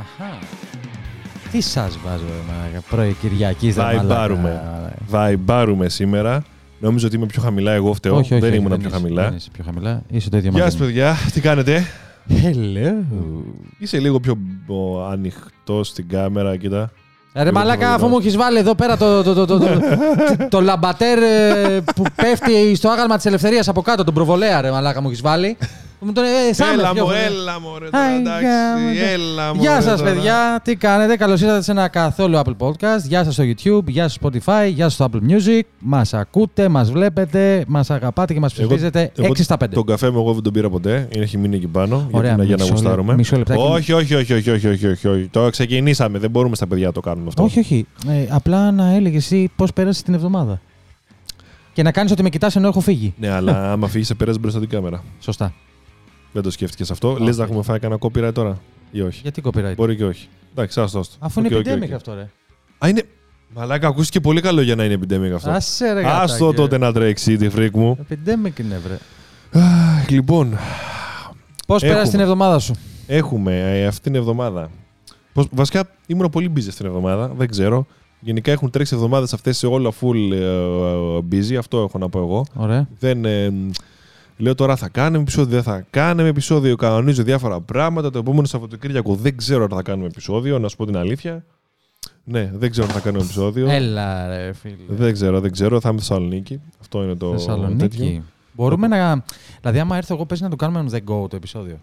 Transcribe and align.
Αχα. 0.00 0.38
Τι 1.50 1.60
σας 1.60 1.98
βάζω, 2.04 2.24
ρε, 2.72 2.78
πρωί 2.90 3.16
Κυριακή. 3.20 3.70
Βαϊμπάρουμε. 3.70 4.62
Βαϊμπάρουμε 5.08 5.88
σήμερα. 5.88 6.42
Νόμιζα 6.78 7.06
ότι 7.06 7.16
είμαι 7.16 7.26
πιο 7.26 7.42
χαμηλά. 7.42 7.72
Εγώ 7.72 7.94
φταίω. 7.94 8.16
Όχι, 8.16 8.32
όχι, 8.32 8.40
δεν 8.42 8.50
όχι, 8.50 8.58
ήμουν 8.58 8.70
δεν 8.70 8.78
πιο 8.78 8.88
είσαι, 8.88 8.96
χαμηλά. 8.98 9.22
Δεν 9.24 9.34
είσαι 9.36 9.50
πιο 9.52 9.64
χαμηλά. 9.64 10.02
Είσαι 10.08 10.30
το 10.30 10.36
ίδιο 10.36 10.50
Γεια 10.50 10.62
μαζί 10.62 10.76
σας, 10.76 10.80
μου. 10.80 10.86
παιδιά. 10.86 11.16
Τι 11.32 11.40
κάνετε; 11.40 11.86
Hello. 12.28 12.92
Είσαι 13.78 13.98
λίγο 13.98 14.20
πιο 14.20 14.36
ανοιχτός 15.10 15.88
στην 15.88 16.08
κάμερα, 16.08 16.56
κοίτα. 16.56 16.90
Ε, 17.32 17.42
Ρε 17.42 17.52
μαλάκα, 17.52 17.94
αφού 17.94 18.06
μου 18.06 18.18
έχεις 18.18 18.36
βάλει 18.36 18.58
εδώ 18.58 18.74
πέρα 18.74 18.96
το, 18.96 19.22
το, 19.22 19.34
το, 19.34 19.46
το, 19.46 19.58
το, 19.58 19.68
το 20.48 20.60
λαμπατέρ 20.60 21.18
ε, 21.22 21.80
που 21.96 22.02
πέφτει 22.14 22.74
στο 22.74 22.88
άγαλμα 22.88 23.16
της 23.16 23.24
ελευθερίας 23.24 23.68
από 23.68 23.82
κάτω, 23.82 24.04
τον 24.04 24.14
προβολέα, 24.14 24.60
ρε 24.60 24.70
μαλάκα 24.70 25.00
μου 25.00 25.08
έχεις 25.08 25.20
βάλει. 25.20 25.56
Μου 26.04 26.12
τον, 26.12 26.24
ε, 26.24 26.52
σαν 26.52 26.72
Έλα 26.78 26.88
με 26.88 26.94
πιο 26.94 27.02
μου, 27.02 27.08
πολύ. 27.08 27.20
έλα 27.22 27.60
μου, 27.60 27.68
ρε, 27.78 27.88
τώρα, 27.90 28.04
Αι, 28.10 28.14
εντάξει. 28.18 28.44
γάμο, 28.44 28.88
Έλα 29.12 29.54
μου. 29.54 29.60
Γεια 29.60 29.74
ρε, 29.74 29.80
σας, 29.82 30.00
τώρα. 30.00 30.12
παιδιά. 30.12 30.60
Τι 30.64 30.76
κάνετε, 30.76 31.16
καλώς 31.16 31.40
ήρθατε 31.40 31.62
σε 31.62 31.70
ένα 31.70 31.88
καθόλου 31.88 32.36
Apple 32.44 32.56
Podcast. 32.66 33.02
Γεια 33.06 33.24
σας 33.24 33.34
στο 33.34 33.44
YouTube, 33.46 33.84
γεια 33.86 34.02
σας 34.08 34.12
στο 34.12 34.28
Spotify, 34.28 34.70
γεια 34.74 34.84
σας 34.88 34.92
στο 34.94 35.08
Apple 35.12 35.30
Music. 35.30 35.60
Μας 35.78 36.14
ακούτε, 36.14 36.68
μας 36.68 36.90
βλέπετε, 36.92 37.64
μας 37.68 37.90
αγαπάτε 37.90 38.32
και 38.34 38.40
μας 38.40 38.58
Εγώ- 38.58 38.66
ψηφίζετε 38.68 39.12
εγώ 39.16 39.26
6 39.26 39.42
στα 39.42 39.56
5. 39.56 39.74
Τον 39.74 39.86
καφέ 39.86 40.10
μου 40.10 40.18
εγώ 40.18 40.32
δεν 40.32 40.42
τον 40.42 40.52
πήρα 40.52 40.70
ποτέ. 40.70 41.08
Είναι 41.14 41.24
έχει 41.24 41.38
μείνει 41.38 41.56
εκεί 41.56 41.66
πάνω. 41.66 42.08
Ωραία, 42.10 42.34
γιατί 42.34 42.34
είναι 42.34 42.44
για 42.44 42.56
να 42.56 42.62
μισό 42.62 42.74
λε- 42.74 42.82
γουστάρουμε. 42.82 43.14
μισό 43.14 43.36
λεπτάκι. 43.36 43.60
Όχι, 43.62 43.92
όχι, 43.92 44.14
όχι, 44.14 44.32
όχι, 44.32 44.50
όχι, 44.50 44.68
όχι, 44.68 44.86
όχι, 44.86 45.08
όχι. 45.08 45.28
Το 45.30 45.50
ξεκινήσαμε. 45.50 46.18
Δεν 46.18 46.30
μπορούμε 46.30 46.54
στα 46.56 46.66
παιδιά 46.66 46.86
να 46.86 46.92
το 46.92 47.00
κάνουμε 47.00 47.28
αυτό. 47.28 47.42
Όχι, 47.42 47.58
όχι. 47.58 47.86
Ε, 48.08 48.26
απλά 48.30 48.70
να 48.70 48.94
έλεγες 48.94 49.24
εσύ 49.24 49.50
πώς 49.56 49.72
πέρασες 49.72 50.02
την 50.02 50.14
εβδομάδα. 50.14 50.60
Και 51.72 51.82
να 51.82 51.92
κάνεις 51.92 52.12
ότι 52.12 52.22
με 52.22 52.28
κοιτάς 52.28 52.56
ενώ 52.56 52.68
έχω 52.68 52.80
φύγει. 52.80 53.14
Ναι, 53.18 53.28
αλλά 53.30 53.72
άμα 53.72 53.88
φύγεις, 53.88 54.06
σε 54.06 54.14
περάσει 54.14 54.38
μπροστά 54.38 54.60
την 54.60 54.68
κάμερα. 54.68 55.02
Σωστά. 55.20 55.52
Δεν 56.32 56.42
το 56.42 56.50
σκέφτηκες 56.50 56.90
αυτό. 56.90 57.12
Όχι. 57.12 57.22
Λες 57.22 57.36
να 57.36 57.44
έχουμε 57.44 57.62
φάει 57.62 57.78
κανένα 57.78 58.00
copyright 58.02 58.34
τώρα 58.34 58.58
ή 58.90 59.00
όχι; 59.00 59.20
Γιατί 59.22 59.42
copyright; 59.44 59.72
Μπορεί 59.76 59.96
και 59.96 60.04
όχι. 60.04 60.28
Εντάξει, 60.52 60.80
άστο. 60.80 60.98
άστο. 60.98 61.14
Αφού 61.18 61.40
είναι 61.40 61.56
Οκ, 61.56 61.66
οκ, 61.66 61.72
epidemic 61.72 61.86
οκ. 61.86 61.92
αυτό, 61.92 62.14
ρε. 62.14 62.28
Α, 62.78 62.88
είναι. 62.88 63.02
Μαλάκα, 63.54 63.88
ακούστηκε 63.88 64.20
πολύ 64.20 64.40
καλό 64.40 64.60
για 64.60 64.74
να 64.74 64.84
είναι 64.84 64.98
epidemic 65.02 65.30
αυτό. 65.34 65.50
Άσε 65.50 65.92
ρε 65.92 66.02
Άστο 66.06 66.44
γατάκι, 66.44 66.60
τότε 66.60 66.76
ρε. 66.76 66.84
να 66.84 66.92
τρέξει 66.92 67.36
τη 67.36 67.48
φρίκ 67.48 67.76
μου. 67.76 67.98
Epidemic 68.10 68.60
είναι, 68.60 68.80
βρε. 68.84 68.98
Αχ, 69.62 70.08
Λοιπόν, 70.10 70.58
Πώς 71.66 71.82
Έχουμε. 71.82 71.92
πέρασε 71.92 72.10
την 72.10 72.20
εβδομάδα 72.20 72.58
σου; 72.58 72.74
έχουμε 73.06 73.78
ε, 73.80 73.86
αυτήν 73.86 74.12
την 74.12 74.20
εβδομάδα. 74.20 74.70
Πώς, 75.32 75.46
βασικά 75.50 75.84
ήμουν 76.06 76.30
πολύ 76.30 76.46
busy 76.54 76.58
αυτήν 76.58 76.74
την 76.76 76.86
εβδομάδα. 76.86 77.32
Δεν 77.36 77.48
ξέρω. 77.48 77.86
Γενικά 78.20 78.52
έχουν 78.52 78.70
τρέξει 78.70 78.94
εβδομάδες 78.94 79.32
αυτές 79.32 79.58
σε 79.58 79.66
όλα 79.66 79.90
full 80.00 80.32
ε, 80.32 80.36
ε, 80.36 81.18
busy. 81.32 81.54
Αυτό 81.58 81.78
έχω 81.78 81.98
να 81.98 82.08
πω 82.08 82.18
εγώ. 82.18 82.44
Ωραία. 82.54 82.88
Δεν, 82.98 83.24
ε, 83.24 83.50
μ, 83.50 83.70
λέω 84.36 84.54
τώρα 84.54 84.76
θα 84.76 84.88
κάνουμε 84.88 85.22
επεισόδιο, 85.22 85.50
δεν 85.50 85.62
θα 85.62 85.86
κάνουμε 85.90 86.28
επεισόδιο. 86.28 86.76
Κανονίζω 86.76 87.22
διάφορα 87.22 87.60
πράγματα. 87.60 88.10
Το 88.10 88.18
επόμενο 88.18 88.46
Σαββατοκύριακο 88.46 89.14
δεν 89.14 89.36
ξέρω 89.36 89.62
αν 89.62 89.70
θα 89.70 89.82
κάνουμε 89.82 90.06
επεισόδιο, 90.06 90.58
να 90.58 90.68
σου 90.68 90.76
πω 90.76 90.86
την 90.86 90.96
αλήθεια. 90.96 91.44
Ναι, 92.24 92.50
δεν 92.54 92.70
ξέρω 92.70 92.86
αν 92.86 92.92
θα 92.92 93.00
κάνουμε 93.00 93.24
επεισόδιο. 93.24 93.70
Έλα, 93.70 94.26
ρε 94.26 94.52
φίλε. 94.52 94.74
Δεν 94.88 95.12
ξέρω, 95.12 95.40
δεν 95.40 95.52
ξέρω. 95.52 95.80
Θα 95.80 95.88
είμαι 95.88 96.00
στη 96.00 96.08
Θεσσαλονίκη. 96.08 96.60
Αυτό 96.80 97.02
είναι 97.02 97.14
το 97.14 97.30
τέτοιο. 97.30 97.38
Θεσσαλονίκη. 97.38 98.22
Μπορούμε 98.52 98.86
να. 98.86 99.24
Δηλαδή, 99.60 99.78
άμα 99.78 99.96
έρθω 99.96 100.14
εγώ, 100.14 100.26
παίζει 100.26 100.42
να 100.42 100.50
το 100.50 100.56
κάνουμε 100.56 100.88
on 100.88 100.94
the 100.94 100.98
go 100.98 101.28
το 101.28 101.36
επεισόδιο. 101.36 101.80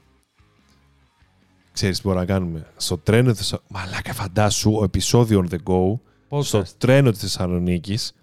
Ξέρεις 1.71 1.95
τι 1.97 2.01
μπορούμε 2.03 2.25
να 2.25 2.31
κάνουμε; 2.33 2.65
Στο 2.77 2.97
τρένο 2.97 3.31
τη 3.31 3.37
Θεσσαλονίκη. 3.37 3.73
Μαλάκα, 3.73 4.13
φαντάσου 4.13 4.71
ο 4.71 4.83
επεισόδιο 4.83 5.45
on 5.45 5.53
the 5.53 5.57
go. 5.63 5.99
Στο 6.41 6.59
Podcast. 6.59 6.67
τρένο 6.77 7.11
της 7.11 7.19
Θεσσαλονίκης. 7.19 8.13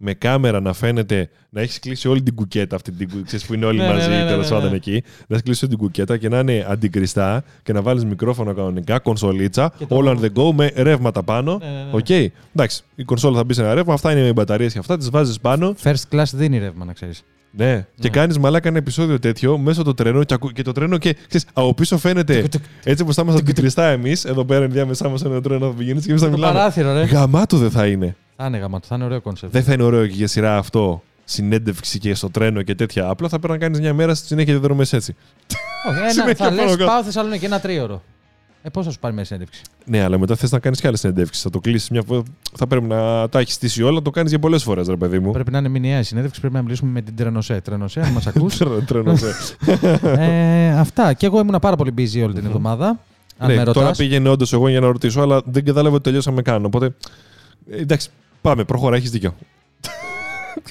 Με 0.00 0.14
κάμερα 0.14 0.60
να 0.60 0.72
φαίνεται 0.72 1.30
να 1.50 1.60
έχεις 1.60 1.78
κλείσει 1.78 2.08
όλη 2.08 2.22
την 2.22 2.34
κουκέτα 2.34 2.76
αυτή 2.76 2.92
την 2.92 3.10
κου- 3.10 3.24
ξέρεις, 3.24 3.46
που 3.46 3.54
είναι 3.54 3.64
όλοι 3.64 3.78
Ναι, 3.78 3.86
ναι, 3.86 3.92
μαζί 3.92 4.08
ναι, 4.08 4.16
ναι, 4.22 4.26
τέλος 4.28 4.48
ναι, 4.50 4.54
πάντων 4.56 4.70
ναι. 4.70 4.76
εκεί. 4.76 4.92
Να 5.02 5.26
έχεις 5.28 5.42
κλείσει 5.42 5.64
όλη 5.64 5.74
την 5.74 5.84
κουκέτα 5.84 6.16
και 6.16 6.28
να 6.28 6.38
είναι 6.38 6.66
αντικριστά 6.68 7.44
και 7.62 7.72
να 7.72 7.82
βάλεις 7.82 8.04
μικρόφωνο 8.04 8.54
κανονικά, 8.54 8.98
κονσολίτσα, 8.98 9.72
Και 9.78 9.86
το- 9.86 9.98
all 9.98 10.04
on 10.08 10.20
the 10.20 10.28
go 10.34 10.52
με 10.54 10.72
ρεύματα 10.76 11.22
πάνω. 11.22 11.58
Ναι, 11.58 11.66
ναι, 11.66 11.72
ναι. 11.72 11.88
Οκ. 11.92 12.08
Εντάξει, 12.54 12.82
η 12.94 13.04
κονσόλα 13.04 13.36
θα 13.36 13.44
μπει 13.44 13.54
σε 13.54 13.62
ένα 13.62 13.74
ρεύμα, 13.74 13.94
αυτά 13.94 14.12
είναι 14.12 14.20
με 14.22 14.32
μπαταρίες 14.32 14.72
και 14.72 14.78
αυτά, 14.78 14.96
τις 14.96 15.10
βάζεις 15.10 15.40
πάνω. 15.40 15.74
First 15.82 16.02
class 16.12 16.24
δίνει 16.34 16.58
ρεύμα, 16.58 16.84
να 16.84 16.92
ξέρεις. 16.92 17.22
Ναι. 17.50 17.86
Και 18.00 18.08
κάνεις 18.08 18.38
μαλάκα 18.38 18.68
ένα 18.68 18.78
επεισόδιο 18.78 19.18
τέτοιο 19.18 19.58
μέσα 19.58 19.80
στο 19.80 19.94
τρένο 19.94 20.24
και, 20.24 20.34
ακού- 20.34 20.52
και 20.52 20.62
το 20.62 20.72
τρένο 20.72 20.98
και 20.98 21.16
ξέρεις, 21.28 21.46
από 21.52 21.74
πίσω 21.74 21.98
φαίνεται 21.98 22.44
έτσι 22.84 23.02
όπως 23.02 23.14
θα 23.14 23.22
είμαστε 23.22 23.40
αντικριστά 23.40 23.84
εμείς, 23.86 24.24
εδώ 24.24 24.44
πέρα 24.44 24.64
ενδιάμεσά 24.64 25.08
μας 25.08 25.22
ένα 25.24 25.40
τρένο 25.40 25.66
θα 25.66 25.72
πηγαίνει 25.76 26.00
και 26.00 26.10
εμείς 26.10 26.22
θα 26.22 26.28
Το 26.28 26.32
μιλάμε. 26.34 26.52
παράθυρο, 26.52 26.92
ρε. 26.92 27.02
Γαμάτο 27.04 27.56
δεν 27.56 27.70
θα 27.70 27.86
είναι. 27.86 28.16
Θα 28.36 28.46
είναι 28.46 28.58
γαμάτο, 28.58 28.86
θα 28.88 28.94
είναι 28.94 29.04
ωραίο 29.04 29.20
concept. 29.20 29.52
Δεν 29.52 29.62
θα 29.62 29.72
είναι 29.72 29.82
ωραίο 29.82 30.06
και 30.06 30.14
για 30.14 30.26
σειρά 30.28 30.56
αυτό. 30.56 31.02
Συνέντευξη 31.24 31.98
και 31.98 32.14
στο 32.14 32.30
τρένο 32.30 32.62
και 32.62 32.74
τέτοια. 32.74 33.08
Απλά 33.08 33.28
θα 33.28 33.38
πρέπει 33.38 33.52
να 33.52 33.58
κάνεις 33.58 33.80
μια 33.80 33.94
μέρα 33.94 34.14
στη 34.14 34.26
συνέχεια 34.26 34.52
διαδρομέ 34.52 34.84
έτσι. 34.90 35.14
Όχι, 35.88 35.98
ένα, 35.98 36.10
συνέχεια 36.10 36.34
θα 36.34 36.44
πάνω 36.54 36.62
λε, 36.62 36.70
κάτω. 36.70 36.84
πάω 36.84 37.02
Θεσσαλονίκη 37.04 37.44
ένα 37.44 37.60
τρίωρο. 37.60 38.02
Ε, 38.62 38.68
πώς 38.70 38.84
θα 38.84 38.90
σου 38.90 38.98
πάρει 38.98 39.14
μια 39.14 39.24
συνέντευξη; 39.24 39.62
Ναι, 39.84 40.02
αλλά 40.02 40.18
μετά 40.18 40.36
θες 40.36 40.50
να 40.50 40.58
κάνεις 40.58 40.80
και 40.80 40.86
άλλες 40.86 41.00
συνεντεύξει. 41.00 41.42
Θα 41.42 41.50
το 41.50 41.60
κλείσεις 41.60 41.90
μια 41.90 42.02
φορά. 42.06 42.22
Θα 42.56 42.66
πρέπει 42.66 42.86
να 42.86 43.28
τα 43.28 43.38
έχεις 43.38 43.54
στήσει 43.54 43.82
όλα, 43.82 44.02
το 44.02 44.10
κάνεις 44.10 44.30
για 44.30 44.38
πολλές 44.38 44.62
φορές, 44.62 44.88
ρε 44.88 44.96
παιδί 44.96 45.18
μου. 45.18 45.30
Πρέπει 45.30 45.50
να 45.50 45.58
είναι 45.58 45.68
μηνιαία 45.68 45.98
η 45.98 46.02
συνέντευξη, 46.02 46.40
πρέπει 46.40 46.54
να 46.54 46.62
μιλήσουμε 46.62 46.90
με 46.90 47.00
την 47.02 47.16
Τρενοσέ. 47.16 47.60
Τρενοσέ, 47.60 48.00
αν 48.00 48.12
μας 48.12 48.26
ακούς. 48.26 48.56
Τρενοσέ. 48.86 49.34
ε, 50.02 50.78
αυτά. 50.78 51.12
Και 51.12 51.26
εγώ 51.26 51.40
ήμουν 51.40 51.58
πάρα 51.60 51.76
πολύ 51.76 51.94
busy 51.98 52.22
όλη 52.24 52.34
την 52.34 52.46
εβδομάδα. 52.46 53.00
Αν 53.38 53.48
ναι, 53.48 53.56
με 53.56 53.64
τώρα 53.64 53.80
ρωτάς. 53.80 53.98
πήγαινε 53.98 54.28
όντως 54.28 54.52
εγώ 54.52 54.68
για 54.68 54.80
να 54.80 54.86
ρωτήσω, 54.86 55.20
αλλά 55.20 55.40
δεν 55.44 55.64
κατάλαβα 55.64 55.94
ότι 55.94 56.04
τελειώσαμε 56.04 56.42
καν. 56.42 56.64
Οπότε. 56.64 56.94
ε, 57.70 57.76
εντάξει, 57.80 58.08
πάμε, 58.40 58.64
προχώρα, 58.64 58.96
έχεις 58.96 59.10
δίκιο. 59.10 59.34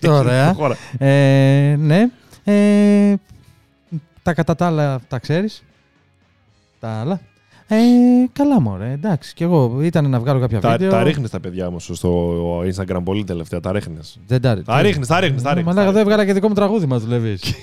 Ωραία. 0.07 0.45
Προχώρα. 0.53 0.77
Ε, 0.97 1.75
ναι. 1.79 2.09
Ε, 2.43 3.15
τα 4.23 4.33
κατά 4.33 4.55
τα 4.55 4.65
άλλα 4.65 5.01
τα 5.07 5.19
ξέρεις. 5.19 5.63
Τα 6.79 6.89
άλλα. 6.89 7.21
Ε, 7.67 7.75
καλά 8.33 8.61
μωρέ, 8.61 8.91
εντάξει. 8.91 9.33
Κι 9.33 9.43
εγώ 9.43 9.81
ήταν 9.81 10.09
να 10.09 10.19
βγάλω 10.19 10.39
κάποια 10.39 10.59
Τα, 10.59 10.71
βίντεο. 10.71 10.89
τα 10.89 11.03
ρίχνεις 11.03 11.29
τα 11.29 11.39
παιδιά 11.39 11.69
μου 11.69 11.79
στο 11.79 12.59
Instagram 12.61 12.99
πολύ 13.03 13.23
τελευταία. 13.23 13.59
Τα 13.59 13.71
ρίχνεις. 13.71 14.19
Δεν 14.27 14.41
τα, 14.41 14.63
Τα 14.63 14.81
ρίχνεις, 14.81 15.07
τα 15.07 15.19
ρίχνεις, 15.19 15.41
τα 15.41 15.49
ρίχνεις, 15.53 15.65
Μαλάκα, 15.65 15.85
τα 15.85 15.91
εδώ 15.91 15.99
έβγαλα 15.99 16.25
και 16.25 16.33
δικό 16.33 16.47
μου 16.47 16.53
τραγούδι 16.53 16.85
μας 16.85 17.01
δουλεύεις. 17.03 17.53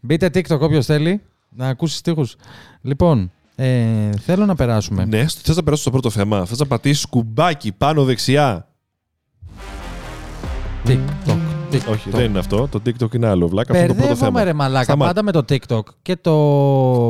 Μπείτε 0.00 0.26
TikTok 0.34 0.58
όποιος 0.60 0.86
θέλει 0.86 1.20
να 1.48 1.68
ακούσεις 1.68 1.98
στίχους. 1.98 2.36
Λοιπόν, 2.80 3.30
ε, 3.56 4.10
θέλω 4.24 4.46
να 4.46 4.54
περάσουμε. 4.54 5.04
Ναι, 5.04 5.26
θες 5.26 5.56
να 5.56 5.62
περάσω 5.62 5.82
στο 5.82 5.90
πρώτο 5.90 6.10
θέμα. 6.10 6.44
Θες 6.44 6.58
να 6.58 6.66
πατήσεις 6.66 7.06
κουμπάκι 7.06 7.72
πάνω 7.72 8.04
δεξιά. 8.04 8.66
TikTok. 10.86 11.49
TikTok. 11.72 11.90
Όχι, 11.90 12.10
δεν 12.10 12.24
είναι 12.24 12.38
αυτό. 12.38 12.68
Το 12.70 12.80
TikTok 12.86 13.14
είναι 13.14 13.26
άλλο. 13.26 13.48
Βλάκα, 13.48 13.72
αυτό 13.72 13.84
είναι 13.84 13.92
το 13.92 13.94
πρώτο 13.94 14.08
Μπερδεύομαι 14.08 14.38
θέμα. 14.38 14.44
ρε 14.44 14.52
μαλάκα 14.56 14.84
Σταμάτα. 14.84 15.12
πάντα 15.12 15.22
με 15.22 15.32
το 15.32 15.44
TikTok 15.48 15.82
και 16.02 16.16
το... 16.16 16.32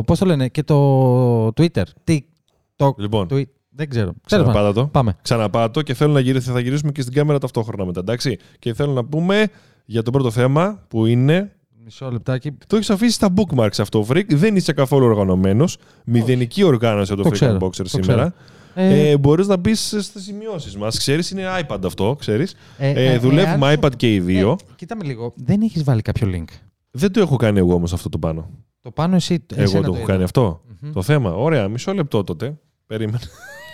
Πώς 0.07 0.19
το 0.19 0.27
λένε, 0.27 0.49
και 0.49 0.63
το 0.63 1.47
Twitter. 1.47 1.83
TikTok. 2.07 2.97
Λοιπόν, 2.97 3.27
Tweet. 3.31 3.43
Δεν 3.71 3.89
ξέρω. 3.89 4.13
Τέλος 4.29 4.45
πάντων. 4.45 4.53
ξαναπάτα 4.53 4.73
το. 4.73 4.87
Πάμε. 4.87 5.17
Ξαναπάτω 5.23 5.83
και 5.83 5.95
θέλω 5.95 6.13
να 6.13 6.21
γυρίσουμε, 6.21 6.55
θα 6.55 6.61
γυρίσουμε 6.61 6.93
και 6.93 7.01
στην 7.03 7.15
κάμερα 7.15 7.39
ταυτόχρονα 7.39 7.85
μετά, 7.85 8.01
εντάξει. 8.01 8.39
Και 8.59 8.75
θέλω 8.75 8.93
να 8.93 9.05
πούμε 9.05 9.47
για 9.85 10.03
το 10.03 10.11
πρώτο 10.11 10.31
θέμα 10.31 10.85
που 10.89 11.07
είναι. 11.07 11.53
Μισό 11.85 12.11
λεπτάκι. 12.11 12.53
Το 12.67 12.77
έχεις 12.77 12.91
αφήσει 12.91 13.13
στα 13.13 13.29
bookmarks 13.37 13.79
αυτό, 13.79 14.07
Freak. 14.09 14.25
Δεν 14.29 14.57
είσαι 14.57 14.73
καθόλου 14.73 15.07
οργανωμένος. 15.07 15.77
Μηδενική 16.05 16.63
οργάνωση 16.63 17.15
το, 17.15 17.23
Το 17.23 17.29
Freak 17.29 17.33
ξέρω, 17.33 17.57
Unboxer 17.61 17.77
το 17.77 17.89
σήμερα. 17.89 18.35
Ε, 18.75 19.11
Ε, 19.11 19.17
Μπορείς 19.17 19.47
να 19.47 19.57
μπεις 19.57 19.87
στις 19.99 20.23
σημειώσεις 20.25 20.77
μας. 20.77 20.99
Ξέρεις, 20.99 21.31
είναι 21.31 21.43
iPad 21.69 21.79
αυτό, 21.85 22.17
ξέρεις. 22.19 22.55
ε, 22.79 22.89
Ε, 22.91 23.13
ε, 23.13 23.19
δουλεύουμε 23.19 23.67
εάν 23.67 23.79
σου- 23.81 23.81
iPad 23.87 23.97
και 23.97 24.15
οι 24.15 24.21
δύο. 24.21 24.51
Ε, 24.51 24.73
κοίτα 24.77 24.97
με 24.97 25.05
λίγο. 25.05 25.33
Δεν 25.37 25.61
έχεις 25.63 25.85
βάλει 25.85 26.03
κάποιο 26.03 26.29
link. 26.35 26.45
Δεν 26.91 27.13
το 27.13 27.21
έχω 27.21 27.37
κάνει 27.37 27.59
εγώ 27.59 27.75
όμως 27.75 27.93
αυτό 27.93 28.09
το 28.09 28.19
πάνω. 28.19 28.49
Το 28.83 28.91
πάνω 28.91 29.15
εσύ. 29.17 29.45
Εγώ 29.55 29.63
εσένα 29.63 29.83
το 29.83 29.87
έχω 29.93 29.97
είδα. 30.03 30.13
κάνει 30.13 30.23
αυτό. 30.23 30.61
Μμμ. 30.81 30.93
Το 30.93 31.03
θέμα. 31.03 31.35
Ωραία, 31.35 31.69
μισό 31.69 31.93
λεπτό 31.93 32.25
τότε. 32.25 32.55
Περίμενε. 32.87 33.19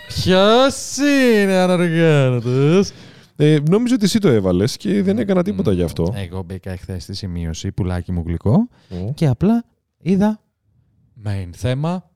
Ποιος 0.09 0.97
είναι 1.43 1.53
ανοργάνωτος. 1.55 2.91
Ε, 3.37 3.59
νόμιζα 3.71 3.95
ότι 3.95 4.05
εσύ 4.05 4.19
το 4.19 4.29
έβαλες 4.29 4.77
και 4.77 5.03
δεν 5.03 5.19
έκανα 5.19 5.43
τίποτα 5.43 5.73
γι' 5.73 5.83
αυτό. 5.83 6.13
Εγώ 6.17 6.43
μπήκα 6.43 6.71
εχθές 6.71 7.03
στη 7.03 7.15
σημείωση, 7.15 7.73
πουλάκι 7.73 8.13
μου 8.13 8.23
γλυκό, 8.27 8.69
Μμ. 8.91 9.13
και 9.15 9.27
απλά 9.27 9.65
είδα 9.99 10.41
main 11.27 11.49
θέμα. 11.53 12.11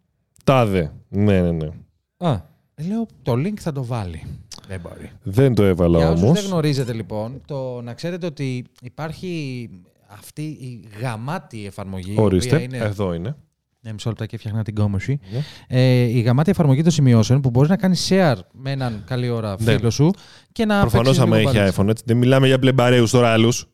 Τάδε. 0.45 0.93
Ναι, 1.09 1.41
ναι, 1.41 1.51
ναι. 1.51 1.69
Α, 2.17 2.41
λέω 2.89 3.07
το 3.23 3.33
link 3.33 3.59
θα 3.61 3.73
το 3.73 3.85
βάλει. 3.85 4.23
Δεν 4.69 4.81
μπορεί. 4.81 5.11
Δεν 5.23 5.55
το 5.55 5.63
έβαλα 5.65 5.99
Για 5.99 6.11
όσους 6.11 6.23
όμως. 6.25 6.41
δεν 6.41 6.51
γνωρίζετε 6.51 6.93
λοιπόν, 6.93 7.41
το 7.47 7.81
να 7.83 7.95
ξέρετε 7.95 8.27
ότι 8.27 8.65
υπάρχει 8.83 9.69
αυτή 10.07 10.43
η 10.43 10.89
γαμάτη 11.01 11.67
εφαρμογή. 11.67 12.13
η 12.13 12.17
Ορίστε. 12.19 12.55
οποία 12.55 12.65
Είναι... 12.67 12.77
Εδώ 12.85 13.15
είναι. 13.15 13.37
Ναι, 13.83 13.93
μισό 13.93 14.09
λεπτό 14.09 14.27
και 14.27 14.37
έφτιαχνα 14.37 14.63
την 14.65 14.75
κόμωση. 14.75 15.21
Ναι. 15.33 15.41
Ε, 15.69 16.03
η 16.03 16.21
γαμάτη 16.21 16.51
εφαρμογή 16.51 16.83
των 16.83 16.93
σημειώσεων 16.93 17.41
που 17.41 17.51
μπορείς 17.51 17.69
να 17.71 17.77
κάνεις 17.77 18.09
share 18.11 18.37
με 18.53 18.71
έναν 18.71 19.03
καλή 19.07 19.29
ώρα 19.29 19.57
Ναι. 19.61 19.73
φίλο 19.77 19.91
σου 19.91 20.11
και 20.53 20.65
να 20.65 20.81
Προφανώς, 20.81 21.05
παίξεις 21.07 21.23
άμα 21.23 21.37
λίγο 21.37 21.49
έχει 21.49 21.59
μπαλίτσα. 21.59 21.83
iPhone, 21.83 21.89
έτσι. 21.89 22.03
Δεν 22.07 22.17
μιλάμε 22.17 22.47
για 22.47 22.59
μπλεμπαρέους 22.59 23.11
τώρα 23.11 23.33
άλλους. 23.33 23.67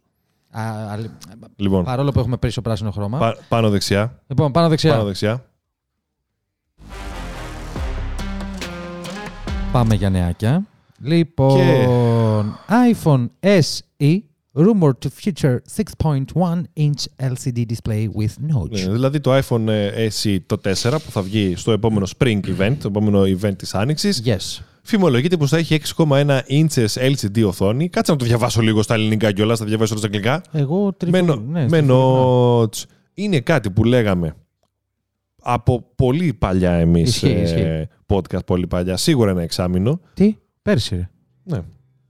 Α, 0.50 0.62
α, 0.62 0.99
Λοιπόν, 1.56 1.85
Παρόλο 1.85 2.11
που 2.12 2.19
έχουμε 2.19 2.37
πίσω 2.37 2.61
πράσινο 2.62 2.91
χρώμα. 2.91 3.19
πα- 3.19 3.37
πάνω 3.49 3.70
δεξιά. 3.70 4.23
Λοιπόν, 4.26 4.53
πάνω 4.53 4.69
δεξιά. 4.69 4.91
Πάνω 4.93 5.05
δεξιά. 5.05 5.44
Πάμε 9.73 9.94
για 9.94 10.11
νεάκια. 10.11 10.67
Λοιπόν, 11.03 12.56
iPhone 12.69 13.26
SE 13.41 14.19
rumored 14.56 14.99
to 15.05 15.08
feature 15.25 15.56
6.1 15.76 16.62
inch 16.75 17.05
LCD 17.32 17.58
display 17.67 18.08
with 18.17 18.35
notch. 18.55 18.70
Ναι, 18.70 18.93
δηλαδή 18.93 19.20
το 19.20 19.37
iPhone 19.38 19.67
ε, 19.69 20.08
SE 20.23 20.37
το 20.47 20.61
4 20.82 20.97
που 21.05 21.11
θα 21.11 21.23
βγει 21.23 21.55
στο 21.56 21.73
επόμενο 21.73 22.06
Spring 22.19 22.41
Event, 22.58 22.76
το 22.81 22.88
επόμενο 22.88 23.23
event 23.23 23.56
της 23.58 23.75
Άνοιξης. 23.75 24.23
Yes. 24.26 24.62
Φημολογείται 24.82 25.37
πως 25.37 25.50
θα 25.50 25.56
έχει 25.56 25.81
6,1 25.97 26.38
inches 26.49 26.87
LCD 27.12 27.44
οθόνη. 27.47 27.88
Κάτσε 27.88 28.12
να 28.12 28.19
το 28.19 28.25
διαβάσω 28.25 28.61
λίγο 28.61 28.82
στα 28.82 28.94
ελληνικά 28.94 29.32
κιόλας, 29.32 29.58
θα 29.58 29.64
διαβάσω 29.64 29.94
όλα 29.94 30.03
στα 30.03 30.11
αγγλικά. 30.12 30.43
Εγώ 30.53 30.93
τριφύλι. 30.93 31.23
Με, 31.25 31.35
ναι, 31.35 31.61
με 31.61 31.69
τριφύλι, 31.69 31.88
notch. 31.93 32.82
Είναι 33.14 33.41
κάτι 33.41 33.70
που 33.70 33.85
λέγαμε 33.85 34.35
από 35.43 35.85
πολύ 35.94 36.35
παλιά 36.35 36.73
εμείς 36.73 37.08
Ισχύει, 37.08 37.26
ε, 37.26 37.41
ισχύει. 37.43 37.88
podcast, 38.06 38.44
πολύ 38.47 38.67
παλιά. 38.67 38.97
Σίγουρα 38.97 39.31
ένα 39.31 39.43
εξάμεινο. 39.43 39.91
ναι. 39.91 39.97
Τι, 40.14 40.37
πέρσι 40.62 40.94
ρε. 40.94 41.08
Ναι. 41.43 41.58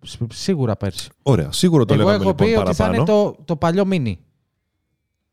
Σ- 0.02 0.32
Σίγουρα 0.32 0.76
πέρσι. 0.76 1.08
Ωραία, 1.22 1.52
σίγουρα 1.52 1.84
το 1.84 1.94
Εγώ 1.94 2.02
λέγαμε 2.02 2.22
έχω 2.22 2.30
λοιπόν 2.30 2.46
πει 2.48 2.54
ότι 2.54 2.74
θα 2.74 2.84
παραπάνω. 2.84 2.94
είναι 2.94 3.04
το, 3.34 3.36
το 3.44 3.56
παλιό 3.56 3.84
μίνι. 3.86 4.18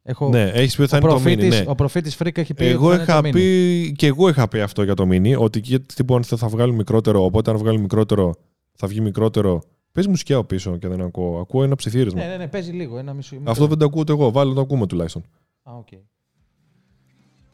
Έχω... 0.04 0.30
Ναι, 0.30 0.44
έχεις 0.44 0.76
πει 0.76 0.82
ότι 0.82 0.90
θα 0.90 0.98
ο, 0.98 1.00
είναι 1.00 1.10
το 1.10 1.16
mini. 1.16 1.22
προφήτης, 1.24 1.60
Ναι. 1.60 1.66
ο 1.68 1.76
προφήτης 1.76 2.16
Φρίκ 2.16 2.38
έχει 2.38 2.54
πει 2.54 2.66
Εγώ 2.66 2.88
ότι 2.88 2.98
θα 2.98 3.04
είχα 3.04 3.14
είναι 3.18 3.22
το 3.22 3.28
mini. 3.30 3.42
πει 3.42 3.94
και 3.98 4.08
εγώ 4.08 4.30
είχα 4.30 4.48
πει 4.48 4.60
αυτό 4.62 4.84
για 4.84 4.94
το 4.94 5.08
mini, 5.12 5.36
ότι 5.38 5.62
και 5.62 5.80
λοιπόν 5.98 6.24
θα, 6.24 6.38
θα 6.38 6.48
βγάλουν 6.48 6.76
μικρότερο, 6.76 7.24
οπότε 7.24 7.52
αν 7.52 7.58
βγάλουν 7.58 7.82
μικρότερο 7.82 8.34
θα 8.76 8.88
βγει 8.88 9.02
μικρότερο. 9.02 9.62
Παίζει 9.92 10.10
μουσική 10.10 10.34
από 10.34 10.44
πίσω 10.44 10.78
και 10.78 10.88
δεν 10.88 11.02
ακούω. 11.02 11.40
Ακούω 11.40 11.64
ένα 11.64 11.76
ψιθύρισμα. 11.76 12.22
Ναι, 12.22 12.28
ναι, 12.28 12.38
ναι, 12.38 12.48
παίζει 12.48 12.72
λίγο, 12.72 12.98
ένα 12.98 13.14
μισό. 13.14 13.36
Αυτό 13.44 13.68
δεν 13.68 13.78
το 13.78 13.86
ακούω 13.86 14.02
ούτε 14.02 14.12
εγώ. 14.12 14.32
Βάλω 14.32 14.50
να 14.50 14.56
το 14.56 14.62
ακούμε 14.62 14.88
τουλάχιστον. 14.88 15.24
Α, 15.64 15.72
οκ. 15.78 15.88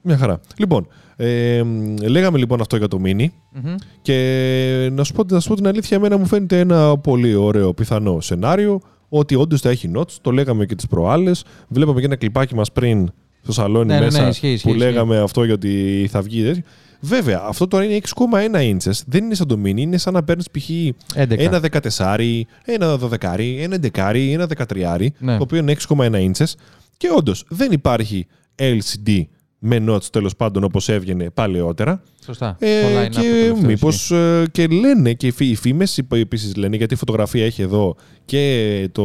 Μια 0.01 0.17
χαρά. 0.17 0.39
Λοιπόν, 0.57 0.87
ε, 1.15 1.61
λέγαμε 2.07 2.37
λοιπόν 2.37 2.61
αυτό 2.61 2.77
για 2.77 2.87
το 2.87 2.99
mini 3.03 3.25
Μμμ. 3.51 3.75
και 4.01 4.89
να 4.93 5.03
σου, 5.03 5.13
πω, 5.13 5.23
να 5.29 5.39
σου 5.39 5.47
πω 5.49 5.55
την 5.55 5.67
αλήθεια, 5.67 5.97
εμένα 5.97 6.17
μου 6.17 6.25
φαίνεται 6.25 6.59
ένα 6.59 6.97
πολύ 6.97 7.35
ωραίο 7.35 7.73
πιθανό 7.73 8.19
σενάριο 8.21 8.81
ότι 9.09 9.35
όντως 9.35 9.61
θα 9.61 9.69
έχει 9.69 9.91
notes. 9.95 10.11
Το 10.21 10.31
λέγαμε 10.31 10.65
και 10.65 10.75
τις 10.75 10.87
προάλλες. 10.87 11.43
Βλέπαμε 11.67 11.99
και 11.99 12.05
ένα 12.05 12.15
κλιπάκι 12.15 12.55
μας 12.55 12.71
πριν 12.71 13.09
στο 13.41 13.51
σαλόνι 13.51 13.85
Ναι, 13.85 13.99
ναι, 13.99 14.05
μέσα 14.05 14.21
ναι, 14.21 14.27
ισχύει, 14.29 14.47
ισχύει, 14.51 14.67
που 14.67 14.73
ισχύει. 14.75 14.83
λέγαμε 14.89 15.17
αυτό 15.19 15.43
γιατί 15.43 16.07
θα 16.11 16.21
βγει. 16.21 16.43
τέτοιο. 16.43 16.63
Βέβαια, 17.01 17.41
αυτό 17.47 17.67
τώρα 17.67 17.83
είναι 17.83 17.99
6,1 18.15 18.75
inches. 18.77 19.01
Δεν 19.07 19.23
είναι 19.23 19.33
σαν 19.35 19.47
το 19.47 19.59
mini, 19.65 19.77
είναι 19.77 19.97
σαν 19.97 20.13
να 20.13 20.23
παίρνεις 20.23 20.45
π.χ. 20.51 20.69
11. 20.69 21.37
ένα 21.37 21.61
14, 21.97 22.41
ένα 22.65 22.97
12, 22.99 23.39
ένα 23.59 23.77
11, 23.93 24.13
ένα 24.31 24.47
13, 24.67 25.07
Ναι. 25.19 25.37
το 25.37 25.43
οποίο 25.43 25.57
είναι 25.57 25.75
6,1 25.87 26.11
inches. 26.13 26.53
Και 26.97 27.09
όντως 27.17 27.43
δεν 27.49 27.71
υπάρχει 27.71 28.27
LCD 28.55 29.21
με 29.59 29.83
notes 29.87 30.03
τέλος 30.03 30.35
πάντων 30.35 30.63
όπως 30.63 30.89
έβγαινε 30.89 31.29
παλαιότερα. 31.29 32.01
Σωστά. 32.23 32.55
Ε, 32.59 32.79
Στο 32.79 32.87
line-up 32.89 33.09
το 33.11 33.21
και 33.21 33.27
τελευταίο 33.27 33.67
μήπως. 33.67 33.95
ισχύει. 34.09 34.49
και 34.51 34.67
λένε 34.67 35.13
και 35.13 35.27
οι 35.27 35.31
φι- 35.31 35.51
οι 35.51 35.55
φήμες 35.55 35.97
επίσης 36.09 36.55
λένε, 36.55 36.75
γιατί 36.75 36.93
η 36.93 36.97
φωτογραφία 36.97 37.45
έχει 37.45 37.61
εδώ 37.61 37.95
και 38.25 38.89
το 38.91 39.03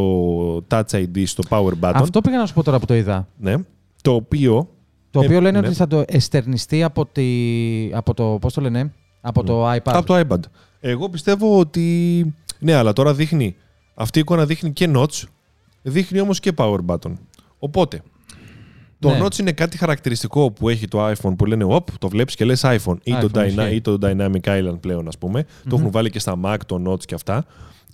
Touch 0.71 0.83
ID 0.91 1.23
στο 1.27 1.43
Power 1.49 1.73
Button. 1.81 1.93
Αυτό 1.95 2.21
πήγα 2.21 2.39
να 2.39 2.47
σου 2.47 2.55
πω 2.55 2.63
τώρα 2.63 2.79
που 2.79 2.87
το 2.87 2.95
είδα. 2.95 3.29
Ναι, 3.39 3.55
το 4.03 4.15
οποίο. 4.15 4.69
Το 5.11 5.21
οποίο 5.21 5.37
Ε, 5.37 5.41
λένε 5.41 5.61
ναι. 5.61 5.67
ότι 5.67 5.77
θα 5.77 5.87
το 5.87 6.05
εστερνιστεί 6.07 6.83
από, 6.83 7.07
τη... 7.07 7.25
από 7.93 8.15
το. 8.15 8.39
Πώς 8.41 8.53
το 8.53 8.61
λένε, 8.61 8.93
από 9.21 9.45
το 9.45 9.71
iPad. 9.73 9.79
Από 9.85 10.07
το 10.07 10.19
iPad. 10.29 10.39
Εγώ 10.81 11.09
πιστεύω 11.09 11.59
ότι. 11.59 12.35
Ναι, 12.59 12.75
αλλά 12.75 12.93
τώρα 12.93 13.15
δείχνει. 13.15 13.57
Αυτή 13.95 14.19
η 14.19 14.21
εικόνα 14.21 14.47
δείχνει 14.47 14.73
και 14.73 14.91
notch, 14.95 15.23
δείχνει 15.83 16.21
όμως 16.21 16.41
και 16.41 16.53
power 16.57 16.79
button. 16.87 17.13
Οπότε, 17.59 18.03
το 19.09 19.15
Ναι. 19.15 19.25
notch 19.25 19.39
είναι 19.39 19.53
κάτι 19.53 19.77
χαρακτηριστικό 19.79 20.51
που 20.51 20.69
έχει 20.69 20.89
το 20.89 21.11
iPhone 21.11 21.35
που 21.39 21.45
λένε 21.47 21.65
«Οπ, 21.65 21.99
το 21.99 22.09
βλέπεις 22.09 22.35
και 22.35 22.45
λες 22.45 22.61
iPhone» 22.65 22.97
ή, 23.03 23.13
το, 23.21 23.29
iPhone, 23.35 23.39
Dyna- 23.39 23.47
ισχύει. 23.47 23.75
ή 23.75 23.81
το 23.81 23.99
Dynamic 24.03 24.41
Island 24.41 24.81
πλέον 24.81 25.09
ας 25.09 25.19
πούμε. 25.19 25.45
Το 25.69 25.77
έχουν 25.77 25.91
βάλει 25.91 26.11
και 26.11 26.19
στα 26.19 26.35
Mac 26.45 26.57
το 26.67 26.83
notch 26.91 27.05
και 27.05 27.15
αυτά. 27.15 27.45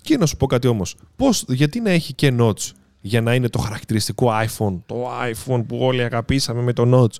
Και 0.02 0.16
να 0.16 0.26
σου 0.26 0.36
πω 0.36 0.46
κάτι 0.46 0.66
όμως. 0.66 0.96
Πώς, 1.16 1.44
γιατί 1.48 1.80
να 1.80 1.90
έχει 1.90 2.14
και 2.14 2.34
notch 2.38 2.70
για 3.00 3.20
να 3.20 3.34
είναι 3.34 3.48
το 3.48 3.58
χαρακτηριστικό 3.58 4.30
iPhone, 4.46 4.78
το 4.86 4.96
iPhone 5.32 5.62
που 5.68 5.78
όλοι 5.80 6.02
αγαπήσαμε 6.02 6.62
με 6.62 6.72
το 6.72 6.90
notch; 7.02 7.14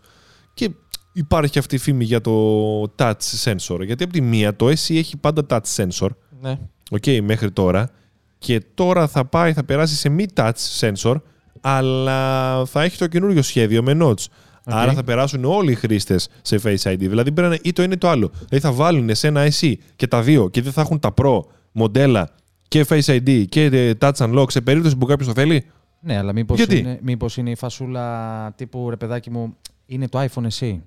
Και 0.55 0.71
υπάρχει 1.13 1.59
αυτή 1.59 1.75
η 1.75 1.79
φήμη 1.79 2.05
για 2.05 2.21
το 2.21 2.83
touch 2.97 3.13
sensor. 3.45 3.81
Γιατί 3.85 4.05
από 4.05 4.13
τη 4.13 4.21
μία 4.21 4.57
το 4.57 4.67
SE 4.67 4.95
έχει 4.97 5.17
πάντα 5.17 5.47
touch 5.49 5.75
sensor. 5.77 6.09
Ναι. 6.41 6.59
Οκ, 6.91 7.05
μέχρι 7.23 7.51
τώρα. 7.51 7.91
Και 8.39 8.61
τώρα 8.75 9.07
θα 9.09 9.25
πάει, 9.25 9.53
θα 9.53 9.65
περάσει 9.65 9.95
σε 9.95 10.09
μη 10.09 10.27
touch 10.35 10.51
sensor, 10.81 11.15
αλλά 11.61 12.65
θα 12.65 12.83
έχει 12.83 12.99
το 12.99 13.07
καινούριο 13.07 13.43
σχέδιο 13.43 13.83
με 13.83 13.97
notch. 14.00 14.25
Άρα 14.65 14.93
θα 14.93 15.05
περάσουν 15.05 15.45
όλοι 15.45 15.73
οι 15.73 15.75
χρήστες 15.75 16.29
σε 16.43 16.61
Face 16.62 16.93
ID. 16.93 16.99
Δηλαδή 16.99 17.33
πρέπει 17.33 17.41
να 17.41 17.47
είναι 17.47 17.59
ή 17.62 17.73
το 17.73 17.83
ένα 17.83 17.93
ή 17.93 17.99
το 17.99 18.09
άλλο. 18.09 18.29
Δηλαδή 18.29 18.59
θα 18.67 18.73
βάλουν 18.73 19.15
σε 19.15 19.27
ένα 19.27 19.47
SE 19.47 19.75
και 19.97 20.07
τα 20.07 20.23
δύο 20.23 20.49
και 20.49 20.62
δεν 20.62 20.73
θα 20.73 20.81
έχουν 20.81 20.99
τα 20.99 21.15
Pro 21.23 21.41
μοντέλα 21.73 22.31
και 22.69 22.87
Face 22.89 23.05
ID 23.05 23.45
και 23.49 23.65
ε, 23.65 23.93
Touch 24.01 24.12
Unlock 24.12 24.51
σε 24.51 24.61
περίπτωση 24.61 24.97
που 24.97 25.07
κάποιος 25.07 25.29
το 25.29 25.35
θέλει. 25.35 25.65
Ναι, 26.01 26.17
αλλά 26.17 26.33
μήπως 26.33 26.57
Γιατί; 26.57 26.79
είναι, 26.79 26.99
μήπως 27.03 27.37
είναι 27.37 27.51
η 27.51 27.55
φασούλα 27.55 28.53
τύπου 28.56 28.91
ρε 28.91 28.97
παιδάκι 28.97 29.31
μου, 29.31 29.56
είναι 29.87 30.09
το 30.09 30.21
iPhone 30.23 30.45
εσύ. 30.45 30.83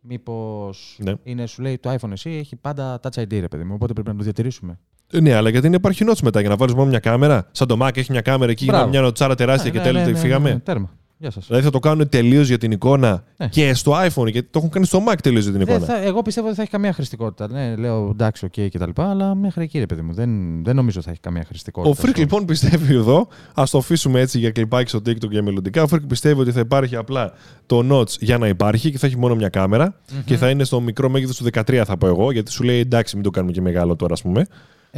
Μήπως 0.00 0.98
Ναι. 1.02 1.12
είναι, 1.22 1.46
σου 1.46 1.62
λέει 1.62 1.78
το 1.78 1.94
iPhone 2.00 2.10
εσύ 2.10 2.30
έχει 2.30 2.56
πάντα 2.56 3.00
Touch 3.02 3.22
ID, 3.22 3.40
ρε 3.40 3.48
παιδί 3.48 3.64
μου. 3.64 3.74
Οπότε 3.74 3.92
πρέπει 3.92 4.08
να 4.08 4.16
το 4.16 4.22
διατηρήσουμε. 4.22 4.78
Ε, 5.12 5.20
Ναι, 5.20 5.34
αλλά 5.34 5.48
γιατί 5.50 5.66
δεν 5.68 5.76
υπάρχει 5.76 6.04
notes 6.08 6.20
μετά 6.22 6.40
για 6.40 6.48
να 6.48 6.56
βάλεις 6.56 6.74
μόνο 6.74 6.88
μια 6.88 6.98
κάμερα. 6.98 7.46
Σαν 7.50 7.66
το 7.68 7.76
Mac 7.82 7.96
έχει 7.96 8.10
μια 8.12 8.20
κάμερα 8.20 8.50
εκεί, 8.50 8.64
Μπράβο. 8.64 8.88
μια 8.88 9.00
νοτσάρα 9.00 9.34
τεράστια 9.34 9.70
και 9.70 9.78
Ναι, 9.78 9.84
τέλει 9.84 9.98
ναι, 9.98 10.04
το 10.04 10.10
ναι, 10.10 10.16
φύγαμε. 10.18 10.48
ναι, 10.48 10.54
ναι, 10.54 10.60
τέρμα. 10.60 10.90
Γεια 11.18 11.30
σας. 11.30 11.46
Δηλαδή 11.46 11.64
θα 11.64 11.70
το 11.70 11.78
κάνουν 11.78 12.08
τελείως 12.08 12.48
για 12.48 12.58
την 12.58 12.70
εικόνα 12.70 13.24
Ναι. 13.36 13.48
και 13.48 13.74
στο 13.74 13.92
iPhone, 13.92 14.30
γιατί 14.30 14.42
το 14.50 14.58
έχουν 14.58 14.68
κάνει 14.70 14.86
στο 14.86 15.02
Mac 15.08 15.14
τελείως 15.22 15.42
για 15.44 15.52
την 15.52 15.60
εικόνα. 15.60 15.78
θα, 15.84 16.02
εγώ 16.04 16.22
πιστεύω 16.22 16.46
ότι 16.46 16.56
θα 16.56 16.62
έχει 16.62 16.70
καμία 16.70 16.92
χρηστικότητα. 16.92 17.48
Ναι, 17.48 17.76
λέω 17.76 18.08
εντάξει, 18.10 18.44
οκ 18.44 18.50
και 18.50 18.78
τα 18.78 18.86
λοιπά, 18.86 19.10
αλλά 19.10 19.34
μέχρι 19.34 19.62
εκεί, 19.62 19.78
ρε 19.78 19.86
παιδί 19.86 20.00
μου. 20.02 20.12
Δεν, 20.12 20.30
δεν 20.64 20.76
νομίζω 20.76 21.02
θα 21.02 21.10
έχει 21.10 21.20
καμία 21.20 21.44
χρηστικότητα. 21.48 21.92
Ο 21.98 22.02
Φρικ 22.02 22.18
λοιπόν 22.18 22.44
πιστεύει 22.44 22.94
εδώ, 22.94 23.28
ας 23.54 23.70
το 23.70 23.78
αφήσουμε 23.78 24.20
έτσι 24.20 24.38
για 24.38 24.50
κλιπάκι 24.50 24.88
στο 24.88 24.98
TikTok 24.98 25.30
για 25.30 25.42
μελλοντικά. 25.42 25.82
Ο 25.82 25.86
Φρικ 25.86 26.06
πιστεύει 26.06 26.40
ότι 26.40 26.52
θα 26.52 26.60
υπάρχει 26.60 26.96
απλά 26.96 27.32
το 27.66 27.86
notch 27.90 28.08
για 28.20 28.38
να 28.38 28.48
υπάρχει 28.48 28.90
και 28.90 28.98
θα 28.98 29.06
έχει 29.06 29.18
μόνο 29.18 29.34
μια 29.34 29.48
κάμερα 29.48 29.94
και 30.24 30.36
θα 30.36 30.50
είναι 30.50 30.64
στο 30.64 30.80
μικρό 30.80 31.08
μέγεθος 31.08 31.36
του 31.36 31.44
13, 31.52 31.82
θα 31.86 31.96
πω 31.96 32.06
εγώ, 32.06 32.30
γιατί 32.30 32.50
σου 32.50 32.62
λέει 32.62 32.78
εντάξει, 32.80 33.14
μην 33.14 33.24
το 33.24 33.30
κάνουμε 33.30 33.52
και 33.52 33.60
μεγάλο 33.60 33.96
τώρα, 33.96 34.12
ας 34.12 34.22
πούμε. 34.22 34.46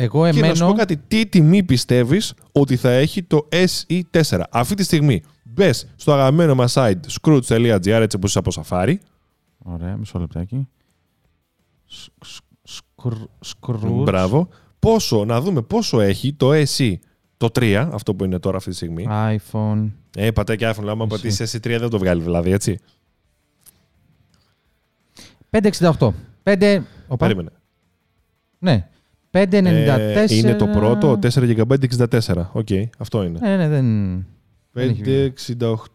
Εγώ 0.01 0.31
Και 0.31 0.41
να 0.41 0.47
σου 0.47 0.59
πω 0.59 0.65
εμένω. 0.65 0.79
κάτι, 0.79 0.97
τι 0.97 1.27
τιμή 1.27 1.63
πιστεύεις 1.63 2.35
ότι 2.53 2.77
θα 2.77 2.91
έχει 2.91 3.23
το 3.23 3.49
SE4. 3.51 4.41
Αυτή 4.51 4.75
τη 4.75 4.83
στιγμή 4.83 5.23
μπες 5.43 5.89
στο 5.97 6.13
αγαπημένο 6.13 6.55
μας 6.55 6.75
site 6.77 7.01
skroutz.gr 7.21 7.87
έτσι 7.87 8.17
όπως 8.17 8.31
είσαι 8.31 8.39
από 8.39 8.51
Safari. 8.55 8.95
Ωραία, 9.59 9.97
μισό 9.97 10.19
λεπτάκι. 10.19 10.69
Σ- 11.87 12.09
σ- 12.25 12.43
σκρ- 12.63 13.29
Skroutz. 13.41 14.03
Μπράβο. 14.05 14.49
Πόσο, 14.79 15.25
να 15.25 15.41
δούμε 15.41 15.63
πόσο 15.63 16.01
έχει 16.01 16.33
το 16.33 16.51
SE 16.53 16.95
το 17.37 17.49
3, 17.59 17.89
αυτό 17.93 18.15
που 18.15 18.25
είναι 18.25 18.39
τώρα 18.39 18.57
αυτή 18.57 18.71
τη 18.71 18.77
στιγμή. 18.77 19.07
iPhone. 19.11 19.91
Ε, 20.17 20.31
πατάει 20.31 20.57
και 20.57 20.71
iPhone, 20.71 20.81
αλλά 20.81 20.93
άμα 20.93 21.07
Εσύ. 21.11 21.23
πατήσει 21.23 21.59
SE 21.59 21.71
3 21.71 21.77
δεν 21.81 21.89
το 21.89 21.99
βγάλει 21.99 22.23
δηλαδή, 22.23 22.51
έτσι. 22.51 22.79
568. 25.51 26.13
5. 26.43 26.83
Οπα. 27.09 27.17
Περίμενε. 27.27 27.51
Ναι. 28.59 28.89
594. 29.31 29.39
Ε, 29.51 30.25
είναι 30.29 30.55
το 30.55 30.67
πρώτο, 30.67 31.19
4 31.23 31.29
GB 31.29 31.75
64. 32.11 32.35
Οκ, 32.53 32.69
αυτό 32.99 33.23
είναι. 33.23 33.39
Ναι, 33.43 33.57
ναι, 33.57 33.69
δεν. 33.69 34.27
δεν 34.73 34.89
έχει 34.89 35.33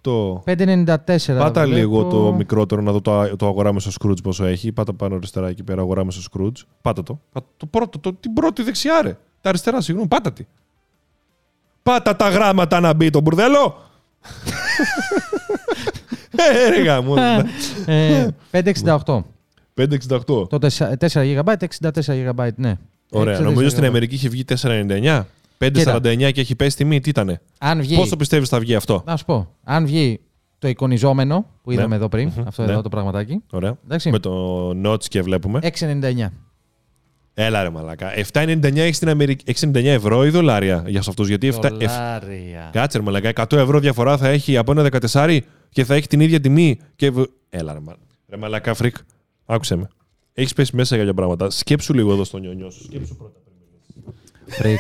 568. 0.04 0.44
594. 0.44 1.38
Πάτα 1.38 1.64
βλέπω. 1.64 1.78
λίγο 1.78 2.04
το 2.04 2.34
μικρότερο 2.34 2.82
να 2.82 2.92
δω 2.92 3.02
το, 3.02 3.36
το 3.36 3.48
αγοράμε 3.48 3.80
στο 3.80 3.92
Scrooge 4.00 4.24
πόσο 4.24 4.46
έχει. 4.46 4.72
Πάτα 4.72 4.94
πάνω 4.94 5.16
αριστερά 5.16 5.48
εκεί 5.48 5.64
πέρα, 5.64 5.82
αγοράμε 5.82 6.12
στο 6.12 6.22
Scrooge. 6.32 6.62
Πάτα 6.82 7.04
το. 7.04 7.20
Πάτα 7.32 7.48
το 7.58 7.66
πρώτο, 7.66 8.00
το, 8.00 8.14
την 8.14 8.34
πρώτη 8.34 8.64
δεξιά, 8.64 9.02
ρε. 9.02 9.18
Τα 9.42 9.50
αριστερά, 9.50 9.82
συγγνώμη, 9.82 10.08
πάτα 10.10 10.34
τη. 10.34 10.46
Πάτα 11.84 12.16
τα 12.16 12.30
γράμματα 12.30 12.80
να 12.80 12.94
μπει 12.94 13.10
το 13.10 13.22
μπουρδέλο. 13.22 13.76
ε, 16.66 16.70
ρε 16.70 16.84
γάμο. 16.84 17.16
Ε, 17.86 18.28
568. 18.86 19.24
568. 19.76 20.26
Το 20.26 20.48
4 20.50 20.68
GB, 21.00 21.54
64 21.82 22.34
GB, 22.36 22.50
ναι. 22.56 22.78
Ωραία. 23.14 23.38
64 23.40 23.42
Νομίζω 23.44 23.70
στην 23.70 23.84
GB. 23.84 23.88
Αμερική 23.88 24.16
είχε 24.16 24.30
βγει 24.30 24.44
4,99. 24.62 25.22
5,49 25.58 26.32
και 26.34 26.42
έχει 26.42 26.56
πέσει 26.56 26.76
τιμή. 26.78 27.00
Τι 27.00 27.10
ήτανε; 27.10 27.42
Αν 27.60 27.82
βγει. 27.82 27.96
Πόσο 27.96 28.16
πιστεύεις 28.16 28.50
θα 28.50 28.60
βγει 28.60 28.76
αυτό; 28.76 29.04
Να 29.06 29.18
σου 29.18 29.26
πω. 29.26 29.56
Αν 29.64 29.86
βγει 29.86 30.20
το 30.60 30.68
εικονιζόμενο 30.68 31.46
που 31.64 31.72
είδαμε 31.72 31.88
Ναι. 31.88 31.96
εδώ 31.96 32.10
πριν, 32.10 32.32
Μμμ. 32.36 32.48
αυτό 32.48 32.66
Ναι. 32.66 32.72
εδώ 32.72 32.82
το 32.82 32.90
πραγματάκι. 32.90 33.44
Ωραία. 33.50 33.78
Εντάξει. 33.86 34.10
Με 34.10 34.20
το 34.20 34.70
notch 34.86 35.04
και 35.06 35.22
βλέπουμε. 35.22 35.60
6,99. 35.62 36.32
Έλα 37.34 37.64
ρε 37.64 37.70
μαλάκα. 37.70 38.12
7,99 38.34 38.78
έχεις 38.78 38.96
στην 38.96 39.10
Αμερική. 39.10 39.44
6,99 39.48 39.76
ευρώ 39.86 40.26
ή 40.26 40.30
δολάρια 40.30 40.84
για 40.88 41.00
αυτούς. 41.00 41.28
Γιατί 41.28 41.48
7, 41.48 41.64
εφ- 41.64 41.92
Δολάρια. 41.92 42.70
Κάτσε 42.72 42.98
ρε 42.98 43.04
μαλάκα. 43.04 43.30
100 43.30 43.58
ευρώ 43.58 43.80
διαφορά 43.80 44.18
θα 44.18 44.28
έχει 44.28 44.58
από 44.58 44.72
ένα 44.72 44.82
14 45.14 45.40
και 45.70 45.84
θα 45.84 45.96
έχει 45.96 46.08
την 46.08 46.20
ίδια 46.20 46.40
τιμή. 46.40 46.80
Και... 46.96 47.10
β- 47.12 47.30
Έλα 47.50 47.74
ρε 47.74 47.80
μαλάκα. 47.80 48.04
Ρε 48.30 48.38
μαλάκα 48.38 48.74
φρικ. 48.74 48.96
Άκουσε 49.46 49.76
με. 49.76 49.88
Έχεις 50.34 50.54
πέσει 50.54 50.76
μέσα 50.76 50.96
για 51.04 51.14
πράγματα. 51.14 51.50
Σκέψου 51.50 51.94
λίγο 51.94 52.12
εδώ 52.14 52.24
στο 52.24 52.38
νιονιό 52.38 52.70
σου. 52.70 52.84
Σκέψου 52.84 53.16
πρώτα. 53.16 53.40
Φρικ. 54.48 54.80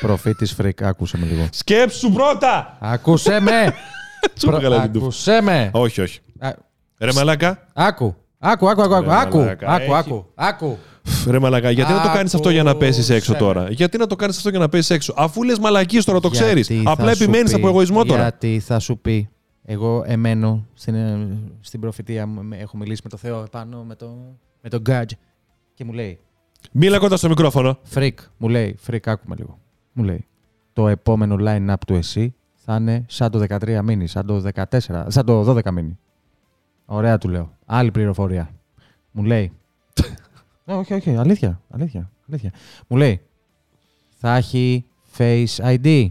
Προφήτης 0.00 0.52
Φρικ. 0.52 0.82
Άκουσε 0.82 1.18
με 1.18 1.26
λίγο. 1.26 1.48
Σκέψου 1.52 2.12
πρώτα! 2.12 2.76
Άκουσε 2.80 3.40
με! 3.40 3.74
Σου 4.40 4.46
Προ- 4.46 4.58
βγάλα 4.58 4.80
την 4.82 4.92
τούφα. 4.92 5.04
Άκουσε 5.06 5.40
με! 5.42 5.70
Όχι, 5.72 6.00
όχι. 6.00 6.20
Α, 6.38 6.50
Ρε 6.98 7.12
μαλάκα. 7.12 7.66
Άκου. 7.74 8.14
Άκου, 8.38 8.68
άκου, 8.68 8.82
άκου, 8.82 8.94
άκου. 8.94 9.06
Ρε 9.08 9.14
Άκου, 9.14 9.36
μαλάκα, 9.38 9.68
άκου, 9.68 9.82
έχει- 9.82 9.94
άκου. 9.94 10.26
Άκου. 10.34 10.78
Ρε 11.26 11.38
μαλακά, 11.38 11.70
γιατί 11.70 11.92
να 11.92 12.02
το 12.02 12.08
κάνεις 12.08 12.34
αυτό 12.34 12.50
για 12.50 12.62
να 12.62 12.76
πέσεις 12.76 13.10
έξω 13.10 13.32
Ακούσε 13.32 13.44
τώρα; 13.46 13.70
Γιατί 13.70 13.98
να 13.98 14.06
το 14.06 14.16
κάνεις 14.16 14.36
αυτό 14.36 14.48
για 14.48 14.58
να 14.58 14.68
πέσεις 14.68 14.90
έξω; 14.90 15.14
Αφού 15.16 15.42
λες 15.42 15.58
μαλακίες 15.58 16.04
τώρα 16.04 16.20
το 16.20 16.28
ξέρεις. 16.28 16.68
Γιατί 16.68 16.84
θα 16.84 16.90
Απλά 16.90 17.14
σου 17.14 17.22
επιμένεις 17.22 17.50
πει- 17.52 17.56
από 17.58 17.68
εγωισμό 17.68 18.04
τώρα. 18.04 18.20
Γιατί 18.22 18.60
θα 18.64 18.78
σου 18.78 18.98
πει. 18.98 19.28
Εγώ 19.64 20.04
εμένω 20.06 20.66
στην, 20.74 20.94
ε, 20.94 21.28
στην 21.60 21.80
προφητεία 21.80 22.26
μου. 22.26 22.42
με- 22.42 22.56
Έχω 22.56 22.76
μιλήσει 22.76 23.00
με 23.04 23.10
το 23.10 23.16
Θεό 23.16 23.42
επάνω 23.42 23.82
με 23.82 23.94
το, 23.94 24.16
με 24.62 24.68
τον 24.68 24.80
Γκάτζ. 24.80 25.12
Και 25.74 25.84
μου 25.84 25.92
λέει. 25.92 26.18
Μίλα 26.72 26.98
κοντά 26.98 27.16
στο 27.16 27.28
μικρόφωνο. 27.28 27.78
Φρικ, 27.82 28.18
μου 28.36 28.48
λέει. 28.48 28.74
Φρικ, 28.78 29.08
άκου 29.08 29.25
με 29.25 29.34
λίγο. 29.36 29.58
Μου 29.92 30.04
λέει. 30.04 30.26
Το 30.72 30.88
επόμενο 30.88 31.36
line-up 31.40 31.74
του 31.86 31.94
SE 31.94 32.34
θα 32.54 32.76
είναι 32.76 33.04
σαν 33.08 33.30
το 33.30 33.44
13 33.48 33.80
μήνυ, 33.82 34.06
σαν 34.06 34.26
το 34.26 34.42
14, 34.54 34.78
σαν 35.06 35.24
το 35.24 35.56
12 35.56 35.70
μήνυ. 35.70 35.98
Ωραία 36.84 37.18
του 37.18 37.28
λέω. 37.28 37.56
Άλλη 37.66 37.90
πληροφορία. 37.90 38.50
Μου 39.10 39.22
λέει. 39.24 39.52
Ε, 40.64 40.72
όχι, 40.72 40.94
όχι, 40.94 41.16
αλήθεια, 41.16 41.60
αλήθεια, 41.70 42.10
αλήθεια. 42.28 42.52
Μου 42.86 42.96
λέει. 42.96 43.20
Θα 44.16 44.36
έχει 44.36 44.84
Face 45.18 45.56
ID. 45.56 46.06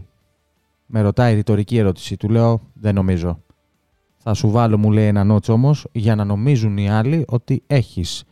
Με 0.86 1.00
ρωτάει 1.00 1.34
ρητορική 1.34 1.76
ερώτηση. 1.76 2.16
Του 2.16 2.28
λέω, 2.28 2.60
δεν 2.72 2.94
νομίζω. 2.94 3.42
Θα 4.16 4.34
σου 4.34 4.50
βάλω, 4.50 4.78
μου 4.78 4.90
λέει, 4.90 5.06
ένα 5.06 5.24
νότσο 5.24 5.52
όμως, 5.52 5.86
για 5.92 6.14
να 6.14 6.24
νομίζουν 6.24 6.76
οι 6.76 6.90
άλλοι 6.90 7.24
ότι 7.28 7.62
έχεις. 7.66 8.24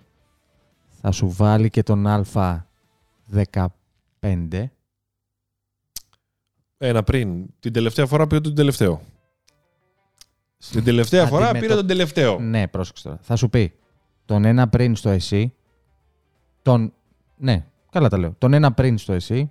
Θα 1.10 1.16
σου 1.16 1.30
βάλει 1.30 1.70
και 1.70 1.82
τον 1.82 2.04
Α15. 2.08 3.66
Ένα 6.78 7.02
πριν. 7.02 7.46
Την 7.60 7.72
τελευταία 7.72 8.06
φορά 8.06 8.26
πήρε 8.26 8.40
τον 8.40 8.54
τελευταίο. 8.54 9.00
Την 10.70 10.84
τελευταία 10.84 11.26
φορά 11.26 11.44
Αντιμετω- 11.44 11.66
πήρε 11.66 11.78
τον 11.78 11.86
τελευταίο. 11.86 12.38
Ναι, 12.38 12.68
πρόσεξε 12.68 13.02
τώρα. 13.04 13.18
Θα 13.22 13.36
σου 13.36 13.50
πει 13.50 13.74
τον 14.24 14.44
ένα 14.44 14.68
πριν 14.68 14.96
στο 14.96 15.08
εσύ. 15.08 15.54
Τον. 16.62 16.92
Ναι, 17.36 17.66
καλά 17.90 18.08
τα 18.08 18.18
λέω. 18.18 18.34
Τον 18.38 18.52
ένα 18.52 18.72
πριν 18.72 18.98
στο 18.98 19.12
εσύ 19.12 19.50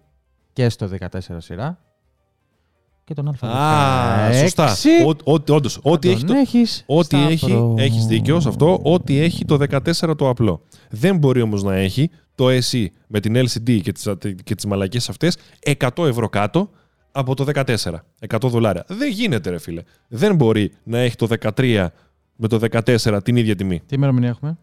και 0.53 0.69
στο 0.69 0.87
14 0.99 1.07
σειρά. 1.37 1.79
Και 3.07 3.13
τον 3.13 3.35
Α16. 3.41 3.47
Α, 3.47 4.33
σωστά. 4.33 4.75
Ό- 5.05 5.33
ό- 5.33 5.53
Όντως, 5.53 5.79
ό,τι 5.81 6.09
έχει, 6.09 6.23
το, 6.23 6.33
έχεις 6.33 6.83
ό,τι 6.87 7.05
στα 7.05 7.17
έχει 7.17 7.45
προ- 7.51 7.79
έχεις 7.79 8.05
δίκιο 8.05 8.39
σε 8.39 8.47
αυτό, 8.49 8.79
ό,τι 8.83 9.19
έχει 9.19 9.45
το 9.45 9.57
14 9.69 10.15
το 10.17 10.29
απλό. 10.29 10.61
Δεν 10.89 11.17
μπορεί 11.17 11.41
όμως 11.41 11.63
να 11.63 11.75
έχει 11.75 12.09
το 12.35 12.45
SE 12.47 12.85
με 13.07 13.19
την 13.19 13.35
LCD 13.35 13.81
και 13.81 13.91
τις, 13.91 14.07
και 14.43 14.55
τις 14.55 14.65
μαλακίες 14.65 15.09
αυτές 15.09 15.37
100 15.79 16.05
ευρώ 16.07 16.29
κάτω 16.29 16.69
από 17.11 17.35
το 17.35 17.45
14. 17.53 17.63
100 18.27 18.49
δολάρια. 18.49 18.83
Δεν 18.87 19.11
γίνεται 19.11 19.49
ρε 19.49 19.57
φίλε. 19.59 19.81
Δεν 20.07 20.35
μπορεί 20.35 20.71
να 20.83 20.97
έχει 20.97 21.15
το 21.15 21.27
13 21.55 21.87
με 22.35 22.47
το 22.47 22.59
14 22.71 23.19
την 23.23 23.35
ίδια 23.35 23.55
τιμή. 23.55 23.79
Τι 23.85 23.95
ημερομηνία 23.95 24.29
έχουμε; 24.29 24.57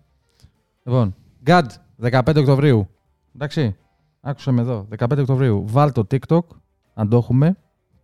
Λοιπόν, 0.85 1.15
GAD 1.47 1.63
15 2.03 2.21
Οκτωβρίου. 2.37 2.89
Εντάξει. 3.35 3.77
Άκουσα 4.21 4.53
με 4.53 4.61
εδώ. 4.61 4.89
15 4.99 5.19
Οκτωβρίου. 5.19 5.65
Βάλ 5.69 5.93
το 5.93 6.07
TikTok. 6.11 6.39
Αν 6.95 7.09
το 7.09 7.17
έχουμε. 7.17 7.57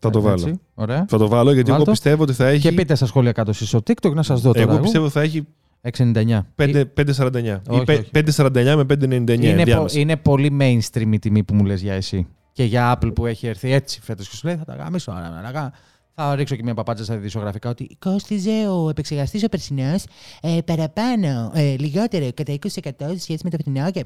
Θα 0.03 0.11
το 0.11 0.29
Έτσι, 0.29 0.45
βάλω. 0.45 0.59
Ωραία. 0.75 1.05
Θα 1.09 1.19
το 1.19 1.29
βάλω 1.29 1.53
γιατί 1.53 1.67
Βάλ 1.71 1.77
εγώ 1.77 1.85
το. 1.85 1.91
πιστεύω 1.91 2.23
ότι 2.23 2.33
θα 2.33 2.47
έχει. 2.47 2.61
Και 2.61 2.73
πείτε 2.73 2.95
στα 2.95 3.07
σχόλια 3.07 3.33
κάτω 3.33 3.51
εσείς 3.51 3.69
στο 3.69 3.79
TikTok 3.87 4.13
να 4.15 4.23
σας 4.23 4.41
δω 4.41 4.49
τώρα. 4.53 4.61
εγώ 4.63 4.73
εγώ. 4.73 4.81
πιστεύω 4.83 5.05
ότι 5.05 5.13
θα 5.13 5.21
έχει 5.21 5.47
6,99. 5.83 6.41
5, 6.57 6.85
5,49. 6.95 7.61
Όχι, 7.69 7.81
ή 7.81 7.85
πε- 7.85 7.99
όχι. 7.99 8.11
5,49 8.15 8.75
με 8.77 8.85
5,99. 8.85 9.03
Είναι, 9.13 9.25
πο- 9.25 9.59
ενδιάμεσα. 9.59 9.99
είναι 9.99 10.17
πολύ 10.17 10.57
mainstream 10.61 11.09
η 11.13 11.19
τιμή 11.19 11.45
που 11.45 11.55
μου 11.55 11.65
λες 11.65 11.81
για 11.83 11.95
εσύ. 11.95 12.27
Και 12.53 12.65
για 12.65 12.99
Apple 12.99 13.15
που 13.15 13.27
έχει 13.27 13.47
έρθει 13.47 13.73
έτσι 13.73 14.01
φέτος 14.03 14.29
και 14.29 14.37
σου 14.37 14.47
λέει 14.47 14.57
θα 14.57 14.65
τα 14.65 14.75
γάμισω. 14.75 15.11
άρα, 15.13 15.41
να 15.43 15.51
γά- 15.51 15.73
Θα 16.15 16.35
ρίξω 16.35 16.57
και 16.57 16.63
μια 16.63 16.75
παπάτσα 16.75 17.05
στα 17.05 17.15
ειδησιογραφικά 17.15 17.69
ότι 17.71 17.97
κόστιζε 17.99 18.69
ο 18.69 18.89
επεξεργαστής 18.89 19.45
ο 19.45 19.49
περσινός 19.49 20.05
ε, 20.41 20.59
παραπάνω, 20.65 21.51
ε, 21.55 21.77
λιγότερο, 21.79 22.29
κατά 22.35 22.53
20% 22.53 22.69
σε 23.13 23.19
σχέση 23.19 23.41
με 23.45 23.51
το 23.51 23.57
φετινό 23.57 23.91
και... 23.91 24.05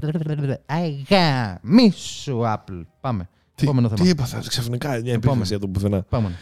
Α 0.66 1.58
γαμήσου 1.62 2.40
Apple. 2.44 2.82
Πάμε. 3.00 3.28
Τι, 3.54 3.64
Επόμενο 3.64 3.88
θέμα. 3.88 4.00
τι 4.04 4.10
έπαθα 4.10 4.38
ξαφνικά, 4.48 4.88
μια 4.88 4.98
Επόμενο. 4.98 5.30
επίθεση 5.30 5.54
εδώ 5.54 5.68
πουθενά. 5.68 5.96
Επόμενο. 5.96 6.34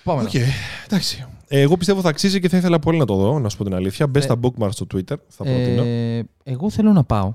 Επόμενο. 0.00 0.28
Οκ, 0.28 0.34
εντάξει. 0.86 1.24
Ε, 1.48 1.60
Εγώ 1.60 1.76
πιστεύω 1.76 2.00
θα 2.00 2.08
αξίζει 2.08 2.40
και 2.40 2.48
θα 2.48 2.56
ήθελα 2.56 2.78
πολύ 2.78 2.98
να 2.98 3.04
το 3.04 3.14
δω, 3.16 3.38
να 3.38 3.48
σου 3.48 3.56
πω 3.56 3.64
την 3.64 3.74
αλήθεια. 3.74 4.06
Μπες 4.06 4.22
Ε, 4.24 4.26
στα 4.26 4.36
bookmarks 4.42 4.70
στο 4.72 4.86
Twitter, 4.94 5.14
θα 5.28 5.44
προτείνω. 5.44 5.82
Ε, 5.82 6.22
εγώ 6.42 6.70
θέλω 6.70 6.92
να 6.92 7.04
πάω. 7.04 7.34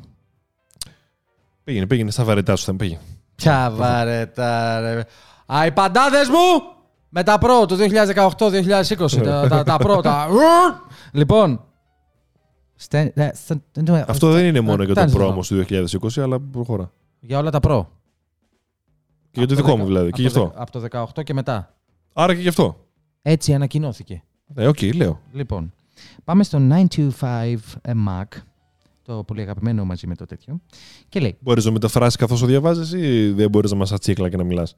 Πήγαινε, 1.63 1.87
πήγαινε 1.87 2.11
στα 2.11 2.23
βαρετά 2.23 2.55
σου, 2.55 2.65
θα 2.65 2.75
πήγαινε. 2.75 2.99
Ποια 3.35 3.71
βαρέτα, 3.75 4.79
ρε. 4.79 5.03
Α, 5.45 5.65
οι 5.65 5.71
παντάδες 5.71 6.27
μου 6.27 6.35
με 7.09 7.23
τα 7.23 7.37
προ 7.37 7.65
του 7.65 7.75
2018-2020. 7.75 9.23
τα, 9.23 9.47
τα, 9.47 9.63
τα 9.63 9.77
προ, 9.77 10.01
τα... 10.01 10.27
Λοιπόν. 11.11 11.63
Στε- 12.75 13.17
ε, 13.17 13.31
στε- 13.33 13.61
Αυτό 14.07 14.31
δεν 14.31 14.45
είναι 14.45 14.59
μόνο 14.61 14.81
ε, 14.81 14.85
για 14.85 14.93
το 14.93 14.99
φτάνεις 15.01 15.15
εδώ. 15.15 15.25
πρόμο 15.25 15.41
του 15.41 15.65
2020, 16.17 16.21
αλλά 16.23 16.39
προχωρά. 16.39 16.91
Για 17.19 17.37
όλα 17.39 17.49
τα 17.49 17.59
προ. 17.59 17.89
Και 19.35 19.41
για 19.45 19.55
το 19.55 19.55
δικό 19.55 19.77
μου 19.77 19.85
δηλαδή. 19.85 20.11
Και 20.11 20.21
γι' 20.21 20.27
αυτό. 20.27 20.51
Από 20.55 20.71
το 20.71 21.07
18 21.15 21.23
και 21.23 21.33
μετά. 21.33 21.73
Άρα 22.13 22.35
και 22.35 22.41
γι' 22.41 22.47
αυτό. 22.47 22.85
Έτσι 23.21 23.53
ανακοινώθηκε. 23.53 24.23
Ε, 24.55 24.67
οκ, 24.67 24.81
λέω. 24.81 25.19
Λοιπόν, 25.31 25.73
πάμε 26.23 26.43
στο 26.43 26.67
925 27.19 27.55
Mac, 28.07 28.23
το 29.01 29.23
πολύ 29.23 29.41
αγαπημένο 29.41 29.85
μαζί 29.85 30.07
με 30.07 30.15
το 30.15 30.25
τέτοιο, 30.25 30.61
και 31.09 31.19
λέει 31.19 31.37
Μπορείς 31.39 31.65
να 31.65 31.71
μεταφράσεις 31.71 32.15
καθώς 32.15 32.39
το 32.39 32.45
διαβάζεις 32.45 32.93
ή 32.93 33.31
δεν 33.31 33.49
μπορείς 33.49 33.71
να 33.71 33.77
μα 33.77 33.85
ατσίκλα 33.91 34.29
και 34.29 34.37
να 34.37 34.43
μιλάς; 34.43 34.75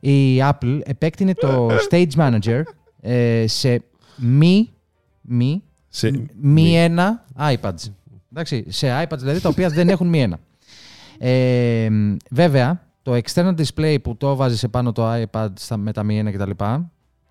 η 0.00 0.38
Apple 0.40 0.80
επέκτηνε 0.84 1.34
το 1.34 1.68
Stage 1.90 2.12
Manager 2.16 2.62
ε, 3.00 3.44
σε 3.46 3.84
μη, 4.16 4.72
μη, 5.20 5.62
Σε... 5.88 6.28
μη 6.40 6.76
ένα 6.76 7.24
iPads. 7.38 7.90
Εντάξει, 8.32 8.64
σε 8.68 9.02
iPads 9.02 9.18
δηλαδή 9.18 9.40
τα 9.40 9.48
οποία 9.48 9.68
δεν 9.68 9.88
έχουν 9.88 10.06
μη 10.08 10.20
ένα. 10.22 10.38
Ε, 11.24 11.88
βέβαια, 12.30 12.86
το 13.02 13.20
external 13.24 13.54
display 13.56 13.96
που 14.02 14.16
το 14.16 14.36
βάζεις 14.36 14.62
επάνω 14.62 14.92
το 14.92 15.12
iPad 15.12 15.48
στα, 15.54 15.76
με 15.76 15.92
τα 15.92 16.02
μη 16.02 16.18
ένα 16.18 16.30
κτλ. 16.30 16.50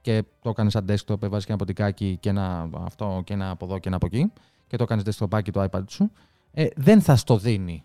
Και 0.01 0.23
το 0.41 0.49
έκανε 0.49 0.69
σαν 0.69 0.85
desktop, 0.87 1.23
έβαζες 1.23 1.45
και 1.45 1.51
ένα 1.51 1.57
ποτικάκι 1.57 2.17
και 2.19 2.29
ένα 2.29 2.69
αυτό 2.83 3.21
και 3.23 3.33
ένα 3.33 3.49
από 3.49 3.65
εδώ 3.65 3.79
και 3.79 3.87
ένα 3.87 3.95
από 3.95 4.05
εκεί. 4.05 4.31
Και 4.67 4.77
το 4.77 4.83
έκανε 4.83 5.01
desktopάκι 5.05 5.51
το 5.51 5.67
iPad 5.71 5.83
σου. 5.87 6.11
Ε, 6.51 6.67
δεν 6.75 7.01
θα 7.01 7.15
στο 7.15 7.37
δίνει 7.37 7.83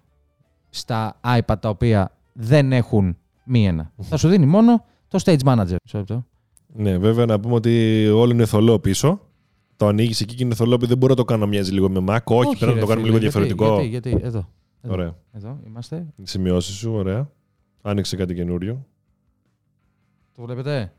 στα 0.71 1.21
iPad 1.25 1.57
τα 1.61 1.69
οποία 1.69 2.13
δεν 2.33 2.73
έχουν 2.73 3.17
μη 3.45 3.67
ένα. 3.67 3.93
θα 4.01 4.17
σου 4.17 4.29
δίνει 4.29 4.47
μόνο 4.47 4.85
το 5.09 5.21
Stage 5.25 5.43
Manager. 5.45 5.77
Μισό 5.85 5.99
λεπτό. 5.99 6.27
Ναι, 6.75 6.99
βέβαια 6.99 7.27
να 7.27 7.41
πούμε 7.41 7.55
ότι 7.55 8.07
όλο 8.09 8.33
είναι 8.33 8.47
θολό 8.47 8.79
πίσω. 8.79 9.21
Το 9.77 9.87
ανοίγεις 9.87 10.21
εκεί 10.21 10.35
και 10.35 10.45
είναι 10.45 10.55
θολό, 10.55 10.75
επειδή 10.75 10.89
δεν 10.89 10.99
μπορώ 10.99 11.13
να 11.13 11.19
το 11.19 11.25
κάνω 11.25 11.41
να 11.41 11.47
μοιάζει 11.47 11.73
λίγο 11.73 11.91
με 11.91 12.05
Mac. 12.09 12.25
Όχι, 12.25 12.57
πρέπει 12.59 12.65
να 12.65 12.73
ρε 12.73 12.81
το 12.81 12.87
κάνουμε 12.87 13.07
λίγο 13.07 13.19
φίλε, 13.19 13.19
γιατί, 13.19 13.55
διαφορετικό. 13.55 13.81
Γιατί, 13.81 14.09
γιατί, 14.09 14.27
εδώ. 14.27 14.49
Εδώ, 14.87 14.95
Ωραία. 14.95 15.15
εδώ 15.33 15.59
είμαστε. 15.67 16.07
Οι 16.17 16.23
σημειώσεις 16.27 16.75
σου, 16.77 16.93
ωραία. 16.93 17.31
Άνοιξε 17.83 18.17
κάτι 18.17 18.35
καινούριο. 18.35 18.87
Το 20.35 20.43
βλέπετε. 20.43 20.93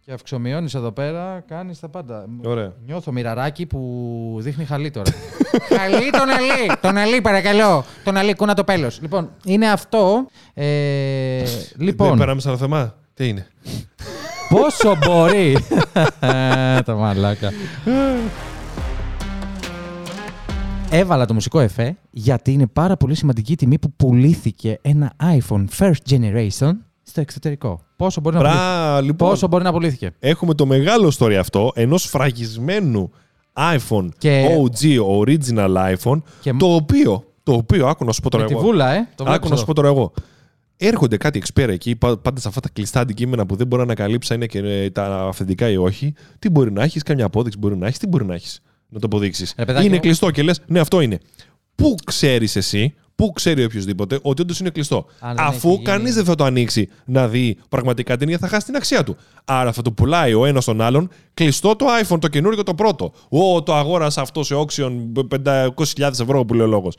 Και 0.00 0.12
αυξομειώνει 0.12 0.70
εδώ 0.74 0.92
πέρα, 0.92 1.40
κάνεις 1.46 1.80
τα 1.80 1.88
πάντα. 1.88 2.26
Ωραία. 2.44 2.72
Νιώθω 2.86 3.12
μοιραράκι 3.12 3.66
που 3.66 4.36
δείχνει 4.40 4.64
χαλί 4.64 4.90
τώρα. 4.90 5.10
χαλί 5.78 6.10
τον 6.10 6.28
αλή! 6.28 6.72
Τον 6.80 6.96
αλή, 6.96 7.20
παρακαλώ! 7.20 7.84
Τον 8.04 8.16
αλή, 8.16 8.34
κούνα 8.34 8.54
το 8.54 8.64
πέλος. 8.64 9.00
Λοιπόν, 9.00 9.30
είναι 9.44 9.70
αυτό. 9.70 10.26
Ε, 10.54 11.42
Δεν 11.42 11.86
λοιπόν, 11.86 12.18
περάμε 12.18 12.40
σε 12.40 12.48
ένα 12.48 12.56
θέμα; 12.58 12.94
Τι 13.14 13.28
είναι; 13.28 13.46
πόσο 14.48 14.96
μπορεί; 15.06 15.56
το 16.86 16.96
μαλάκα. 16.96 17.50
Έβαλα 20.94 21.26
το 21.26 21.34
μουσικό 21.34 21.60
εφέ 21.60 21.96
γιατί 22.10 22.52
είναι 22.52 22.66
πάρα 22.66 22.96
πολύ 22.96 23.14
σημαντική 23.14 23.52
η 23.52 23.54
τιμή 23.56 23.78
που 23.78 23.92
πουλήθηκε 23.96 24.78
ένα 24.82 25.12
iPhone 25.22 25.64
first 25.78 25.92
generation 26.10 26.70
στο 27.02 27.20
εξωτερικό. 27.20 27.80
Πόσο 27.96 28.20
μπορεί 28.20 28.36
να, 28.36 28.40
πουλήθηκε; 28.42 28.64
Μπρά, 28.64 29.00
λοιπόν. 29.00 29.28
Πόσο 29.28 29.46
μπορεί 29.48 29.64
να 29.64 29.72
πουλήθηκε; 29.72 30.10
Έχουμε 30.18 30.54
το 30.54 30.66
μεγάλο 30.66 31.12
story 31.18 31.32
αυτό 31.32 31.70
ενός 31.74 32.04
φραγισμένου 32.04 33.10
iPhone 33.76 34.08
Και- 34.18 34.46
OG, 34.60 34.98
original 35.20 35.94
iPhone, 35.94 36.22
Και- 36.40 36.52
το 36.52 36.74
οποίο, 36.74 37.24
το 37.42 37.52
οποίο, 37.52 37.86
άκου 37.86 38.04
να 38.04 38.12
σου 38.12 38.20
πω 38.20 38.30
τώρα 38.30 38.42
Με 38.42 38.48
τη 38.48 38.54
εγώ. 38.54 38.62
βούλα, 38.62 38.90
ε. 38.92 38.98
Το 39.14 39.22
Άκου 39.24 39.24
βλέπεις 39.30 39.50
να 39.50 39.56
σου 39.56 39.62
εδώ. 39.62 39.72
πω 39.72 39.74
τώρα 39.74 39.88
εγώ. 39.88 40.12
Έρχονται 40.76 41.16
κάτι 41.16 41.38
εξπέρα 41.38 41.72
εκεί, 41.72 41.96
πα- 41.96 42.18
πάντα 42.18 42.40
σε 42.40 42.48
αυτά 42.48 42.60
τα 42.60 42.68
κλειστά 42.72 43.00
αντικείμενα 43.00 43.46
που 43.46 43.56
δεν 43.56 43.66
μπορεί 43.66 43.86
να 43.86 43.92
ανακαλύψει 43.92 44.32
αν 44.32 44.38
είναι 44.38 44.46
και 44.46 44.58
ε, 44.58 44.90
τα 44.90 45.26
αυθεντικά 45.26 45.68
ή 45.70 45.76
όχι. 45.76 46.14
Τι 46.38 46.50
μπορεί 46.50 46.72
να 46.72 46.82
έχεις, 46.82 47.02
καμιά 47.02 47.24
απόδειξη 47.24 47.58
μπορεί 47.58 47.76
να 47.76 47.86
έχεις, 47.86 47.98
τι 47.98 48.06
μπορεί 48.06 48.24
να 48.24 48.34
έχεις 48.34 48.60
να 48.92 48.98
το 49.00 49.06
αποδείξεις. 49.06 49.54
Ρε 49.56 49.64
παιδάκι 49.64 49.86
Είναι 49.86 49.94
μου. 49.94 50.00
κλειστό 50.00 50.30
και 50.30 50.42
λες, 50.42 50.60
ναι, 50.66 50.80
αυτό 50.80 51.00
είναι. 51.00 51.18
Πού 51.74 51.94
ξέρεις 52.04 52.56
εσύ, 52.56 52.94
πού 53.14 53.30
ξέρει 53.32 53.64
οποιοδήποτε 53.64 54.18
ότι 54.22 54.42
όντως 54.42 54.60
είναι 54.60 54.70
κλειστό; 54.70 55.06
Αν 55.20 55.36
δεν 55.36 55.44
Αφού 55.44 55.68
έχει 55.68 55.76
γίνει- 55.76 55.84
κανείς 55.84 56.14
δεν 56.14 56.24
θα 56.24 56.34
το 56.34 56.44
ανοίξει 56.44 56.88
να 57.04 57.28
δει 57.28 57.56
πραγματικά 57.68 58.16
την 58.16 58.28
ίδια, 58.28 58.38
θα 58.40 58.48
χάσει 58.48 58.66
την 58.66 58.76
αξία 58.76 59.04
του. 59.04 59.16
Άρα 59.44 59.72
θα 59.72 59.82
το 59.82 59.92
πουλάει 59.92 60.34
ο 60.34 60.46
ένας 60.46 60.64
τον 60.64 60.80
άλλον 60.80 61.10
κλειστό 61.34 61.76
το 61.76 61.86
iPhone, 62.04 62.20
το 62.20 62.28
καινούριο 62.28 62.62
το 62.62 62.74
πρώτο. 62.74 63.12
Ω, 63.28 63.62
το 63.62 63.74
αγόρασα 63.74 64.20
αυτό 64.20 64.42
σε 64.44 64.54
auction 64.56 64.92
500.000 65.28 66.20
ευρώ 66.20 66.44
που 66.44 66.54
λέει 66.54 66.66
ο 66.66 66.68
λόγος. 66.68 66.96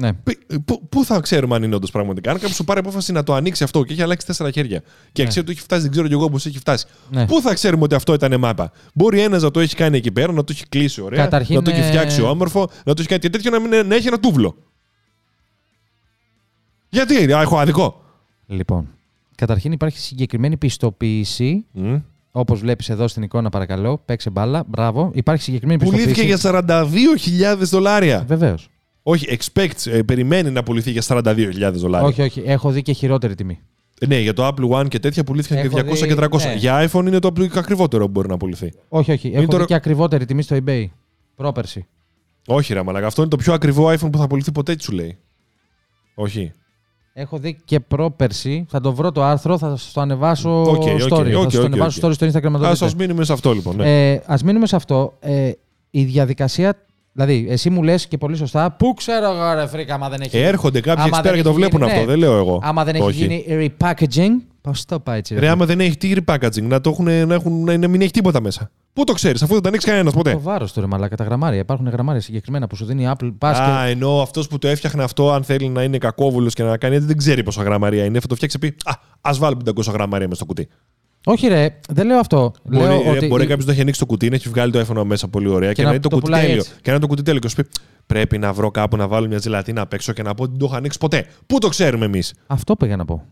Ναι. 0.00 0.12
Π- 0.12 0.60
Πού, 0.64 0.88
πού 0.88 1.04
θα 1.04 1.20
ξέρουμε 1.20 1.54
αν 1.56 1.62
είναι 1.62 1.74
όντως 1.74 1.90
πραγματικά; 1.90 2.30
Αν 2.30 2.36
κάποιος 2.36 2.54
σου 2.56 2.64
πάρει 2.64 2.80
απόφαση 2.80 3.12
να 3.12 3.22
το 3.22 3.34
ανοίξει 3.34 3.64
αυτό 3.64 3.84
και 3.84 3.92
έχει 3.92 4.02
αλλάξει 4.02 4.26
τέσσερα 4.26 4.50
χέρια 4.50 4.82
και 5.12 5.22
Ναι. 5.22 5.28
ξέρει 5.28 5.44
ότι 5.44 5.54
έχει 5.54 5.60
φτάσει, 5.64 5.82
δεν 5.82 5.90
ξέρω 5.90 6.06
κι 6.06 6.12
εγώ 6.12 6.30
πώς 6.30 6.46
έχει 6.46 6.58
φτάσει. 6.58 6.86
Ναι. 7.10 7.26
Πού 7.26 7.40
θα 7.40 7.54
ξέρουμε 7.54 7.82
ότι 7.82 7.94
αυτό 7.94 8.12
ήταν 8.14 8.38
μάπα; 8.38 8.72
Μπορεί 8.94 9.20
ένας 9.20 9.42
να 9.42 9.50
το 9.50 9.60
έχει 9.60 9.74
κάνει 9.74 9.96
εκεί 9.96 10.10
πέρα, 10.12 10.32
να 10.32 10.44
το 10.44 10.52
έχει 10.56 10.66
κλείσει 10.68 11.00
ωραία, 11.00 11.22
Καταρχήν, 11.24 11.54
να 11.56 11.62
το 11.62 11.70
έχει 11.70 11.80
ε, 11.80 11.82
φτιάξει 11.82 12.22
όμορφο, 12.22 12.60
να 12.84 12.94
το 12.94 12.96
έχει 12.98 13.08
κάνει 13.08 13.20
και 13.20 13.30
τέτοιο 13.30 13.50
να, 13.50 13.58
μην, 13.60 13.86
να 13.86 13.94
έχει 13.94 14.06
ένα 14.06 14.18
τούβλο. 14.20 14.56
Γιατί, 16.88 17.32
α, 17.32 17.40
έχω 17.40 17.58
άδικο. 17.58 18.02
Λοιπόν, 18.46 18.88
καταρχήν 19.34 19.72
υπάρχει 19.72 19.98
συγκεκριμένη 19.98 20.56
πιστοποίηση, 20.56 21.64
Μμ. 21.72 21.96
όπως 22.32 22.60
βλέπεις 22.60 22.88
εδώ 22.88 23.08
στην 23.08 23.22
εικόνα, 23.22 23.48
παρακαλώ. 23.50 24.02
Παίξε 24.04 24.30
μπάλα. 24.30 24.64
Μπράβο. 24.66 25.10
Υπάρχει 25.14 25.42
συγκεκριμένη 25.42 25.84
Πουλήθηκε 25.84 26.22
πιστοποίηση. 26.22 27.40
για 27.40 27.54
42.000 27.56 27.64
δολάρια. 27.64 28.24
Βεβαίως. 28.26 28.68
Όχι, 29.10 29.38
expect, 29.40 29.86
ε, 29.90 30.02
περιμένει 30.02 30.50
να 30.50 30.62
πουληθεί 30.62 30.90
για 30.90 31.02
42.000 31.06 31.70
δολάρια. 31.74 32.06
Όχι, 32.08 32.22
όχι. 32.22 32.42
Έχω 32.46 32.70
δει 32.70 32.82
και 32.82 32.92
χειρότερη 32.92 33.34
τιμή. 33.34 33.58
Ε, 34.00 34.06
Ναι, 34.06 34.18
για 34.18 34.32
το 34.32 34.46
Apple 34.46 34.68
One 34.80 34.88
και 34.88 34.98
τέτοια 34.98 35.24
πουλήθηκαν 35.24 35.60
και 35.60 35.66
Έχω 35.66 35.76
200 35.76 35.98
και 36.06 36.14
δει, 36.14 36.14
300. 36.14 36.38
ναι. 36.48 36.54
Για 36.54 36.88
iPhone 36.90 37.06
είναι 37.06 37.18
το 37.18 37.32
ακριβότερο 37.54 38.04
που 38.04 38.10
μπορεί 38.10 38.28
να 38.28 38.36
πουληθεί. 38.36 38.72
Όχι, 38.88 39.12
όχι. 39.12 39.30
Έχω 39.34 39.46
τώρα- 39.46 39.58
δει 39.62 39.66
και 39.68 39.74
ακριβότερη 39.74 40.24
τιμή 40.24 40.42
στο 40.42 40.56
eBay. 40.66 40.86
Πρόπερση. 41.36 41.86
Όχι, 42.46 42.74
ρε 42.74 42.82
Μαλάκα. 42.82 43.06
Αυτό 43.06 43.20
είναι 43.20 43.30
το 43.30 43.36
πιο 43.36 43.52
ακριβό 43.52 43.88
iPhone 43.92 44.10
που 44.12 44.18
θα 44.18 44.26
πουληθεί 44.26 44.52
ποτέ, 44.52 44.74
τι 44.74 44.82
σου 44.82 44.92
λέει. 44.92 45.18
Όχι. 46.14 46.52
Έχω 47.12 47.38
δει 47.38 47.56
και 47.64 47.80
πρόπερση. 47.80 48.66
Θα 48.68 48.80
το 48.80 48.92
βρω 48.94 49.12
το 49.12 49.22
άρθρο, 49.22 49.58
θα 49.58 49.76
σα 49.76 49.92
το 49.92 50.00
ανεβάσω 50.00 50.60
Οκ, 50.62 50.66
οκ, 50.68 50.82
story. 50.82 51.10
οκ, 51.10 51.28
θα 51.28 51.38
οκ, 51.38 51.42
σας 51.42 51.52
το 51.52 51.58
οκ, 51.60 51.64
ανεβάσω 51.64 52.06
οκ. 52.06 52.12
story 52.12 52.14
στο 52.14 52.26
Instagram. 52.26 52.50
να 52.50 52.58
το 52.58 52.66
Α 52.66 52.72
δείτε. 52.72 52.84
ας 52.84 52.94
μείνουμε 52.94 53.24
σε 53.24 53.32
αυτό 53.32 53.52
λοιπόν. 53.52 53.76
Ναι. 53.76 54.12
Ε, 54.12 54.22
ας 54.26 54.42
μείνουμε 54.42 54.66
σε 54.66 54.76
αυτό. 54.76 55.16
Ε, 55.20 55.50
η 55.90 56.04
διαδικασία. 56.04 56.86
Δηλαδή, 57.18 57.46
εσύ 57.48 57.70
μου 57.70 57.82
λες 57.82 58.06
και 58.06 58.18
πολύ 58.18 58.36
σωστά, 58.36 58.70
πού 58.72 58.94
ξέρω 58.94 59.30
εγώ, 59.30 59.54
ρε 59.54 59.66
Φρίκα, 59.66 59.94
άμα 59.94 60.08
δεν 60.08 60.20
έχει. 60.20 60.38
Έρχονται 60.38 60.80
κάποιοι 60.80 61.02
άμα 61.02 61.08
εξπέρα 61.08 61.34
δεν 61.34 61.36
και 61.36 61.42
το 61.42 61.48
έχει 61.48 61.58
βλέπουν 61.58 61.80
γίνει, 61.80 61.90
αυτό. 61.90 62.04
ναι. 62.04 62.10
Δεν 62.10 62.18
λέω 62.18 62.36
εγώ. 62.36 62.60
Άμα 62.62 62.84
δεν 62.84 62.94
έχει 62.94 63.04
Όχι. 63.04 63.26
γίνει 63.26 63.44
repackaging. 63.80 64.30
Πώς 64.60 64.84
το 64.84 65.00
πάει 65.00 65.18
έτσι, 65.18 65.34
ρε. 65.34 65.40
Ρε, 65.40 65.48
άμα 65.48 65.66
δεν 65.66 65.80
έχει 65.80 65.96
τι 65.96 66.12
repackaging, 66.16 66.62
να, 66.62 66.80
το 66.80 66.90
έχουν, 66.90 67.04
να, 67.04 67.34
έχουν, 67.34 67.64
να, 67.64 67.76
να 67.76 67.88
μην 67.88 68.00
έχει 68.00 68.10
τίποτα 68.10 68.40
μέσα. 68.40 68.70
Πού 68.92 69.04
το 69.04 69.12
ξέρεις, 69.12 69.42
αφού 69.42 69.52
δεν 69.52 69.62
το 69.62 69.68
ανοίξει 69.68 69.86
κανένας 69.86 70.12
ποτέ. 70.12 70.32
Το 70.32 70.40
βάρος 70.40 70.72
του 70.72 70.80
ρε 70.80 70.86
μαλάκα, 70.86 71.16
τα 71.16 71.24
γραμμάρια. 71.24 71.58
Υπάρχουν 71.58 71.88
γραμμάρια 71.88 72.20
συγκεκριμένα 72.20 72.66
που 72.66 72.76
σου 72.76 72.84
δίνει 72.84 73.02
η 73.02 73.10
Apple. 73.16 73.32
Πας 73.38 73.58
Α, 73.58 73.84
και... 73.84 73.90
ενώ 73.90 74.20
αυτός 74.20 74.48
που 74.48 74.58
το 74.58 74.68
έφτιαχνε 74.68 75.02
αυτό, 75.02 75.32
αν 75.32 75.42
θέλει 75.44 75.68
να 75.68 75.82
είναι 75.82 75.98
κακόβουλος 75.98 76.54
και 76.54 76.62
να 76.62 76.76
κάνει 76.76 76.94
έτσι, 76.94 77.06
δεν 77.06 77.16
ξέρει 77.16 77.42
πόσα 77.42 77.62
γραμμαρία 77.62 78.04
είναι. 78.04 78.20
Θα 78.20 78.26
το 78.26 78.34
φτιάξει 78.34 78.58
πει 78.58 78.74
Α, 78.84 78.92
ας 79.20 79.38
βάλω 79.38 79.56
500 79.64 79.92
γραμμαρία 79.92 80.26
μέσα 80.26 80.36
στο 80.36 80.44
κουτί. 80.44 80.68
Όχι, 81.30 81.46
ρε, 81.46 81.78
δεν 81.88 82.06
λέω 82.06 82.18
αυτό. 82.18 82.52
Μπορεί, 82.64 82.84
λέω 82.84 83.02
ρε, 83.02 83.10
ότι... 83.10 83.26
μπορεί 83.26 83.46
κάποιος 83.46 83.66
να 83.66 83.72
έχει 83.72 83.80
ανοίξει 83.80 84.00
το 84.00 84.06
κουτί, 84.06 84.28
να 84.28 84.34
έχει 84.34 84.48
βγάλει 84.48 84.72
το 84.72 84.80
iPhone 84.80 85.04
μέσα 85.04 85.28
πολύ 85.28 85.48
ωραία 85.48 85.72
και, 85.72 85.82
να 85.82 85.88
να 85.88 85.94
είναι 85.94 86.02
το, 86.02 86.08
το 86.08 86.14
κουτί 86.14 86.26
πουλάει 86.26 86.42
τέλειο. 86.42 86.58
έτσι. 86.58 86.70
Και 86.70 86.80
να 86.84 86.90
είναι 86.92 87.00
το 87.00 87.06
κουτί 87.06 87.22
τέλειο. 87.22 87.40
Και 87.40 87.48
σου 87.48 87.54
πει 87.56 87.66
Πρέπει 88.06 88.38
να 88.38 88.52
βρω 88.52 88.70
κάπου 88.70 88.96
να 88.96 89.08
βάλω 89.08 89.26
μια 89.26 89.38
ζελατίνα 89.38 89.80
απ' 89.80 89.92
έξω 89.92 90.12
και 90.12 90.22
να 90.22 90.34
πω 90.34 90.42
ότι 90.42 90.50
δεν 90.50 90.60
το 90.60 90.66
έχω 90.66 90.76
ανοίξει 90.76 90.98
ποτέ. 90.98 91.26
Πού 91.46 91.58
το 91.58 91.68
ξέρουμε 91.68 92.04
εμείς; 92.04 92.34
Αυτό 92.46 92.76
πήγα 92.76 92.96
να 92.96 93.04
πω. 93.04 93.24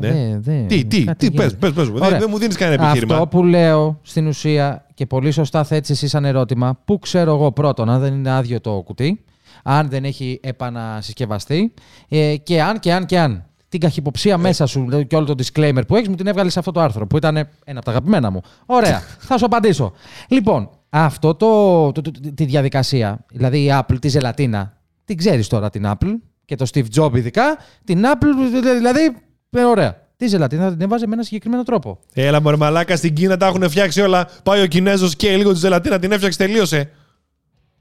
Ναι. 0.00 0.12
Δε- 0.12 0.38
δε- 0.38 0.66
Τι, 0.66 0.84
τι, 0.84 1.04
κάτι 1.04 1.28
τι, 1.28 1.36
πες, 1.36 1.46
γίνεται. 1.46 1.56
πες, 1.66 1.72
πες 1.72 1.88
μου. 1.88 1.94
Δεν, 1.98 2.06
Ωραία. 2.06 2.18
δεν 2.18 2.28
μου 2.30 2.38
δίνεις 2.38 2.56
κανένα 2.56 2.82
επιχείρημα. 2.82 3.14
Αυτό 3.14 3.26
που 3.26 3.44
λέω 3.44 3.98
στην 4.02 4.26
ουσία 4.26 4.86
και 4.94 5.06
πολύ 5.06 5.30
σωστά 5.30 5.64
θέτεις 5.64 5.90
εσύ 5.90 6.08
σαν 6.08 6.24
ερώτημα, 6.24 6.80
πού 6.84 6.98
ξέρω 6.98 7.34
εγώ 7.34 7.52
πρώτον 7.52 7.90
αν 7.90 8.00
δεν 8.00 8.14
είναι 8.14 8.30
άδειο 8.30 8.60
το 8.60 8.82
κουτί, 8.84 9.24
αν 9.62 9.88
δεν 9.88 10.04
έχει 10.04 10.40
επανασυσκευαστεί 10.42 11.74
ε, 12.08 12.36
και 12.36 12.62
αν 12.62 12.78
και 12.78 12.92
αν 12.92 13.06
και 13.06 13.18
αν. 13.18 13.46
Την 13.72 13.80
καχυποψία 13.80 14.38
μέσα 14.38 14.66
σου 14.66 14.80
δηλαδή, 14.80 15.06
και 15.06 15.16
όλο 15.16 15.26
το 15.26 15.34
disclaimer 15.38 15.82
που 15.86 15.96
έχεις 15.96 16.08
μου 16.08 16.14
την 16.14 16.26
έβγαλες 16.26 16.52
σε 16.52 16.58
αυτό 16.58 16.70
το 16.72 16.80
άρθρο 16.80 17.06
που 17.06 17.16
ήταν 17.16 17.36
ένα 17.36 17.48
από 17.64 17.84
τα 17.84 17.90
αγαπημένα 17.90 18.30
μου. 18.30 18.40
Ωραία, 18.66 19.02
θα 19.28 19.38
σου 19.38 19.44
απαντήσω. 19.44 19.92
Λοιπόν, 20.28 20.70
αυτό 20.90 21.34
το, 21.34 21.92
το, 21.92 22.00
το- 22.02 22.10
τη 22.34 22.44
διαδικασία, 22.44 23.24
δηλαδή 23.32 23.58
η 23.64 23.68
Apple, 23.72 23.96
τη 24.00 24.08
ζελατίνα, 24.08 24.76
την 25.04 25.16
ξέρεις 25.16 25.48
τώρα 25.48 25.70
την 25.70 25.84
Apple 25.86 26.12
και 26.44 26.54
το 26.56 26.66
Steve 26.74 26.84
Jobs 26.96 27.16
ειδικά, 27.16 27.56
την 27.84 28.02
Apple 28.04 28.60
δηλαδή, 28.78 29.16
ε, 29.50 29.64
ωραία. 29.64 30.00
Τη 30.16 30.26
ζελατίνα 30.26 30.62
θα 30.62 30.70
την 30.70 30.80
έβαζε 30.80 31.06
με 31.06 31.14
ένα 31.14 31.22
συγκεκριμένο 31.22 31.62
τρόπο. 31.62 31.98
Έλα 32.12 32.40
μωρέ 32.42 32.56
μαλάκα, 32.56 32.96
στην 32.96 33.14
Κίνα 33.14 33.36
τα 33.36 33.46
έχουν 33.46 33.68
φτιάξει 33.70 34.00
όλα. 34.00 34.28
Πάει 34.42 34.62
ο 34.62 34.66
Κινέζος 34.66 35.16
και 35.16 35.36
λίγο 35.36 35.52
τη 35.52 35.58
ζελατίνα 35.58 35.98
την 35.98 36.12
έφτιαξε, 36.12 36.38
τελείωσε. 36.38 36.90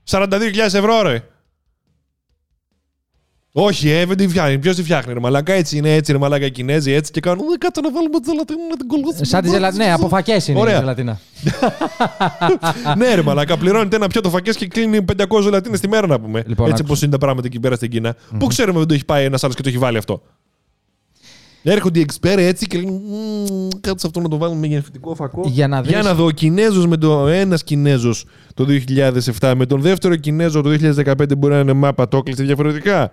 42.000 0.10 0.40
ευρώ 0.58 1.02
ρε. 1.02 1.24
Όχι, 3.54 3.90
ε, 3.90 4.06
δεν 4.06 4.18
τη 4.18 4.28
φτιάχνει. 4.28 4.60
Ποιος 4.60 4.76
τη 4.76 4.84
φτιάχνει, 4.84 5.14
ρε 5.14 5.20
Μαλάκα; 5.20 5.54
Έτσι 5.54 5.78
είναι, 5.78 5.94
έτσι 5.96 6.12
ρε 6.12 6.18
Μαλάκα 6.18 6.46
οι 6.46 6.52
Κινέζοι, 6.52 6.92
έτσι 6.92 7.12
και 7.12 7.20
κάνουν. 7.20 7.46
«Ε, 7.54 7.58
Κάτσε 7.58 7.82
να 7.82 7.92
βάλουμε 7.92 8.20
τη 8.20 8.30
ζελατίνα 8.30 8.60
να 8.70 8.78
την 8.78 8.88
κολλήσουμε. 8.88 9.26
Σαν 9.26 9.42
τη 9.42 9.50
ζελατίνα. 9.50 9.86
Ναι, 9.86 9.94
από 9.94 10.08
φακές 10.08 10.48
είναι 10.48 10.60
Ωραία. 10.60 10.76
η 10.76 10.80
ζελατίνα. 10.80 11.20
ναι, 12.98 13.16
ρε 13.16 13.22
Μαλάκα. 13.22 13.58
Πληρώνεται 13.58 13.96
ένα 13.96 14.08
πιάτο 14.08 14.30
φακές 14.30 14.56
και 14.56 14.68
κλείνει 14.68 15.06
500 15.18 15.42
ζελατίνες 15.44 15.80
τη 15.80 15.88
μέρα 15.88 16.08
να 16.08 16.20
πούμε. 16.20 16.44
Λοιπόν, 16.48 16.66
έτσι 16.70 16.72
άκουσα. 16.82 16.84
πώς 16.84 17.02
είναι 17.02 17.12
τα 17.12 17.18
πράγματα 17.18 17.48
εκεί 17.48 17.60
πέρα 17.60 17.76
στην 17.76 17.90
Κίνα. 17.90 18.16
Πού 18.40 18.48
ξέρουμε 18.48 18.78
δεν 18.80 18.88
το 18.88 18.94
έχει 18.94 19.06
πάει 19.06 19.26
ένας 19.26 19.44
άλλος 19.44 19.56
και 19.56 19.62
το 19.62 19.70
έχει 19.70 19.78
βάλει 19.78 19.98
αυτό. 19.98 20.22
Έρχονται 21.64 22.00
οι 22.00 22.02
εξπέρε 22.02 22.46
έτσι 22.48 22.68
και 22.68 22.78
λένε 22.78 22.92
«Μμμ, 22.92 23.68
Κάτσε 23.82 24.08
αυτό 24.08 24.20
να 24.20 24.30
το 24.30 24.38
βάλουμε 24.38 24.60
με 24.60 24.68
γεννητικό 24.68 25.16
φακό. 25.16 25.42
Για 25.46 25.68
να 25.68 25.82
δεις- 25.82 25.92
Για 25.92 26.02
να 26.02 26.14
δω, 26.14 26.26
ο 26.26 26.30
Κινέζος 26.32 26.88
με 26.88 26.98
το 26.98 27.28
ένας 27.28 27.64
Κινέζος 27.64 28.26
το 28.54 28.66
2007 29.40 29.54
με 29.56 29.66
τον 29.66 29.82
δεύτερο 29.82 30.16
Κινέζο 30.16 30.62
το 30.62 30.70
2015 30.70 31.36
μπορεί 31.38 31.54
να 31.54 31.60
είναι 31.60 31.74
μάπα, 31.74 32.08
το 32.08 32.18
έκλεισε 32.18 32.44
διαφορετικά. 32.44 33.12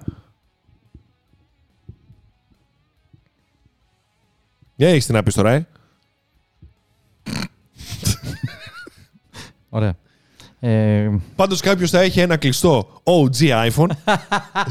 Για 4.78 4.88
έχεις 4.88 5.06
τι 5.06 5.12
να 5.12 5.22
πεις 5.22 5.34
τώρα, 5.34 5.52
ε. 5.52 5.66
Ωραία. 9.68 9.94
Ε, 10.60 11.10
Πάντως 11.36 11.60
κάποιος 11.60 11.90
θα 11.90 12.00
έχει 12.00 12.20
ένα 12.20 12.36
κλειστό 12.36 13.00
OG 13.02 13.70
iPhone 13.70 13.88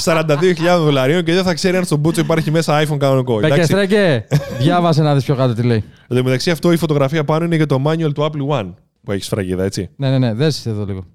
42.000 0.05 0.55
δολαρίων 0.77 1.23
και 1.23 1.33
δεν 1.33 1.43
θα 1.43 1.53
ξέρει 1.53 1.77
αν 1.77 1.85
στον 1.85 1.99
μπούτσο 1.99 2.21
υπάρχει 2.21 2.51
μέσα 2.51 2.83
iPhone 2.83 2.97
κανονικό. 2.97 3.33
Μπέκε 3.39 3.53
εντάξει. 3.53 3.71
στρέκε. 3.71 4.27
Διάβασε 4.59 5.01
να 5.01 5.13
δεις 5.13 5.23
πιο 5.23 5.35
κάτω 5.35 5.53
τι 5.53 5.63
λέει. 5.63 5.83
Εν 6.07 6.17
τω 6.17 6.23
μεταξύ 6.23 6.51
αυτό 6.51 6.71
η 6.71 6.77
φωτογραφία 6.77 7.23
πάνω 7.23 7.45
είναι 7.45 7.55
για 7.55 7.65
το 7.65 7.81
manual 7.85 8.13
του 8.13 8.21
Apple 8.31 8.59
One 8.59 8.73
που 9.03 9.11
έχει 9.11 9.23
σφραγίδα, 9.23 9.63
έτσι. 9.63 9.89
Ναι, 9.95 10.09
ναι, 10.09 10.17
ναι. 10.17 10.33
Δες 10.33 10.65
εδώ 10.65 10.85
λίγο. 10.85 11.05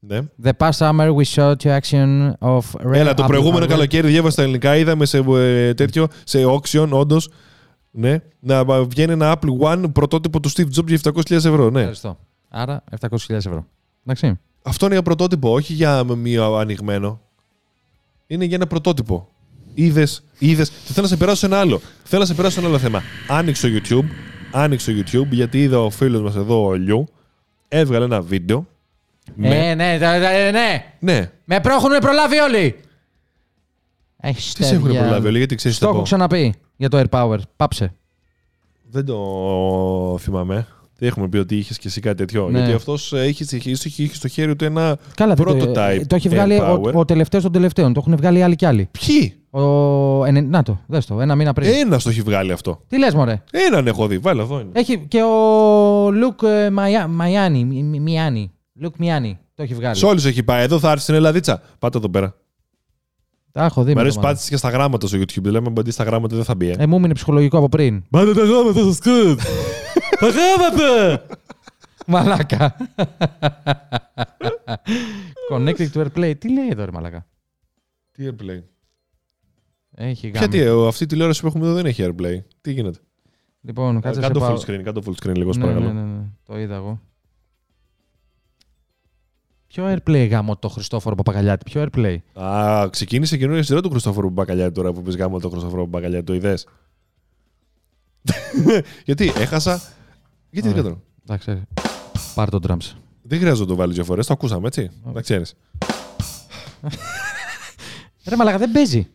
Ναι. 0.00 0.20
The 0.42 0.50
past 0.58 0.70
summer 0.70 1.14
we 1.14 1.24
showed 1.24 1.56
to 1.56 1.78
action 1.80 2.32
of 2.38 2.60
rare 2.60 2.92
Έλα, 2.92 3.14
το 3.14 3.22
Apple 3.22 3.26
προηγούμενο 3.26 3.64
hardware. 3.64 3.68
καλοκαίρι 3.68 4.08
διάβασα 4.08 4.32
στα 4.32 4.42
ελληνικά, 4.42 4.76
είδαμε 4.76 5.04
σε 5.06 5.18
ε, 5.18 5.74
τέτοιο, 5.74 6.06
σε 6.24 6.38
auction, 6.46 6.88
όντως. 6.90 7.28
Ναι, 7.90 8.18
να 8.40 8.64
βγαίνει 8.84 9.12
ένα 9.12 9.38
Apple 9.38 9.58
One 9.72 9.92
πρωτότυπο 9.92 10.40
του 10.40 10.50
Steve 10.50 10.66
Jobs 10.76 10.86
για 10.86 10.98
700.000 11.02 11.30
ευρώ. 11.30 11.70
Ναι. 11.70 11.78
Ευχαριστώ. 11.78 12.18
Άρα 12.48 12.84
700.000 13.00 13.10
ευρώ. 13.28 13.66
Εντάξει. 14.04 14.38
Αυτό 14.62 14.84
είναι 14.84 14.94
για 14.94 15.02
πρωτότυπο, 15.02 15.52
όχι 15.52 15.72
για 15.72 16.04
μία 16.16 16.44
ανοιγμένο. 16.44 17.20
Είναι 18.26 18.44
για 18.44 18.56
ένα 18.56 18.66
πρωτότυπο. 18.66 19.28
Είδες, 19.74 20.24
είδες. 20.38 20.70
Θέλω 20.70 21.02
να 21.02 21.08
σε 21.08 21.16
περάσω 21.16 21.36
σε 21.38 21.46
ένα 21.46 21.58
άλλο. 21.58 21.80
Θέλω 22.02 22.20
να 22.20 22.26
σε 22.28 22.34
περάσω 22.34 22.54
σε 22.54 22.60
ένα 22.60 22.68
άλλο 22.68 22.78
θέμα. 22.78 23.02
Άνοιξε 23.28 23.68
το 23.68 23.74
YouTube. 23.82 24.06
Άνοιξε 24.52 24.92
το 24.92 24.98
YouTube 25.00 25.28
γιατί 25.30 25.62
είδα 25.62 25.80
ο 25.80 25.90
φίλος 25.90 26.22
μας 26.22 26.36
εδώ, 26.36 26.66
ο 26.66 26.74
Λιού, 26.74 27.08
έβγαλε 27.68 28.04
ένα 28.04 28.20
βίντεο. 28.20 28.66
Με- 29.34 29.70
Ε, 29.70 29.74
ναι, 29.74 29.96
ναι, 30.00 30.18
ναι, 30.18 30.50
ναι. 30.50 30.84
Ναι. 30.98 31.30
Με 31.44 31.60
πρόχουν 31.60 31.90
προλάβει 32.00 32.38
όλοι. 32.38 32.74
Έχεις 34.20 34.52
Τι 34.52 34.64
σε 34.64 34.74
έχουν 34.74 34.86
παιδιά. 34.86 35.00
προλάβει 35.00 35.26
όλοι, 35.26 35.38
γιατί 35.38 35.54
ξέρεις 35.54 35.76
Στο 35.76 35.88
έχω 35.88 36.02
ξαναπεί 36.02 36.54
για 36.76 36.88
το 36.88 36.98
Air 37.00 37.08
Power. 37.10 37.38
Πάψε. 37.56 37.92
Δεν 38.90 39.04
το 39.04 40.16
θυμάμαι. 40.20 40.66
Δεν 40.98 41.08
έχουμε 41.08 41.28
πει 41.28 41.36
ότι 41.38 41.56
είχες 41.56 41.78
και 41.78 41.88
εσύ 41.88 42.00
κάτι 42.00 42.16
τέτοιο. 42.16 42.48
Ναι. 42.48 42.58
Γιατί 42.58 42.72
αυτός 42.72 43.12
είχε, 43.12 43.56
είχε, 43.56 43.70
είχε 43.70 44.14
στο 44.14 44.28
χέρι 44.28 44.56
του 44.56 44.64
ένα 44.64 44.98
Καλά, 45.14 45.34
δεν 45.34 45.46
το, 45.46 45.52
prototype. 45.52 46.00
το 46.06 46.14
έχει 46.14 46.28
Air 46.28 46.32
βγάλει 46.32 46.58
ο, 46.58 46.80
Power. 46.84 46.92
ο 46.94 47.04
τελευταίος 47.04 47.42
των 47.42 47.52
τελευταίων. 47.52 47.92
Το 47.92 48.00
έχουν 48.06 48.16
βγάλει 48.16 48.42
άλλοι 48.42 48.56
κι 48.56 48.66
άλλοι. 48.66 48.88
Ποιοι; 49.06 49.34
Ο, 49.50 50.24
ενε- 50.24 50.48
να 50.48 50.62
το, 50.62 50.80
δες 50.86 51.06
το, 51.06 51.20
ένα 51.20 51.34
μήνα 51.34 51.52
πριν. 51.52 51.70
Ένας 51.72 52.02
το 52.02 52.10
έχει 52.10 52.20
βγάλει 52.20 52.52
αυτό. 52.52 52.80
Τι 52.88 52.98
λες 52.98 53.14
μωρέ; 53.14 53.42
Έναν 53.50 53.86
έχω 53.86 54.06
δει. 54.06 54.18
Βάλε 54.18 54.42
εδώ 54.42 54.60
είναι. 54.60 54.70
Έχει 54.72 54.98
και 54.98 55.22
ο 55.22 56.10
Λουκ 56.10 56.40
ε, 56.42 56.70
Μαϊά- 56.70 57.08
Μαϊάνι, 57.08 57.64
Μι- 57.64 57.82
Μι- 57.84 58.00
Μιάνι. 58.00 58.50
Λουκ 58.80 58.96
Μιάνι. 58.98 59.38
Το 59.54 59.62
έχει 59.62 59.74
βγάλει. 59.74 59.96
Σε 59.96 60.06
όλου 60.06 60.20
έχει 60.26 60.42
πάει. 60.42 60.62
Εδώ 60.62 60.78
θα 60.78 60.90
έρθει 60.90 61.02
στην 61.02 61.14
Ελλαδίτσα. 61.14 61.62
Πάτε 61.78 61.98
εδώ 61.98 62.08
πέρα. 62.10 62.34
Τα 63.52 63.64
έχω 63.64 63.82
δει. 63.82 63.92
Μ' 63.92 63.94
με 63.94 64.00
αρέσει 64.00 64.14
το 64.16 64.20
μάτι. 64.20 64.32
πάτησες 64.32 64.50
και 64.50 64.56
στα 64.56 64.70
γράμματα 64.70 65.06
στο 65.06 65.18
YouTube. 65.18 65.42
Δεν 65.42 65.52
λέμε 65.52 65.72
ότι 65.76 65.90
στα 65.90 66.04
γράμματα 66.04 66.36
δεν 66.36 66.44
θα 66.44 66.54
μπει. 66.54 66.68
Ε. 66.68 66.74
Ε, 66.78 66.86
μου 66.86 66.96
έμεινε 66.96 67.12
ψυχολογικό 67.14 67.58
από 67.58 67.68
πριν. 67.68 68.04
Πάτε 68.10 68.34
τα 68.34 68.44
γράμματα 68.44 68.80
στο 68.80 68.92
σκούτ. 68.92 69.40
Τα 70.20 70.28
γράμματα! 70.28 71.24
Μαλάκα. 72.06 72.76
Connected 75.52 75.88
to 75.92 76.06
AirPlay. 76.06 76.34
Τι 76.38 76.52
λέει 76.52 76.68
εδώ 76.70 76.84
ρε 76.84 76.90
μαλάκα; 76.90 77.26
Τι 78.12 78.28
AirPlay; 78.30 78.62
Έχει 79.94 80.26
γάμι. 80.28 80.38
Γιατί 80.38 80.58
ε, 80.58 80.86
αυτή 80.86 81.04
η 81.04 81.06
τηλεόραση 81.06 81.40
που 81.40 81.46
έχουμε 81.46 81.64
εδώ 81.64 81.74
δεν 81.74 81.86
έχει 81.86 82.04
AirPlay. 82.06 82.38
Τι 82.60 82.72
γίνεται; 82.72 82.98
Λοιπόν, 83.60 84.00
κάτσε 84.00 84.20
σε 84.20 84.26
Κάτω 84.26 84.40
πάω. 84.40 84.56
full 84.56 84.60
screen. 84.70 84.80
Κάτω 84.82 85.00
full 85.04 85.26
screen 85.26 85.34
λίγο, 85.36 85.50
Ναι, 85.54 85.60
παρακαλώ. 85.60 85.86
ναι, 85.92 86.00
ναι, 86.00 86.06
ναι. 86.12 86.22
Το 86.44 86.58
είδα 86.58 86.74
εγώ. 86.74 87.00
Ποιο 89.72 89.94
AirPlay 89.94 90.28
γάμο 90.30 90.56
το 90.56 90.68
Χριστόφορο 90.68 91.14
Παπαγαλιάτη. 91.14 91.64
Ποιο 91.70 91.86
AirPlay; 91.86 92.16
Α, 92.42 92.88
ξεκίνησε 92.90 93.36
καινούργια 93.36 93.62
σειρά 93.62 93.80
του 93.80 93.90
Χριστόφορου 93.90 94.30
Μπακαλιάτη 94.30 94.72
τώρα 94.72 94.92
που 94.92 95.02
πεις 95.02 95.16
γάμο 95.16 95.40
το 95.40 95.48
Χριστόφορο 95.50 95.86
Μπακαλιάτη. 95.86 96.24
Το 96.24 96.34
είδες; 96.34 96.66
Γιατί 99.06 99.32
έχασα; 99.36 99.80
Γιατί 100.50 100.68
δεν 100.68 100.78
Ωραία. 100.78 100.82
κατάλαβα. 100.82 101.00
Εντάξει. 101.28 101.66
Πάρ 102.34 102.50
το 102.50 102.58
drums. 102.68 102.96
Δεν 103.22 103.38
χρειάζεται 103.38 103.60
να 103.62 103.66
το 103.66 103.74
βάλεις 103.74 103.94
δύο 103.94 104.04
φορές. 104.04 104.26
Το 104.26 104.32
ακούσαμε, 104.32 104.66
έτσι. 104.66 104.80
Ωραία. 104.80 105.14
Να 105.14 105.20
ξέρεις. 105.20 105.54
Ρε 108.28 108.36
μαλάκα, 108.36 108.58
δεν 108.58 108.72
παίζει. 108.72 109.08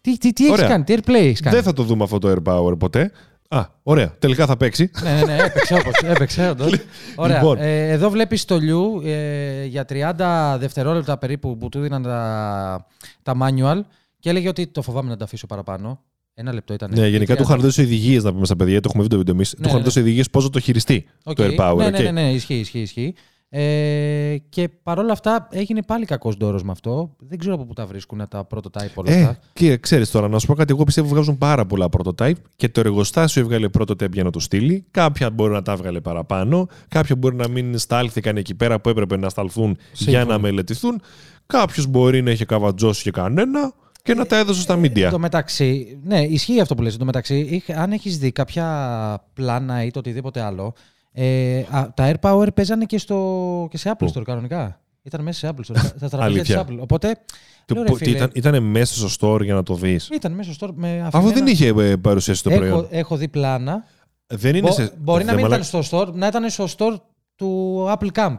Τι, 0.00 0.18
τι, 0.18 0.32
τι 0.32 0.44
έχεις 0.44 0.56
Ωραία. 0.56 0.68
κάνει, 0.68 0.84
τι 0.84 0.94
airplay 0.96 1.14
έχεις 1.14 1.40
κάνει; 1.40 1.54
Δεν 1.54 1.64
θα 1.64 1.72
το 1.72 1.82
δούμε 1.82 2.04
αυτό 2.04 2.18
το 2.18 2.34
AirPower 2.36 2.78
ποτέ. 2.78 3.10
Α, 3.52 3.66
ωραία. 3.82 4.14
Τελικά 4.18 4.46
θα 4.46 4.56
παίξει. 4.56 4.90
ναι, 5.02 5.12
ναι, 5.14 5.24
ναι, 5.24 5.36
έπαιξε 5.42 5.74
όπως, 5.74 5.92
έπαιξε 6.02 6.48
όντως. 6.48 6.72
Ωραία. 7.14 7.36
Λοιπόν. 7.36 7.58
Ε, 7.58 7.88
εδώ 7.90 8.10
βλέπεις 8.10 8.44
το 8.44 8.58
Lew 8.58 9.02
ε, 9.04 9.64
για 9.64 9.84
30 9.88 10.56
δευτερόλεπτα 10.58 11.18
περίπου 11.18 11.56
που 11.58 11.68
του 11.68 11.80
δίναν 11.80 12.02
τα, 12.02 12.86
τα 13.22 13.36
manual 13.42 13.80
και 14.18 14.30
έλεγε 14.30 14.48
ότι 14.48 14.66
το 14.66 14.82
φοβάμαι 14.82 15.08
να 15.08 15.16
τα 15.16 15.24
αφήσω 15.24 15.46
παραπάνω. 15.46 16.00
Ένα 16.34 16.52
λεπτό 16.52 16.74
ήταν. 16.74 16.90
Ναι, 16.94 17.06
γενικά 17.06 17.36
του 17.36 17.42
είχαν 17.42 17.60
δώσει 17.60 17.80
οδηγίες 17.80 18.22
να 18.24 18.32
πούμε 18.32 18.44
στα 18.46 18.56
παιδιά, 18.56 18.80
το 18.80 18.86
έχουμε 18.88 19.02
δει 19.02 19.08
το 19.08 19.16
βίντεο 19.16 19.34
εμείς. 19.34 19.50
Του 19.50 19.56
Ναι, 19.60 19.66
είχαν 19.66 19.78
ναι. 19.78 19.84
δώσει 19.84 19.98
οδηγίες 20.00 20.30
πώς 20.30 20.44
να 20.44 20.50
το 20.50 20.60
χειριστεί 20.60 21.06
Οκ. 21.24 21.36
το 21.36 21.44
AirPower. 21.44 21.76
Ναι, 21.76 21.86
οκ. 21.86 21.90
ναι, 21.92 21.98
ναι, 21.98 22.10
ναι, 22.10 22.32
ισχύει, 22.32 22.54
ισχύει, 22.54 22.78
ισχύει. 22.80 23.14
Ε, 23.54 24.36
και 24.48 24.68
παρόλα 24.82 25.12
αυτά 25.12 25.48
έγινε 25.50 25.82
πάλι 25.82 26.04
κακός 26.04 26.36
ντόρος 26.36 26.62
με 26.62 26.70
αυτό. 26.70 27.16
Δεν 27.18 27.38
ξέρω 27.38 27.54
από 27.54 27.64
πού 27.64 27.72
τα 27.72 27.86
βρίσκουν 27.86 28.28
τα 28.28 28.46
prototype 28.54 28.92
όλα 28.94 29.12
Ε, 29.12 29.20
αυτά. 29.22 29.38
και 29.52 29.76
ξέρεις 29.76 30.10
τώρα, 30.10 30.28
να 30.28 30.38
σου 30.38 30.46
πω 30.46 30.54
κάτι. 30.54 30.72
Εγώ 30.72 30.84
πιστεύω 30.84 31.08
βγάζουν 31.08 31.38
πάρα 31.38 31.66
πολλά 31.66 31.88
prototype 31.98 32.32
και 32.56 32.68
το 32.68 32.80
εργοστάσιο 32.80 33.42
έβγαλε 33.42 33.68
prototype 33.78 34.12
για 34.12 34.22
να 34.24 34.30
το 34.30 34.40
στείλει. 34.40 34.84
Κάποια 34.90 35.30
μπορεί 35.30 35.52
να 35.52 35.62
τα 35.62 35.72
έβγαλε 35.72 36.00
παραπάνω. 36.00 36.68
Κάποια 36.88 37.16
μπορεί 37.16 37.36
να 37.36 37.48
μην 37.48 37.78
στάλθηκαν 37.78 38.36
εκεί 38.36 38.54
πέρα 38.54 38.80
που 38.80 38.88
έπρεπε 38.88 39.16
να 39.16 39.28
σταλθούν 39.28 39.76
για 39.92 39.92
Σύμφωνα. 39.92 40.24
να 40.24 40.38
μελετηθούν. 40.38 41.00
Κάποιος 41.46 41.86
μπορεί 41.86 42.22
να 42.22 42.30
είχε 42.30 42.44
καβατζώσει 42.44 43.02
και 43.02 43.10
κανένα 43.10 43.72
και 44.02 44.14
να 44.14 44.26
τα 44.26 44.38
έδωσε 44.38 44.60
στα 44.60 44.74
Εν 44.74 44.80
media. 44.84 45.08
τω 45.10 45.18
μεταξύ, 45.18 45.98
ναι, 46.04 46.20
ισχύει 46.20 46.60
αυτό 46.60 46.74
που 46.74 46.82
λες. 46.82 46.92
Εν 46.92 46.98
τω 46.98 47.04
μεταξύ, 47.04 47.38
είχ- 47.50 47.70
αν 47.78 47.92
έχεις 47.92 48.18
δει 48.18 48.32
κάποια 48.32 49.24
πλάνα 49.34 49.84
ή 49.84 49.90
το 49.90 49.98
οτιδήποτε 49.98 50.40
άλλο, 50.40 50.74
ε, 51.12 51.58
α, 51.70 51.92
τα 51.94 52.12
AirPower 52.20 52.46
παίζανε 52.54 52.84
και, 52.84 52.98
στο, 52.98 53.66
και 53.70 53.76
σε 53.78 53.90
Apple 53.92 54.06
Πού; 54.12 54.12
Store 54.14 54.22
κανονικά. 54.24 54.80
Ήταν 55.02 55.22
μέσα 55.22 55.38
σε 55.38 55.52
Apple 55.54 55.72
Store, 55.72 55.76
στα 55.96 56.08
τραπέζια 56.08 56.24
Αλήθεια. 56.24 56.64
της 56.64 56.74
Apple. 56.74 56.78
Οπότε, 56.80 57.18
Το 57.64 57.74
λέω, 57.74 57.82
ρε 57.82 57.90
που- 57.90 57.96
τι 57.98 58.04
φίλε, 58.04 58.16
ήταν, 58.16 58.30
ήτανε 58.34 58.60
μέσα 58.60 59.08
στο 59.08 59.36
store 59.36 59.42
για 59.44 59.54
να 59.54 59.62
το 59.62 59.74
δεις; 59.74 60.08
ήταν 60.12 60.32
μέσα 60.32 60.52
στο 60.52 60.66
store 60.66 60.72
με 60.74 61.00
Αφού 61.00 61.16
αφημένα- 61.18 61.38
δεν 61.38 61.46
είχε 61.46 61.66
ε, 61.66 61.96
παρουσιάσει 61.96 62.42
το 62.42 62.50
έχω, 62.50 62.58
προϊόν. 62.58 62.86
έχω 62.90 63.16
δει 63.16 63.28
πλάνα. 63.28 63.84
Δεν 64.26 64.54
είναι 64.56 64.66
Μπο- 64.68 64.72
σε. 64.74 64.92
μπορεί 64.98 65.24
να 65.24 65.24
δεν 65.32 65.34
μην 65.40 65.44
μαλα- 65.50 65.64
ήταν 65.66 65.82
στο 65.82 65.98
store, 66.00 66.12
να 66.14 66.26
ήταν 66.26 66.50
στο 66.50 66.66
store 66.78 66.96
του 67.34 67.76
Apple 67.98 68.08
Camp 68.14 68.36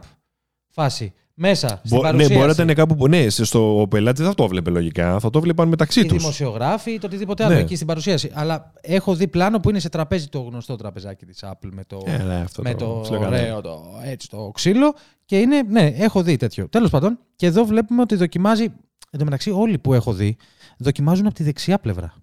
φάση. 0.68 1.12
Μέσα, 1.36 1.66
στην 1.68 1.80
Μπο- 1.88 1.96
ναι, 1.96 2.02
παρουσίαση. 2.02 2.34
μπορεί 2.34 2.46
να 2.46 2.52
ήταν 2.52 2.74
κάπου 2.74 2.94
που. 2.94 3.08
Ναι, 3.08 3.28
σε- 3.28 3.44
στο, 3.44 3.80
ο 3.80 3.88
πελάτη 3.88 4.20
δεν 4.20 4.28
θα 4.30 4.34
το 4.34 4.48
βλέπει 4.48 4.70
λογικά. 4.70 5.18
Θα 5.20 5.30
το 5.30 5.40
βλέπαν 5.40 5.68
μεταξύ 5.68 6.00
οι 6.00 6.06
τους. 6.06 6.18
δημοσιογράφοι 6.18 6.90
ή 6.90 6.98
το 6.98 7.06
οτιδήποτε 7.06 7.44
άλλο 7.44 7.54
Ναι. 7.54 7.60
εκεί 7.60 7.74
στην 7.74 7.86
παρουσίαση. 7.86 8.30
Αλλά 8.34 8.72
έχω 8.80 9.14
δει 9.14 9.28
πλάνο 9.28 9.60
που 9.60 9.68
είναι 9.70 9.78
σε 9.78 9.88
τραπέζι 9.88 10.28
το 10.28 10.40
γνωστό 10.40 10.76
τραπεζάκι 10.76 11.26
της 11.26 11.44
Apple 11.46 11.68
με 11.72 11.84
το, 11.86 12.02
Ε, 12.06 12.16
ναι, 12.16 12.34
αυτό 12.34 12.62
με 12.62 12.74
το 12.74 12.98
ψιλοκανένα. 13.02 13.42
ωραίο 13.42 13.60
το, 13.60 13.82
έτσι, 14.04 14.28
το 14.28 14.50
ξύλο. 14.54 14.94
Και 15.24 15.38
είναι, 15.38 15.62
ναι, 15.62 15.86
έχω 15.86 16.22
δει 16.22 16.36
τέτοιο. 16.36 16.68
Τέλος 16.68 16.90
πάντων, 16.90 17.18
και 17.36 17.46
εδώ 17.46 17.64
βλέπουμε 17.64 18.00
ότι 18.02 18.14
δοκιμάζει, 18.14 18.64
εν 19.10 19.18
τω 19.18 19.24
μεταξύ 19.24 19.50
όλοι 19.50 19.78
που 19.78 19.94
έχω 19.94 20.12
δει, 20.12 20.36
δοκιμάζουν 20.78 21.26
από 21.26 21.34
τη 21.34 21.42
δεξιά 21.42 21.78
πλευρά 21.78 22.14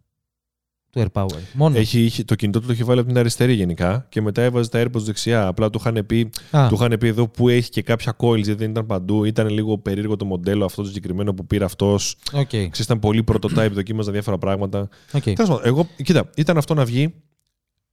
του 0.91 1.05
AirPower. 1.11 1.37
Μόνος. 1.53 1.77
Έχει, 1.79 1.99
είχε- 1.99 2.23
το 2.23 2.35
κινητό 2.35 2.59
του 2.59 2.65
το 2.67 2.73
είχε 2.73 2.83
βάλει 2.83 2.99
από 2.99 3.07
την 3.09 3.17
αριστερή 3.17 3.53
γενικά 3.53 4.05
και 4.09 4.21
μετά 4.21 4.41
έβαζε 4.41 4.69
τα 4.69 4.83
AirPods 4.83 5.01
δεξιά. 5.01 5.47
Απλά 5.47 5.69
του 5.69 5.79
είχαν 5.81 6.05
πει, 6.05 6.29
Α, 6.51 6.67
του 6.69 6.75
είχαν 6.75 6.97
πει 6.99 7.07
εδώ 7.07 7.27
που 7.27 7.49
έχει 7.49 7.69
και 7.69 7.81
κάποια 7.81 8.15
coils 8.17 8.35
γιατί 8.43 8.53
δεν 8.53 8.69
ήταν 8.69 8.85
παντού. 8.85 9.23
Ήταν 9.23 9.49
λίγο 9.49 9.77
περίεργο 9.77 10.15
το 10.15 10.25
μοντέλο 10.25 10.65
αυτό 10.65 10.81
το 10.81 10.87
συγκεκριμένο 10.87 11.33
που 11.33 11.45
πήρε 11.45 11.63
αυτός. 11.65 12.15
οκ, 12.33 12.47
Ξέρεις, 12.47 12.79
ήταν 12.79 12.99
πολύ 12.99 13.23
prototype, 13.31 13.69
δοκίμαζαν 13.71 14.13
διάφορα 14.13 14.37
πράγματα. 14.37 14.89
οκ. 15.13 15.21
Τέλος 15.21 15.37
πάντων, 15.49 15.61
εγώ, 15.63 15.87
κοίτα, 16.03 16.29
ήταν 16.35 16.57
αυτό 16.57 16.73
να 16.73 16.85
βγει. 16.85 17.13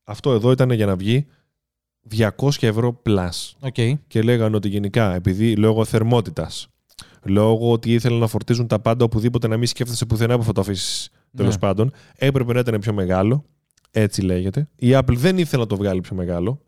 Αυτό 0.05 0.33
εδώ 0.33 0.51
ήταν 0.51 0.71
για 0.71 0.87
να 0.87 0.97
βγει 0.97 1.27
200 2.11 2.67
ευρώ 2.67 3.03
plus. 3.07 3.53
οκ. 3.61 3.75
Και 4.09 4.23
λέγανε 4.23 4.57
ότι 4.57 4.69
γενικά, 4.69 5.15
επειδή 5.15 5.57
λόγω 5.57 5.85
θερμότητας, 5.85 6.69
λόγω 7.23 7.73
ότι 7.73 7.93
ήθελαν 7.93 8.19
να 8.19 8.27
φορτίζουν 8.27 8.67
τα 8.67 8.79
πάντα 8.81 9.05
οπουδήποτε 9.05 9.49
να 9.49 9.57
μην 9.57 9.67
σκέφτεσαι 9.67 10.07
πουθενά 10.07 10.37
που 10.39 10.45
θα 10.45 10.53
το 10.53 10.61
αφήσεις 10.61 11.11
τέλος 11.37 11.53
Ναι. 11.55 11.61
πάντων, 11.61 11.93
έπρεπε 12.17 12.53
να 12.53 12.59
ήταν 12.61 12.79
πιο 12.81 12.93
μεγάλο. 12.93 13.45
Έτσι 13.91 14.23
λέγεται. 14.23 14.69
Η 14.77 14.89
Apple 14.93 15.15
δεν 15.17 15.39
ήθελε 15.39 15.63
να 15.63 15.69
το 15.69 15.77
βγάλει 15.77 16.01
πιο 16.01 16.17
μεγάλο. 16.17 16.61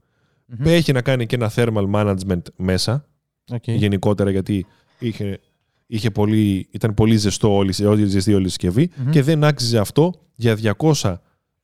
Μμμ. 0.47 0.67
Έχει 0.67 0.93
να 0.93 1.03
κάνει 1.03 1.27
και 1.27 1.35
ένα 1.35 1.53
thermal 1.55 1.91
management 1.95 2.43
μέσα, 2.57 3.07
Οκ. 3.53 3.63
γενικότερα 3.71 4.31
γιατί 4.31 4.67
είχε, 4.99 5.41
είχε 5.87 6.11
πολύ, 6.11 6.69
ήταν 6.71 6.95
πολύ 6.95 7.17
ζεστό 7.17 7.55
όλη, 7.55 7.85
όλη, 7.85 8.07
ζεστή 8.07 8.35
όλη 8.35 8.45
η 8.45 8.49
συσκευή 8.49 8.91
Μμμ. 8.97 9.11
και 9.11 9.23
δεν 9.23 9.45
άξιζε 9.45 9.79
αυτό 9.79 10.13
για 10.35 10.59
200 10.79 11.15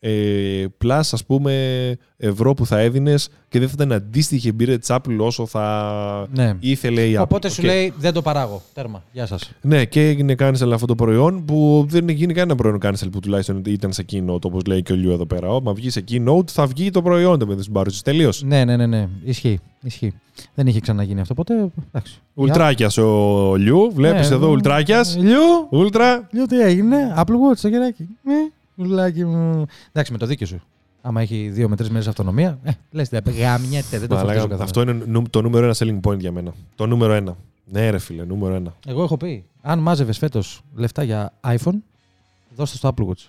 ε, 0.09 0.65
plus 0.85 1.01
ας 1.13 1.25
πούμε 1.27 1.53
ευρώ 2.17 2.55
που 2.55 2.67
θα 2.67 2.79
έδινες 2.79 3.29
και 3.49 3.59
δεν 3.59 3.69
θα 3.69 3.75
ήταν 3.77 3.93
αντίστοιχη 3.93 4.49
εμπειρία 4.49 4.79
της 4.79 4.89
Apple 4.93 5.17
όσο 5.19 5.47
θα 5.47 6.27
Ναι. 6.35 6.57
ήθελε 6.61 7.03
η 7.03 7.15
Apple. 7.19 7.23
Οπότε 7.23 7.49
σου 7.49 7.57
Οκ. 7.61 7.67
λέει 7.67 7.93
δεν 7.99 8.13
το 8.13 8.23
παράγω. 8.23 8.63
Τέρμα. 8.75 9.03
Γεια 9.13 9.27
σας. 9.27 9.51
Ναι, 9.61 9.85
και 9.85 10.09
έγινε 10.09 10.35
cancel 10.39 10.71
αυτό 10.73 10.87
το 10.87 10.95
προϊόν 10.95 11.45
που 11.45 11.85
δεν 11.89 12.09
γίνει 12.09 12.33
κανένα 12.33 12.55
προϊόν 12.55 12.79
cancel 12.83 13.09
που 13.13 13.21
τουλάχιστον 13.21 13.63
ήταν 13.67 13.93
σε 13.93 14.05
keynote 14.13 14.41
όπως 14.43 14.63
λέει 14.67 14.83
και 14.83 14.93
ο 14.93 14.97
Λιού 14.97 15.11
εδώ 15.11 15.27
πέρα. 15.27 15.49
Όμα 15.49 15.73
βγει 15.73 15.91
σε 15.91 16.05
keynote 16.11 16.51
θα 16.51 16.67
βγει 16.67 16.91
το 16.91 17.03
προϊόν 17.03 17.39
το 17.39 17.47
με 17.47 17.57
την 17.57 17.73
παρουσίαση. 17.73 18.05
Τελείως. 18.05 18.43
Ναι, 18.43 18.65
ναι, 18.65 18.77
ναι, 18.77 18.87
ναι. 18.87 19.09
Ισχύει. 19.25 19.59
Ισχύει. 19.83 20.13
Δεν 20.55 20.67
είχε 20.67 20.81
ξαναγίνει 20.81 21.21
αυτό 21.21 21.35
ποτέ. 21.35 21.55
Εντάξει. 21.89 22.21
Ουλτράκιας 22.35 22.97
ο 22.99 23.55
Λιού. 23.57 23.91
Βλέπεις 23.95 24.29
Ναι, 24.29 24.35
εδώ 24.35 24.47
ναι. 24.47 24.53
ουλτράκιας. 24.53 25.17
Λιού, 25.21 25.67
Ούλτρα. 25.71 26.29
Λιού, 26.33 26.45
τι 26.47 26.61
έγινε. 26.61 26.97
Apple 27.17 27.21
Watch 27.21 27.59
το 27.63 27.71
κεράκι. 27.71 28.09
Ναι, 28.23 28.35
ουλάκι 28.77 29.25
μου. 29.25 29.67
Εντάξει, 29.93 30.13
με 30.13 30.19
το 30.19 30.27
δίκιο 30.27 30.47
σου. 30.47 30.61
Άμα 31.03 31.21
έχει 31.21 31.49
δύο 31.49 31.69
με 31.69 31.77
τρεις 31.77 31.91
μέρες 31.91 32.07
αυτονομία, 32.09 32.59
ε, 32.63 32.71
λες, 32.91 33.09
δεν 33.09 33.23
γαμιέται, 33.39 33.99
δεν 33.99 34.09
το 34.09 34.15
Μαλάκα, 34.15 34.41
φορτίζω 34.41 34.47
καθόλου. 34.49 34.63
αυτό 34.63 34.81
είναι 34.81 34.93
νου- 35.07 35.31
το 35.31 35.43
νούμερο 35.43 35.65
ένα 35.65 35.75
selling 35.79 36.01
point 36.11 36.19
για 36.19 36.33
μένα. 36.33 36.55
Το 36.75 36.87
νούμερο 36.87 37.13
ένα. 37.13 37.37
Ναι, 37.65 37.91
ρε 37.91 37.99
φίλε, 37.99 38.25
νούμερο 38.25 38.55
ένα. 38.55 38.75
Εγώ 38.87 39.03
έχω 39.03 39.17
πει, 39.17 39.45
αν 39.63 39.79
μάζευες 39.79 40.19
φέτος 40.19 40.61
λεφτά 40.75 41.03
για 41.03 41.33
iPhone, 41.47 41.75
δώστε 42.57 42.77
στο 42.77 42.95
Apple 42.97 43.05
Watch. 43.09 43.29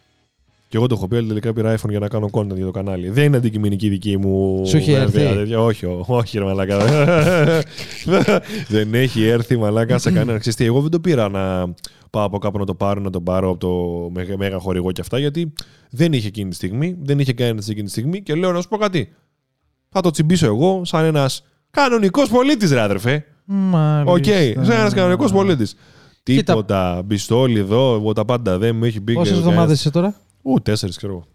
Και 0.70 0.78
εγώ 0.78 0.88
το 0.88 0.96
έχω 0.96 1.08
πει, 1.08 1.16
αλλά 1.16 1.28
τελικά 1.28 1.54
πήρα 1.54 1.76
iPhone 1.80 1.90
για 1.90 2.00
να 2.00 2.08
κάνω 2.08 2.30
content 2.32 2.56
για 2.56 2.66
το 2.66 2.72
κανάλι. 2.72 3.10
Δεν 3.10 3.24
είναι 3.26 3.38
αντικειμενική 3.38 3.90
δική 3.90 4.18
μου. 4.18 4.66
Σου 4.66 4.78
έχει 4.78 4.92
βέβαια, 4.94 5.24
έρθει; 5.30 5.38
τέτοια. 5.38 5.62
Όχι, 5.62 5.86
ό- 5.86 6.04
όχι, 6.08 6.38
ρε 6.38 6.44
μαλάκα. 6.44 6.78
δεν 8.68 8.94
έχει 8.94 9.24
έρθει 9.26 9.58
μαλάκα 9.58 9.98
σε 9.98 10.12
κανένα. 10.12 10.38
Ξέρεις 10.40 10.58
τι, 10.58 10.66
εγώ 10.66 10.82
δεν 10.82 10.92
το 10.92 11.00
πήρα 11.00 11.30
να 11.30 11.74
πάω 12.10 12.26
από 12.26 12.38
κάπου 12.38 12.58
να 12.58 12.66
το 12.66 12.76
πάρω, 12.76 13.02
να 13.02 13.10
το 13.10 13.22
πάρω 13.22 13.50
από 13.50 13.58
το 13.60 14.10
μεγα, 14.14 14.38
μέγα 14.38 14.60
χορηγό 14.60 14.92
και 14.92 15.02
αυτά, 15.02 15.20
γιατί 15.20 15.54
δεν 15.90 16.14
είχε 16.14 16.28
εκείνη 16.28 16.50
τη 16.50 16.56
στιγμή, 16.56 16.98
δεν 17.02 17.20
είχε 17.20 17.34
κανένας 17.34 17.70
εκείνη 17.70 17.86
τη 17.86 17.92
στιγμή 17.92 18.22
και 18.22 18.36
λέω 18.36 18.52
να 18.52 18.62
σου 18.62 18.68
πω 18.68 18.78
κάτι. 18.78 19.14
Θα 19.90 20.02
το 20.02 20.10
τσιμπήσω 20.10 20.46
εγώ 20.46 20.86
σαν 20.86 21.06
ένας 21.06 21.44
κανονικός 21.72 22.30
πολίτης, 22.30 22.72
ρε 22.72 22.82
αδερφέ. 22.82 23.26
Μάλιστα. 23.46 24.12
Οκ, 24.12 24.64
σαν 24.66 24.80
ένας 24.80 24.94
κανονικός 24.94 25.32
πολίτης. 25.32 25.76
Τίποτα, 26.24 27.02
μπιστόλι 27.06 27.60
εδώ, 27.60 27.96
εγώ 27.96 28.14
τα 28.14 28.26
πάντα 28.26 28.58
δεν 28.58 28.76
μου 28.76 28.84
έχει 28.84 29.00
μπει. 29.00 29.14
Πόσες 29.14 29.34
και- 29.34 29.40
εβδομάδες 29.40 29.80
είσαι 29.80 29.90
τώρα, 29.92 30.16
Ού, 30.42 30.62
τέσσερις 30.62 30.98
ξέρω 30.98 31.14
εγώ. 31.14 31.26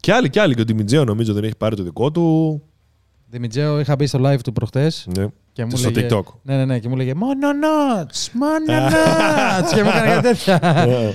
Και 0.00 0.12
άλλοι 0.12 0.30
και 0.30 0.40
άλλοι. 0.40 0.54
Και 0.54 0.60
ο 0.60 0.64
Τιμιτζέο 0.64 1.04
νομίζω 1.04 1.32
δεν 1.32 1.44
έχει 1.44 1.56
πάρει 1.56 1.76
το 1.76 1.82
δικό 1.82 2.10
του. 2.10 2.62
Δημητζέο, 3.28 3.80
είχα 3.80 3.96
μπει 3.96 4.06
στο 4.06 4.18
live 4.22 4.40
του 4.44 4.52
προχτές 4.52 5.06
Ναι. 5.16 5.26
Και 5.52 5.64
μου 5.64 5.76
Στο 5.76 5.90
λέγε. 5.90 6.06
TikTok. 6.10 6.22
Ναι, 6.42 6.56
ναι, 6.56 6.64
ναι, 6.64 6.78
και 6.78 6.88
μου 6.88 6.96
λέγε 6.96 7.14
Μόνο 7.14 7.52
νότς, 7.52 8.30
μόνο 8.32 8.80
νότς. 8.80 9.72
και 9.74 9.82
μου 9.82 9.88
έκανε 9.88 10.06
κάτι 10.14 10.22
τέτοια. 10.22 10.60
Ναι. 10.88 11.12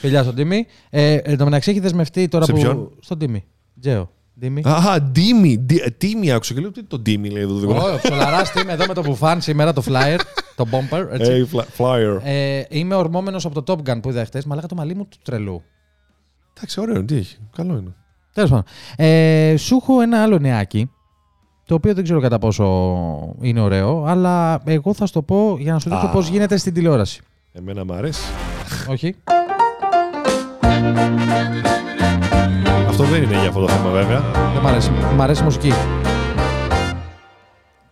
Φιλιά 0.00 0.22
στον 0.22 0.34
Τίμη. 0.34 0.66
Ε, 0.90 1.14
εν 1.14 1.36
τω 1.38 1.44
μεταξύ 1.44 1.70
έχει 1.70 1.80
δεσμευτεί 1.80 2.28
τώρα 2.28 2.44
Σε 2.44 2.52
που. 2.52 2.58
ποιον; 2.60 2.90
Στον 3.00 3.18
Τίμη. 3.18 3.44
Τζέο. 3.80 4.10
Τίμη. 4.40 4.62
Α, 4.66 5.00
Ντίμι. 5.02 5.56
Ντι- 5.58 5.94
Τίμι 5.98 6.32
άκουσα 6.32 6.54
και 6.54 6.60
λέω 6.60 6.70
τι 6.70 6.82
το 6.82 6.98
Ντίμι 6.98 7.30
λέει 7.30 7.42
εδώ 7.42 7.52
το 7.54 7.58
δικό 7.60 7.72
μου. 7.72 7.80
Ο 7.94 7.98
ψολαράς 8.02 8.52
Τίμη 8.52 8.72
εδώ 8.72 8.84
με 8.86 8.94
το 8.94 9.02
μπουφάν 9.02 9.40
σήμερα 9.40 9.72
το 9.72 9.82
flyer, 9.86 10.18
το 10.56 10.66
bumper. 10.70 11.06
Έτσι. 11.18 11.48
Hey, 11.52 11.56
fly- 11.58 11.64
flyer. 11.78 12.18
Ε, 12.24 12.62
είμαι 12.68 12.94
ορμόμενος 12.94 13.44
από 13.44 13.62
το 13.62 13.74
Top 13.84 13.90
Gun 13.90 14.02
που 14.02 14.08
είδα 14.10 14.24
χτε. 14.24 14.42
Μα 14.46 14.54
λέγα 14.54 14.66
το 14.66 14.74
μαλλί 14.74 14.94
μου 14.94 15.04
του 15.08 15.16
τρελού. 15.24 15.62
Εντάξει, 16.56 16.80
ωραίο, 16.80 17.04
τι 17.04 17.16
έχει. 17.16 17.36
Καλό 17.56 17.72
είναι. 17.76 17.94
Τέλος 18.34 18.50
πάντων. 18.50 18.64
Ε, 18.96 19.54
σου 19.56 19.76
έχω 19.76 20.00
ένα 20.00 20.22
άλλο 20.22 20.38
νεάκι. 20.38 20.90
Το 21.70 21.76
οποίο 21.76 21.94
δεν 21.94 22.04
ξέρω 22.04 22.20
κατά 22.20 22.38
πόσο 22.38 22.64
είναι 23.40 23.60
ωραίο, 23.60 24.04
αλλά 24.04 24.60
εγώ 24.64 24.94
θα 24.94 25.06
σου 25.06 25.12
το 25.12 25.22
πω 25.22 25.56
για 25.58 25.72
να 25.72 25.78
σου 25.78 25.88
δείξω 25.88 26.06
Α. 26.06 26.10
πώς 26.10 26.28
γίνεται 26.28 26.56
στην 26.56 26.74
τηλεόραση. 26.74 27.22
Εμένα 27.52 27.84
μου 27.84 27.92
αρέσει. 27.92 28.22
Όχι. 28.88 29.14
Αυτό 32.88 33.04
δεν 33.04 33.22
είναι 33.22 33.38
για 33.38 33.48
αυτό 33.48 33.60
το 33.60 33.68
θέμα 33.68 33.90
βέβαια. 33.90 34.20
Δεν 34.52 34.62
μ' 34.62 34.66
αρέσει. 34.66 34.90
Μ' 35.16 35.20
αρέσει 35.20 35.40
η 35.40 35.44
μουσική. 35.44 35.72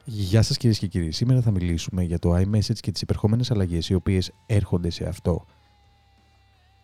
Γεια 0.05 0.43
σας 0.43 0.57
κυρίες 0.57 0.79
και 0.79 0.87
κύριοι. 0.87 1.12
Σήμερα 1.12 1.41
θα 1.41 1.51
μιλήσουμε 1.51 2.03
για 2.03 2.19
το 2.19 2.35
iMessage 2.37 2.79
και 2.81 2.93
τις 2.93 3.03
υπερχόμενες 3.03 3.51
αλλαγές 3.51 3.88
οι 3.88 3.95
οποίες 3.95 4.33
έρχονται 4.47 4.91
σε 4.91 5.05
αυτό. 5.05 5.45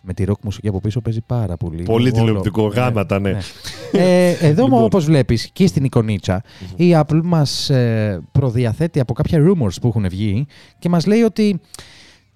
Με 0.06 0.12
τη 0.14 0.24
rock 0.26 0.40
μουσική 0.42 0.68
από 0.68 0.80
πίσω 0.80 1.00
παίζει 1.00 1.20
πάρα 1.20 1.56
πολύ. 1.56 1.82
Πολύ 1.82 2.08
Όλο- 2.08 2.24
τηλεοπτικό. 2.24 2.66
Γάματα, 2.66 3.18
ναι. 3.18 3.38
Ε, 3.98 4.30
εδώ 4.30 4.48
Λοιπόν. 4.48 4.64
λοιπόν. 4.64 4.82
όπως 4.82 5.04
βλέπεις 5.04 5.50
και 5.52 5.66
στην 5.66 5.84
εικονίτσα 5.84 6.42
η 6.76 6.90
Apple 6.94 7.20
μας 7.24 7.70
ε, 7.70 8.22
προδιαθέτει 8.32 9.00
από 9.00 9.12
κάποια 9.12 9.38
rumors 9.38 9.74
που 9.80 9.88
έχουν 9.88 10.08
βγει 10.08 10.46
και 10.78 10.88
μας 10.88 11.06
λέει 11.06 11.22
ότι 11.22 11.60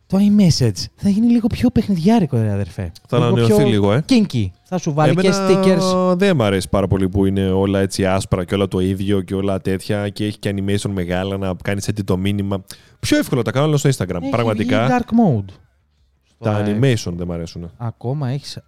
το 0.09 0.19
iMessage 0.19 0.85
θα 0.97 1.09
γίνει 1.09 1.27
λίγο 1.27 1.47
πιο 1.47 1.71
παιχνιδιάρικο 1.71 2.37
ρε 2.37 2.53
αδερφέ. 2.53 2.93
Θα 3.09 3.17
ανανεωθεί 3.17 3.65
λίγο, 3.65 3.93
ε. 3.93 4.05
Kinky. 4.09 4.47
Θα 4.63 4.79
σου 4.79 4.93
βάλει 4.93 5.15
και 5.15 5.27
Εμένα 5.27 5.49
stickers. 5.49 6.17
Δεν 6.17 6.37
μ' 6.37 6.43
αρέσει 6.43 6.69
πάρα 6.69 6.87
πολύ 6.87 7.09
που 7.09 7.25
είναι 7.27 7.51
όλα 7.51 7.81
έτσι 7.81 8.07
άσπρα 8.07 8.45
και 8.45 8.55
όλα 8.55 8.69
το 8.69 8.81
ίδιο 8.81 9.21
και 9.21 9.35
όλα 9.35 9.61
τέτοια 9.61 10.09
και 10.09 10.25
έχει 10.25 10.39
και 10.39 10.55
animation 10.57 10.91
μεγάλα 10.91 11.37
να 11.37 11.55
κάνεις 11.63 11.89
έτσι 11.89 12.05
το 12.05 12.17
μήνυμα. 12.17 12.65
Πιο 13.01 13.19
εύκολα 13.19 13.43
τα 13.43 13.51
κάνω 13.51 13.67
όλα 13.67 13.77
στο 13.77 13.89
Instagram. 13.89 14.23
Έχει 14.23 14.31
Πραγματικά. 14.31 14.87
βγει 14.87 14.97
dark 14.99 15.39
mode. 15.39 15.53
Τα 16.39 16.53
Τώρα, 16.53 16.67
ε, 16.69 16.79
animation 16.81 17.13
δεν 17.17 17.27
μ' 17.27 17.33
αρέσουν. 17.33 17.71
Ακόμα 17.77 18.29
έχει. 18.29 18.59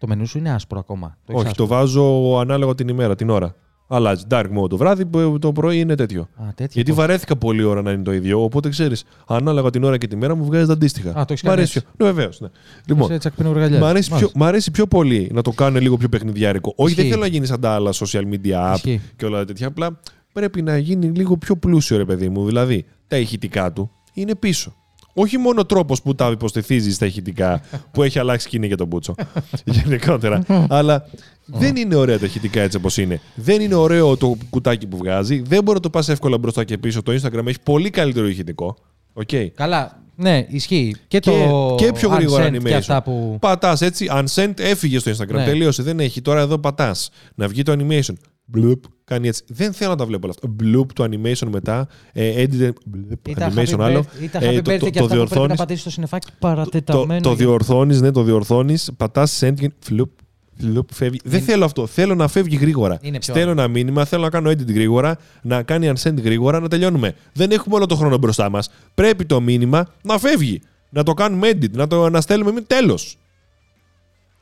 Το, 0.00 0.06
το, 0.06 0.06
το 0.06 0.06
μενού 0.06 0.26
σου 0.26 0.38
είναι 0.38 0.50
άσπρο 0.52 0.78
ακόμα. 0.78 1.08
Το 1.08 1.32
έχεις 1.32 1.40
Όχι, 1.40 1.46
άσπρο. 1.50 1.66
το 1.66 1.74
βάζω 1.74 2.36
ανάλογα 2.40 2.74
την 2.74 2.88
ημέρα, 2.88 3.14
την 3.14 3.30
ώρα. 3.30 3.54
Αλλάζει. 3.92 4.24
Dark 4.30 4.44
mode 4.44 4.68
το 4.68 4.76
βράδυ, 4.76 5.06
που- 5.06 5.38
το 5.40 5.52
πρωί 5.52 5.78
είναι 5.80 5.94
τέτοιο. 5.94 6.20
Α, 6.20 6.44
τέτοια 6.54 6.66
Γιατί 6.70 6.90
πώς. 6.90 6.98
βαρέθηκα 7.00 7.36
πολλή 7.36 7.62
ώρα 7.62 7.82
να 7.82 7.90
είναι 7.90 8.02
το 8.02 8.12
ίδιο. 8.12 8.42
Οπότε 8.42 8.68
ξέρεις, 8.68 9.04
ανάλογα 9.26 9.70
την 9.70 9.84
ώρα 9.84 9.98
και 9.98 10.06
τη 10.06 10.16
μέρα 10.16 10.34
μου 10.34 10.44
βγάζει 10.44 10.66
τα 10.66 10.72
αντίστοιχα. 10.72 11.10
Α, 11.10 11.12
το 11.24 11.26
έχεις 11.32 11.42
Μ' 11.42 11.46
κάνει 11.46 11.58
αρέσει. 11.58 11.78
έτσι. 11.78 11.88
πιο- 11.96 12.06
Ναι, 12.06 12.12
βεβαίως. 12.12 12.40
Ναι. 12.40 12.48
Λοιπόν, 12.86 13.08
Είσαι 13.08 13.18
τσακπινουργαλιάς. 13.18 13.80
μ' 13.80 13.84
αρέσει, 13.84 14.06
πιο, 14.08 14.16
Μάλιστα. 14.16 14.38
μ' 14.38 14.42
αρέσει 14.44 14.70
πιο 14.70 14.86
πολύ 14.86 15.30
να 15.34 15.42
το 15.42 15.50
κάνουν 15.50 15.80
λίγο 15.82 15.96
πιο 15.96 16.08
παιχνιδιάρικο. 16.08 16.72
Όχι, 16.76 16.94
δεν 16.94 17.04
Ισχύει. 17.04 17.10
θέλω 17.16 17.26
να 17.26 17.32
γίνεις 17.34 17.48
σαν 17.48 17.60
τα 17.60 17.70
άλλα 17.70 17.92
social 17.92 18.22
media 18.32 18.72
app 18.72 18.74
Ισχύει. 18.74 19.00
και 19.16 19.24
όλα 19.26 19.44
τέτοια. 19.44 19.66
Απλά 19.66 20.00
πρέπει 20.32 20.62
να 20.62 20.76
γίνει 20.78 21.06
λίγο 21.06 21.36
πιο 21.36 21.56
πλούσιο, 21.56 21.96
ρε 21.96 22.04
παιδί 22.04 22.28
μου. 22.28 22.46
Δηλαδή, 22.46 22.84
τα 23.06 23.16
ηχητικά 23.16 23.72
του 23.72 23.90
είναι 24.12 24.34
πίσω. 24.34 24.74
Όχι 25.12 25.38
μόνο 25.38 25.60
ο 25.60 25.66
τρόπος 25.66 26.02
που 26.02 26.14
τα 26.14 26.30
υποστηθίζει 26.30 26.92
στα 26.92 27.06
ηχητικά, 27.06 27.62
που 27.92 28.02
έχει 28.02 28.18
αλλάξει 28.18 28.46
σκηνή 28.46 28.66
για 28.66 28.76
τον 28.76 28.86
Μπούτσο. 28.86 29.14
Γενικότερα. 29.64 30.42
αλλά 30.68 31.06
δεν 31.46 31.76
είναι 31.76 31.94
ωραία 31.94 32.18
τα 32.18 32.26
ηχητικά 32.26 32.60
έτσι 32.60 32.76
όπως 32.76 32.96
είναι. 32.96 33.20
Δεν 33.34 33.60
είναι 33.60 33.74
ωραίο 33.74 34.16
το 34.16 34.36
κουτάκι 34.50 34.86
που 34.86 34.96
βγάζει. 34.96 35.42
Δεν 35.46 35.62
μπορεί 35.62 35.76
να 35.76 35.82
το 35.82 35.90
πας 35.90 36.08
εύκολα 36.08 36.38
μπροστά 36.38 36.64
και 36.64 36.78
πίσω. 36.78 37.02
Το 37.02 37.12
Instagram 37.12 37.46
έχει 37.46 37.60
πολύ 37.62 37.90
καλύτερο 37.90 38.28
ηχητικό. 38.28 38.76
Okay. 39.14 39.48
Καλά, 39.54 40.00
ναι, 40.20 40.46
ισχύει. 40.48 40.96
Και, 41.08 41.18
Και, 41.18 41.30
το 41.30 41.74
και 41.78 41.92
πιο 41.92 42.08
γρήγορα 42.08 42.48
unsent 42.48 42.54
animation. 42.54 42.62
Και 42.62 42.74
αυτά 42.74 43.02
που... 43.02 43.36
Πατάς 43.40 43.80
έτσι, 43.80 44.06
unsent, 44.12 44.52
έφυγε 44.58 44.98
στο 44.98 45.10
Instagram. 45.10 45.32
Ναι. 45.32 45.44
Τελείωσε. 45.44 45.82
Δεν 45.82 46.00
έχει. 46.00 46.22
Τώρα 46.22 46.40
εδώ 46.40 46.58
πατάς. 46.58 47.10
Να 47.34 47.48
βγει 47.48 47.62
το 47.62 47.76
animation. 47.78 48.14
Bloop, 48.56 48.78
κάνει 49.04 49.28
έτσι. 49.28 49.42
Δεν 49.48 49.72
θέλω 49.72 49.90
να 49.90 49.96
τα 49.96 50.06
βλέπω 50.06 50.26
όλα 50.28 50.34
αυτά. 50.42 50.56
Bloop 50.64 50.86
το 50.94 51.04
animation 51.04 51.48
μετά. 51.50 51.88
Ε, 52.12 52.44
edit, 52.44 52.62
bloop, 52.68 53.28
Ή 53.28 53.34
τα 53.34 53.52
animation 53.54 53.74
happy 53.76 53.80
άλλο. 53.80 54.00
birthday- 54.00 54.22
Ή 54.22 54.28
τα 54.28 54.38
Ε, 54.44 54.48
happy 54.58 54.62
το- 54.62 54.72
birthday 54.72 54.78
το- 54.78 54.90
και 54.90 54.98
το 54.98 55.04
αυτά 55.04 55.04
που 55.04 55.06
πρέπει 55.06 55.08
να 55.08 55.14
διορθώνεις. 55.14 55.56
πατήσεις 55.58 55.80
στο 55.80 55.90
συννεφάκι 55.90 56.26
Το, 56.26 56.32
παρατεταμένο. 56.38 57.20
το 57.20 57.34
διορθώνεις, 57.34 58.00
ναι, 58.00 58.10
το 58.10 58.22
διορθώνεις. 58.22 58.90
Πατάς 58.96 59.38
send 59.44 59.54
και 59.54 59.70
φλουπ, 59.78 60.10
φλουπ, 60.58 60.88
φεύγει. 60.92 61.20
Δεν 61.24 61.40
θέλω 61.40 61.64
αυτό. 61.64 61.86
Θέλω 61.86 62.14
να 62.14 62.28
φεύγει 62.28 62.56
γρήγορα. 62.56 62.98
Είναι 63.02 63.18
πιο 63.18 63.34
Στέλνω 63.34 63.50
ένα 63.50 63.68
μήνυμα, 63.68 64.04
θέλω 64.04 64.22
να 64.22 64.30
κάνω 64.30 64.50
edit 64.50 64.66
γρήγορα, 64.68 65.16
να 65.42 65.62
κάνει 65.62 65.92
unsend 65.94 66.22
γρήγορα, 66.22 66.60
να 66.60 66.68
τελειώνουμε. 66.68 67.14
Δεν 67.32 67.50
έχουμε 67.50 67.74
όλο 67.74 67.86
το 67.86 67.94
χρόνο 67.96 68.18
μπροστά 68.18 68.48
μας. 68.50 68.70
Πρέπει 68.94 69.24
το 69.24 69.40
μήνυμα 69.40 69.86
να 70.02 70.18
φεύγει. 70.18 70.60
Να 70.90 71.02
το 71.02 71.14
κάνουμε 71.14 71.48
edit, 71.50 71.70
να 71.70 71.86
το 71.86 72.08
να 72.10 72.20
στέλνουμε 72.20 72.50
εμεί 72.50 72.62
τέλος. 72.62 73.18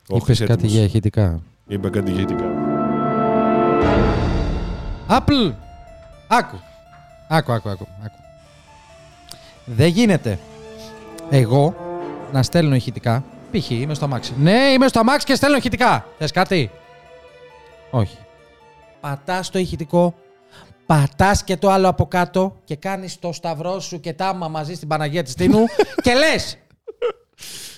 Είπες 0.07 0.39
κάτι 0.39 0.67
για 0.67 0.83
ηχητικά. 0.83 1.41
Είπε 1.67 1.89
κάτι 1.89 2.11
ηχητικά. 2.11 2.45
Apple! 5.11 5.53
Άκου. 6.27 6.59
Άκου, 7.27 7.51
άκου, 7.51 7.69
άκου. 7.69 7.87
άκου. 8.05 8.17
Δεν 9.65 9.87
γίνεται 9.87 10.39
εγώ 11.29 11.75
να 12.31 12.43
στέλνω 12.43 12.75
ηχητικά. 12.75 13.23
Π.χ. 13.51 13.69
είμαι 13.69 13.93
στο 13.93 14.05
αμάξι. 14.05 14.33
Ναι, 14.37 14.71
είμαι 14.71 14.87
στο 14.87 14.99
αμάξι 14.99 15.25
και 15.25 15.35
στέλνω 15.35 15.57
ηχητικά. 15.57 16.05
Θες 16.17 16.31
κάτι; 16.31 16.71
Όχι. 17.91 18.17
Πατάς 18.99 19.49
το 19.49 19.59
ηχητικό, 19.59 20.15
πατάς 20.85 21.43
και 21.43 21.57
το 21.57 21.69
άλλο 21.69 21.87
από 21.87 22.07
κάτω 22.07 22.55
και 22.63 22.75
κάνεις 22.75 23.19
το 23.19 23.31
σταυρό 23.31 23.79
σου 23.79 23.99
και 23.99 24.13
τάμα 24.13 24.47
μαζί 24.47 24.73
στην 24.73 24.87
Παναγία 24.87 25.23
της 25.23 25.33
Τίνου 25.33 25.65
και 26.03 26.13
λες 26.13 26.57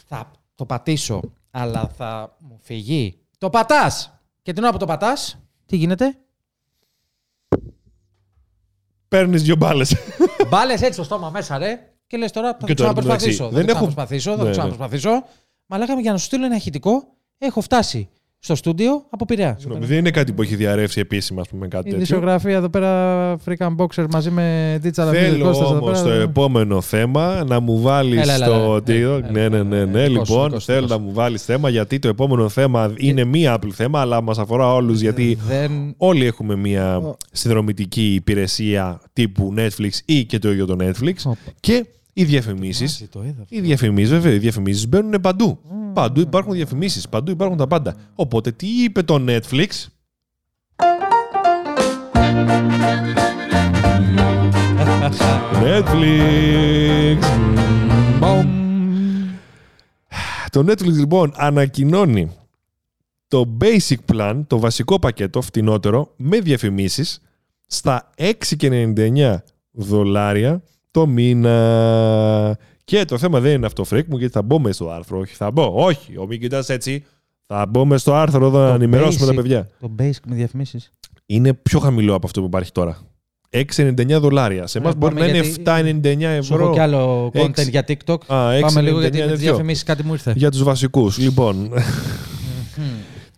θα 0.08 0.32
το 0.56 0.66
πατήσω, 0.66 1.22
αλλά 1.52 1.92
θα 1.98 2.36
μου 2.40 2.60
φυγεί. 2.62 3.20
Το 3.38 3.50
πατάς. 3.50 4.20
Και 4.42 4.54
την 4.54 4.64
ώρα 4.64 4.72
που 4.72 4.78
το 4.78 4.86
πατάς, 4.86 5.38
τι 5.66 5.76
γίνεται; 5.76 6.16
Παίρνεις 9.08 9.44
δύο 9.44 9.56
μπάλες. 9.56 9.96
Μπάλες 10.50 10.82
έτσι 10.82 10.94
στο 10.94 11.04
στόμα 11.04 11.30
μέσα, 11.30 11.58
ρε. 11.58 11.94
Και 12.08 12.18
λες 12.18 12.32
τώρα 12.32 12.52
θα 12.60 12.66
Και 12.66 12.74
το 12.74 12.84
τώρα, 12.84 12.94
ξαναπροσπαθήσω. 12.94 13.44
εντάξει, 13.44 13.56
Δεν 13.56 13.66
δεν 13.66 13.76
έχω... 13.76 13.78
έχω- 13.86 13.94
προσπαθήσω, 13.94 14.30
θα 14.30 14.36
Ναι, 14.36 14.42
το 14.42 14.46
ναι. 14.48 14.52
ξαναπροσπαθήσω. 14.52 15.24
Μαλάκα 15.66 15.94
μου 15.94 16.00
για 16.00 16.12
να 16.12 16.18
σου 16.18 16.26
στείλω 16.26 16.46
ένα 16.46 16.56
ηχητικό, 16.56 17.08
έχω 17.38 17.62
φτάσει 17.62 18.10
στο 18.44 18.56
στούντιο 18.56 19.06
από 19.10 19.26
Πειραιά. 19.26 19.56
Συγγνώμη, 19.60 19.86
δεν 19.86 19.98
είναι 19.98 20.12
κάτι 20.12 20.34
που 20.34 20.42
έχει 20.42 20.56
διαρρεύσει 20.56 21.00
επίσημα, 21.00 21.42
ας 21.42 21.48
πούμε, 21.48 21.68
κάτι 21.68 21.88
Η 21.88 21.92
τέτοιο. 21.92 22.06
δισογραφία 22.06 22.56
εδώ 22.56 22.70
πέρα 22.70 23.36
African 23.38 23.76
Boxer 23.78 24.06
μαζί 24.12 24.30
με 24.32 24.76
Digital 24.84 25.08
Music 25.10 25.12
Θέλω 25.12 25.44
Κώστας 25.46 25.70
εδώ 25.70 25.78
όμως 25.80 26.02
πέρα. 26.02 26.16
το 26.16 26.22
επόμενο 26.22 26.82
θέμα 26.82 27.44
να 27.48 27.60
μου 27.60 27.82
βάλεις 27.82 28.22
Έλα, 28.22 28.34
έλα, 28.34 28.46
στο 28.46 28.54
έλα. 28.56 28.82
τίο. 28.84 29.14
Έλα, 29.16 29.32
Ναι, 29.32 29.50
ναι, 29.50 29.64
ναι. 29.64 29.78
έλα, 29.78 29.86
ναι. 29.86 30.08
δικός 30.08 30.28
σου, 30.28 30.34
Λοιπόν, 30.34 30.46
δικός 30.48 30.64
σου, 30.64 30.72
θέλω 30.72 30.82
δικός 30.82 30.98
να 30.98 31.04
σου. 31.04 31.10
μου 31.10 31.14
βάλεις 31.14 31.44
θέμα 31.44 31.70
γιατί 31.70 32.00
το 32.00 32.08
επόμενο 32.08 32.50
θέμα 32.50 32.94
είναι 32.98 33.24
μία 33.24 33.56
Apple 33.60 33.72
θέμα, 33.72 34.00
αλλά 34.02 34.22
μας 34.22 34.38
αφορά 34.38 34.74
όλους 34.74 35.02
γιατί 35.02 35.38
Δεν... 35.48 35.94
όλοι 35.98 36.26
έχουμε 36.26 36.56
μία 36.56 36.98
Ω. 36.98 37.16
συνδρομητική 37.32 38.14
υπηρεσία 38.14 39.02
τύπου 39.14 39.54
Netflix 39.58 39.90
ή 40.06 40.26
και 40.26 40.40
το 40.40 40.52
ίδιο 40.52 40.66
το 40.66 40.76
Netflix. 40.80 41.14
Οπα. 41.26 41.38
Και 41.60 41.86
οι 42.14 42.24
διαφημίσει. 42.24 42.82
Μάζι, 42.84 43.08
το 43.12 43.22
είδα. 43.24 43.46
Οι 43.50 43.60
διαφημίσεις, 43.60 44.10
βέβαια, 44.12 44.34
οι 44.34 44.38
διαφημίσεις 44.38 44.88
μπαίνουν 44.88 45.22
παντού. 45.22 45.60
Παντού 45.94 46.20
υπάρχουν 46.20 46.54
διαφημίσεις, 46.54 47.10
παντού 47.10 47.32
υπάρχουν 47.32 47.58
τα 47.58 47.68
πάντα. 47.68 47.96
Οπότε, 48.16 48.52
τι 48.52 48.84
είπε 48.84 49.02
το 49.02 49.24
Netflix; 49.28 49.68
Netflix. 55.64 57.18
Το 60.50 60.60
Netflix 60.68 60.94
λοιπόν 60.94 61.34
ανακοινώνει 61.36 62.32
το 63.28 63.58
basic 63.62 64.14
plan, 64.14 64.42
το 64.48 64.60
βασικό 64.60 65.00
πακέτο, 65.00 65.42
φτηνότερο, 65.42 66.14
με 66.16 66.40
διαφημίσεις 66.40 67.22
στα 67.68 68.10
6,99 68.18 69.36
δολάρια 69.72 70.64
το 70.92 71.08
μήνα. 71.08 72.58
Και 72.92 73.06
το 73.06 73.18
θέμα 73.18 73.40
δεν 73.40 73.54
είναι 73.54 73.66
αυτό, 73.66 73.84
φρίκ 73.84 74.08
μου, 74.10 74.18
γιατί 74.18 74.34
θα 74.34 74.42
μπω 74.42 74.60
μες 74.60 74.76
στο 74.76 74.90
άρθρο. 74.90 75.20
Όχι, 75.20 75.34
θα 75.36 75.52
μπω. 75.52 75.72
Όχι, 75.76 76.18
ο 76.18 76.26
μην 76.26 76.40
κοιτάς 76.40 76.70
έτσι. 76.70 77.04
Θα 77.46 77.66
μπω 77.66 77.86
μες 77.86 78.02
στο 78.02 78.14
άρθρο 78.14 78.46
εδώ 78.48 78.60
να 78.60 78.68
Το 78.68 78.74
ενημερώσουμε 78.74 79.26
τα 79.26 79.32
basic. 79.32 79.36
παιδιά. 79.36 79.70
Το 79.80 79.92
basic 80.00 80.20
με 80.28 80.36
διαφημίσεις. 80.36 80.92
Είναι 81.26 81.54
πιο 81.54 81.80
χαμηλό 81.80 82.14
από 82.16 82.26
αυτό 82.28 82.40
που 82.40 82.46
υπάρχει 82.46 82.72
τώρα. 82.72 82.98
6,99 83.50 84.20
δολάρια. 84.20 84.68
Σε 84.68 84.78
εμάς 84.78 84.94
Ναι, 84.94 85.00
μπορεί 85.00 85.14
να 85.14 85.20
πάμε 85.20 85.32
είναι 85.38 85.46
γιατί- 85.48 85.62
7,99 85.62 86.44
Σου 86.44 86.54
έχω 86.54 86.62
ευρώ. 86.64 86.74
κι 86.74 86.80
άλλο 86.80 87.26
content 87.34 87.58
Έξι. 87.58 87.70
για 87.70 87.86
TikTok. 87.88 88.18
Α, 88.34 88.52
6,99 88.52 88.62
Πάμε 88.62 88.82
λίγο 88.82 89.00
γιατί 89.00 89.18
με 89.18 89.24
είναι 89.24 89.32
τις 89.32 89.42
δυο. 89.42 89.52
διαφημίσεις 89.52 89.84
κάτι 89.84 90.04
μου 90.04 90.14
ήρθε. 90.14 90.34
Για 90.36 90.52
τους 90.52 90.64
βασικούς. 90.64 91.18
Λοιπόν, 91.18 91.72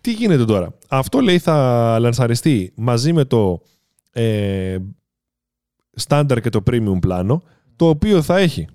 τι 0.00 0.12
γίνεται 0.12 0.44
τώρα; 0.44 0.74
Αυτό 0.88 1.20
λέει 1.20 1.38
θα 1.38 1.96
λανσαριστεί 2.00 2.72
μαζί 2.76 3.12
με 3.12 3.24
το 3.24 3.60
ε, 4.12 4.76
standard 6.08 6.38
και 6.42 6.48
το 6.50 6.62
premium 6.70 6.98
πλάνο, 7.00 7.42
το 7.76 7.88
οποίο 7.88 8.22
θα 8.22 8.38
έχει. 8.38 8.66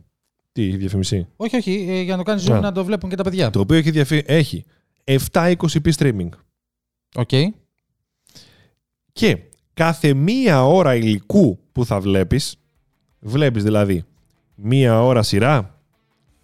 Τι 0.59 0.65
έχει 0.67 0.77
διαφημισή. 0.77 1.27
Όχι, 1.35 1.55
όχι, 1.55 1.85
ε, 1.89 2.01
για 2.01 2.11
να 2.11 2.17
το 2.17 2.23
κάνεις 2.23 2.49
Α. 2.49 2.57
zoom 2.57 2.61
να 2.61 2.71
το 2.71 2.85
βλέπουν 2.85 3.09
και 3.09 3.15
τα 3.15 3.23
παιδιά. 3.23 3.49
Το 3.49 3.59
οποίο 3.59 3.77
έχει, 3.77 3.91
διαφη... 3.91 4.23
έχει 4.25 4.65
720p 5.05 5.91
streaming. 5.97 6.29
Οκ. 7.15 7.29
Και 9.11 9.37
κάθε 9.73 10.13
μία 10.13 10.65
ώρα 10.65 10.95
υλικού 10.95 11.59
που 11.71 11.85
θα 11.85 11.99
βλέπεις, 11.99 12.55
βλέπεις 13.19 13.63
δηλαδή 13.63 14.03
μία 14.55 15.03
ώρα 15.03 15.23
σειρά, 15.23 15.75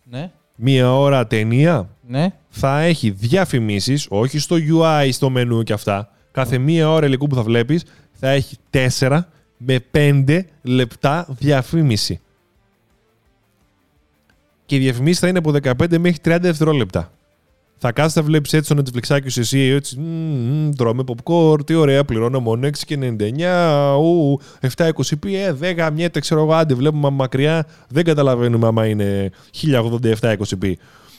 Ναι, 0.03 0.31
μία 0.55 0.95
ώρα 0.95 1.27
ταινία, 1.27 1.89
ναι. 2.07 2.33
θα 2.49 2.79
έχει 2.79 3.09
διαφημίσεις, 3.11 4.07
όχι 4.09 4.39
στο 4.39 4.55
UI, 4.69 5.09
στο 5.11 5.29
μενού 5.29 5.63
και 5.63 5.73
αυτά. 5.73 6.09
Κάθε 6.31 6.57
μία 6.57 6.91
ώρα 6.91 7.05
υλικού 7.05 7.27
που 7.27 7.35
θα 7.35 7.43
βλέπεις 7.43 7.83
θα 8.11 8.29
έχει 8.29 8.55
4 8.97 9.19
με 9.57 9.79
5 9.91 10.39
λεπτά 10.61 11.27
διαφήμιση. 11.29 12.19
Και 14.65 14.75
οι 14.75 14.79
διαφημίσεις 14.79 15.19
θα 15.19 15.27
είναι 15.27 15.37
από 15.37 15.51
15 15.63 15.97
μέχρι 15.97 16.17
30 16.25 16.37
δευτερόλεπτα. 16.41 17.11
Θα 17.77 17.91
κάθεσαι 17.91 18.19
να 18.19 18.25
βλέπεις 18.25 18.53
έτσι 18.53 18.73
στο 18.73 18.81
Netflix 18.81 19.19
σου 19.27 19.39
εσύ, 19.39 19.59
έτσι, 19.59 19.99
«Μμμ, 19.99 20.71
τρώμε 20.71 21.03
popcorn, 21.07 21.65
τι 21.65 21.73
ωραία, 21.73 22.05
πληρώνω 22.05 22.39
μόνο 22.39 22.69
6,99, 22.87 23.95
ου, 23.97 24.39
720p, 24.75 25.33
ε, 25.33 25.51
δεν 25.51 25.75
γαμιέται, 25.75 26.19
ξέρω 26.19 26.41
εγώ, 26.41 26.53
άντε, 26.53 26.73
βλέπουμε 26.73 27.09
μακριά, 27.09 27.67
δεν 27.87 28.03
καταλαβαίνουμε 28.03 28.67
άμα 28.67 28.85
είναι 28.85 29.31
1080 29.51 30.13
720p. 30.21 30.73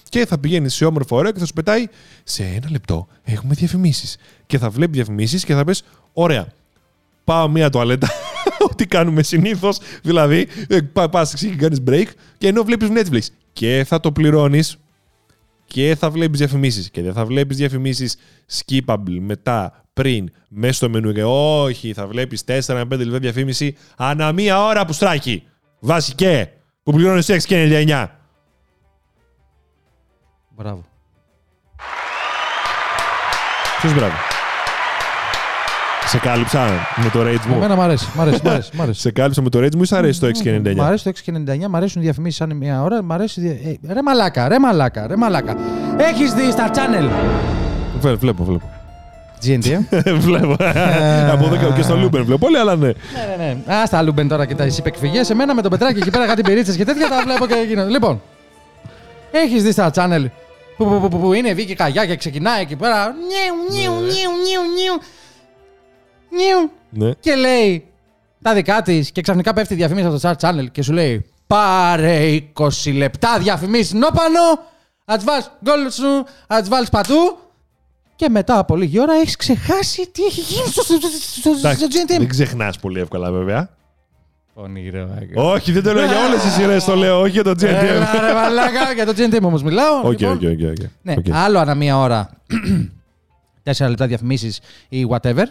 Και 0.09 0.27
θα 0.27 0.39
πηγαίνει 0.39 0.69
σε 0.69 0.85
όμορφο 0.85 1.17
ωραίο 1.17 1.33
και 1.33 1.39
θα 1.39 1.47
σου 1.47 1.53
πετάει 1.53 1.87
σε 2.25 2.43
ένα 2.43 2.71
λεπτό. 2.71 3.07
Έχουμε 3.25 3.55
διαφημίσεις. 3.55 4.17
Και 4.47 4.59
θα 4.59 4.71
βλέπεις 4.71 4.97
διαφημίσεις 4.97 5.45
και 5.45 5.55
θα 5.55 5.65
πε: 5.65 5.73
Ωραία, 6.13 6.47
πάω 7.25 7.49
μία 7.49 7.71
τουαλέτα. 7.71 8.09
Ό,τι 8.71 8.87
κάνουμε 8.87 9.23
συνήθως. 9.23 9.79
Δηλαδή, 10.03 10.49
πα 10.93 11.29
και 11.35 11.49
κάνεις 11.49 11.83
break 11.89 12.07
και 12.39 12.49
ενώ 12.49 12.63
βλέπεις 12.63 12.89
Netflix. 12.93 13.23
Και 13.53 13.85
θα 13.87 14.01
το 14.01 14.13
πληρώνεις 14.13 14.77
και 15.65 15.97
θα 15.99 16.11
βλέπεις 16.11 16.39
διαφημίσεις. 16.39 16.91
Και 16.91 17.03
δεν 17.03 17.13
θα 17.13 17.25
βλέπεις 17.25 17.57
διαφημίσεις 17.57 18.17
skippable 18.53 19.19
μετά, 19.21 19.85
πριν, 19.93 20.31
μέσα 20.49 20.73
στο 20.73 20.89
μενού. 20.89 21.13
Και 21.13 21.25
όχι, 21.25 21.93
θα 21.93 22.07
βλέπεις 22.07 22.45
4 22.45 22.75
με 22.75 22.85
5 22.85 22.99
λεπτά 22.99 23.19
διαφήμιση 23.19 23.77
ανά 23.97 24.33
μία 24.33 24.65
ώρα 24.65 24.85
που 24.85 24.93
στράκι. 24.93 25.43
Βασικέ, 25.81 26.53
που 26.83 26.93
πληρώνεις 26.93 27.29
6 27.29 27.47
και 27.47 27.57
99. 27.57 28.07
Μπράβο. 30.57 30.85
Ποιος 33.81 33.95
μπράβο; 33.95 34.15
Σε 36.07 36.19
κάλυψα 36.19 36.61
με 36.97 37.11
το 37.13 37.21
rage 37.21 37.47
μου. 37.49 37.55
Εμένα 37.55 37.77
μ' 37.77 37.81
αρέσει. 37.81 38.09
Μ' 38.17 38.21
αρέσει, 38.21 38.41
μ' 38.45 38.49
αρέσει, 38.49 38.71
μ' 38.77 38.81
αρέσει. 38.83 39.01
Σε 39.01 39.11
κάλυψα 39.11 39.43
με 39.43 39.49
το 39.49 39.59
rage 39.59 39.75
μου 39.75 39.83
ή 39.83 39.87
σ' 39.87 39.93
αρέσει 39.93 40.21
το 40.21 40.27
6,99. 40.27 40.75
Μ' 40.77 40.83
αρέσει 40.83 41.05
το 41.05 41.11
6,99, 41.11 41.69
μ' 41.69 41.77
αρέσουν 41.77 42.01
οι 42.01 42.05
διαφημίσεις 42.05 42.37
σαν 42.39 42.57
μια 42.57 42.83
ώρα. 42.83 43.03
Μ' 43.03 43.13
αρέσει. 43.13 43.41
δια- 43.41 43.51
Ε, 43.91 43.93
ρε 43.93 44.03
μαλάκα, 44.03 44.49
ρε 44.49 44.59
μαλάκα, 44.59 45.07
ρε 45.07 45.17
μαλάκα. 45.17 45.57
Έχεις 45.97 46.33
δει 46.35 46.51
στα 46.51 46.71
channel; 46.75 47.09
Βλέ- 48.01 48.17
Βλέπω, 48.19 48.45
βλέπω. 48.45 48.71
GNT, 49.47 49.67
ε; 49.91 50.13
βλέπω. 50.27 50.53
Από 51.33 51.45
εδώ 51.47 51.57
και- 51.57 51.73
και 51.77 51.83
στο 51.83 51.97
Λούμπερ 51.97 52.23
βλέπω. 52.23 52.47
Όλοι, 52.47 52.57
αλλά 52.59 52.77
ναι. 52.77 52.87
ναι, 52.87 52.93
ναι, 53.39 53.57
ναι. 53.67 53.75
Α 53.75 53.89
τα 53.91 54.03
Λούμπεν 54.03 54.29
τώρα 54.29 54.47
και 54.47 54.55
τα 54.55 54.65
υπεκφυγές. 54.67 55.31
Εμένα 55.31 55.55
με 55.55 55.63
το 55.63 55.69
πετράκι 55.69 55.99
εκεί 55.99 56.11
πέρα 56.11 56.27
κάτι 56.27 56.43
πυρίτσε 56.43 56.77
και 56.77 56.85
τέτοια 56.85 57.09
τα 57.09 57.23
βλέπω 57.25 57.47
και 57.47 57.55
γίνονται. 57.69 57.91
Λοιπόν, 57.91 58.21
έχεις 59.31 59.63
δει 59.63 59.73
στα 59.73 59.91
channel; 59.95 60.25
Που, 60.77 60.85
που, 60.85 61.01
που, 61.01 61.09
που, 61.09 61.19
που 61.21 61.33
είναι 61.33 61.53
Βίκυ 61.53 61.75
Καγιά 61.75 62.07
και 62.07 62.17
ξεκινάει 62.17 62.61
εκεί 62.63 62.77
πέρα. 62.77 63.07
Νιου, 63.07 63.79
νιου, 63.81 63.93
νιου, 63.93 64.31
νιου, 64.45 64.61
νιου. 64.77 65.01
Νιου. 66.31 66.71
ναι. 66.91 67.13
Και 67.21 67.35
λέει 67.35 67.87
τα 68.43 68.55
δικά 68.55 68.83
της 68.83 69.11
και 69.11 69.21
ξαφνικά 69.21 69.53
πέφτει 69.53 69.75
η 69.75 69.77
διαφημίση 69.77 70.07
από 70.07 70.19
το 70.19 70.29
Chart 70.29 70.49
Channel 70.49 70.67
και 70.73 70.83
σου 70.83 70.93
λέει 70.93 71.25
Πάρε 71.47 72.41
20 72.59 72.69
λεπτά 72.97 73.39
διαφημίσει 73.39 73.97
νόπανο, 73.97 74.41
ας 75.05 75.25
βάλεις 75.25 75.51
γκολ 75.65 75.91
σου, 75.91 76.25
ας 76.47 76.69
βάλεις 76.69 76.89
παντού. 76.89 77.39
Και 78.17 78.29
μετά 78.29 78.59
από 78.59 78.77
λίγη 78.77 79.01
ώρα 79.01 79.15
έχεις 79.15 79.37
ξεχάσει 79.37 80.09
τι 80.13 80.23
έχει 80.25 80.41
γίνει 80.41 80.67
στο, 80.67 80.83
στο, 80.83 80.97
στο, 81.41 81.51
Εντάξει, 81.59 81.85
στο 81.85 81.87
GNTM. 81.93 82.19
Δεν 82.19 82.29
ξεχνάς 82.29 82.79
πολύ 82.79 83.01
εύκολα, 83.01 83.31
βέβαια. 83.31 83.69
Πονηρό, 84.55 85.09
Όχι, 85.35 85.73
δεν 85.73 85.83
το 85.83 85.93
λέω 85.93 86.07
για 86.07 86.27
όλες 86.27 86.43
τις 86.43 86.53
σειρές, 86.53 86.85
το 86.85 86.97
λέω, 86.97 87.21
όχι 87.21 87.31
για 87.31 87.43
το 87.45 87.51
GNTM. 87.51 87.63
Έλα, 87.65 88.21
ρε 88.27 88.33
μαλάκα, 88.35 88.93
για 88.95 89.07
το 89.07 89.13
GNTM 89.17 89.43
όμως 89.43 89.63
μιλάω. 89.63 89.99
Οκ, 90.03 90.21
λοιπόν. 90.21 90.33
οκ, 90.37 90.43
οκ, 90.43 90.71
οκ. 90.71 90.87
Ναι, 91.03 91.15
Οκ. 91.19 91.25
άλλο 91.33 91.59
ανά 91.59 91.75
μία 91.75 91.99
ώρα 91.99 92.31
4 93.77 93.89
λεπτά 93.89 94.07
διαφημίσεις 94.07 94.61
ή 94.89 95.07
whatever. 95.11 95.45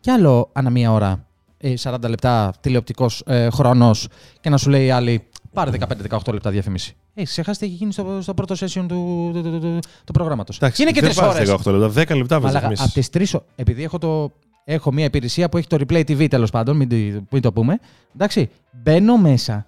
Και 0.00 0.10
άλλο 0.10 0.48
ανά 0.52 0.70
μία 0.70 0.92
ώρα 0.92 1.24
ε, 1.58 1.74
40 1.82 1.94
λεπτά 2.08 2.52
τηλεοπτικός 2.60 3.22
ε, 3.26 3.50
χρόνος 3.50 4.08
και 4.40 4.50
να 4.50 4.56
σου 4.56 4.70
λέει 4.70 4.86
η 4.86 4.90
άλλη 4.90 5.24
πάρε 5.52 5.70
15-18 6.10 6.32
λεπτά 6.32 6.50
διαφήμιση. 6.50 6.94
Ε, 7.14 7.22
ξεχάσει 7.22 7.60
τι 7.60 7.66
έχει 7.66 7.74
γίνει 7.74 7.92
στο, 7.92 8.18
στο 8.22 8.34
πρώτο 8.34 8.54
session 8.58 8.84
του, 8.88 9.30
του, 9.34 9.42
του, 9.42 9.58
του, 9.60 9.78
του 10.04 10.12
προγράμματος. 10.12 10.56
Εντάξει, 10.56 10.82
Είναι 10.82 10.90
και 10.90 11.00
δεν 11.00 11.10
τρεις 11.10 11.20
βάζεις 11.24 11.48
ώρες. 11.50 11.66
18 11.66 11.72
λεπτά, 11.72 12.14
10 12.14 12.16
λεπτά 12.16 12.40
βάζεις 12.40 12.80
Από 12.80 12.92
τις 12.92 13.10
τρεις. 13.10 13.36
Επειδή 13.54 13.82
έχω, 13.82 13.98
το, 13.98 14.32
έχω 14.64 14.92
μια 14.92 15.04
υπηρεσία 15.04 15.48
που 15.48 15.56
έχει 15.56 15.66
το 15.66 15.76
replay 15.80 16.00
TV 16.00 16.26
τέλος 16.30 16.50
πάντων, 16.50 16.76
μην, 16.76 16.88
το- 16.88 17.24
μην 17.30 17.42
το 17.42 17.52
πούμε. 17.52 17.78
Εντάξει, 18.14 18.50
μπαίνω 18.82 19.16
μέσα 19.16 19.66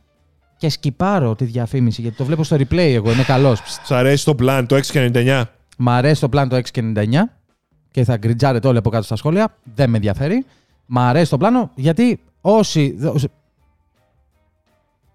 και 0.57 0.69
σκυπάρω 0.69 1.35
τη 1.35 1.45
διαφήμιση 1.45 2.01
γιατί 2.01 2.17
το 2.17 2.25
βλέπω 2.25 2.45
στο 2.45 2.57
replay 2.57 2.77
εγώ. 2.95 3.13
Είμαι 3.13 3.23
καλός. 3.23 3.61
Σ' 3.85 3.91
αρέσει 3.91 4.25
το 4.25 4.35
plan, 4.41 4.65
το 4.69 4.81
6,99. 4.93 5.43
Μ' 5.79 5.89
αρέσει 5.89 6.21
το 6.21 6.29
πλάνο 6.29 6.49
το 6.49 6.61
6,99 6.75 7.05
και 7.93 8.05
θα 8.05 8.17
γκριτζάρετε 8.17 8.69
όλοι 8.69 8.79
από 8.79 8.91
κάτω 8.91 9.05
στα 9.05 9.17
σχόλια. 9.17 9.57
Δεν 9.75 9.91
με 9.91 9.97
ενδιαφέρει. 9.97 10.45
Μ' 10.87 10.99
αρέσει 10.99 11.31
το 11.31 11.37
πλάνο 11.37 11.71
γιατί 11.75 12.21
όσοι. 12.41 12.97
όσοι- 13.15 13.31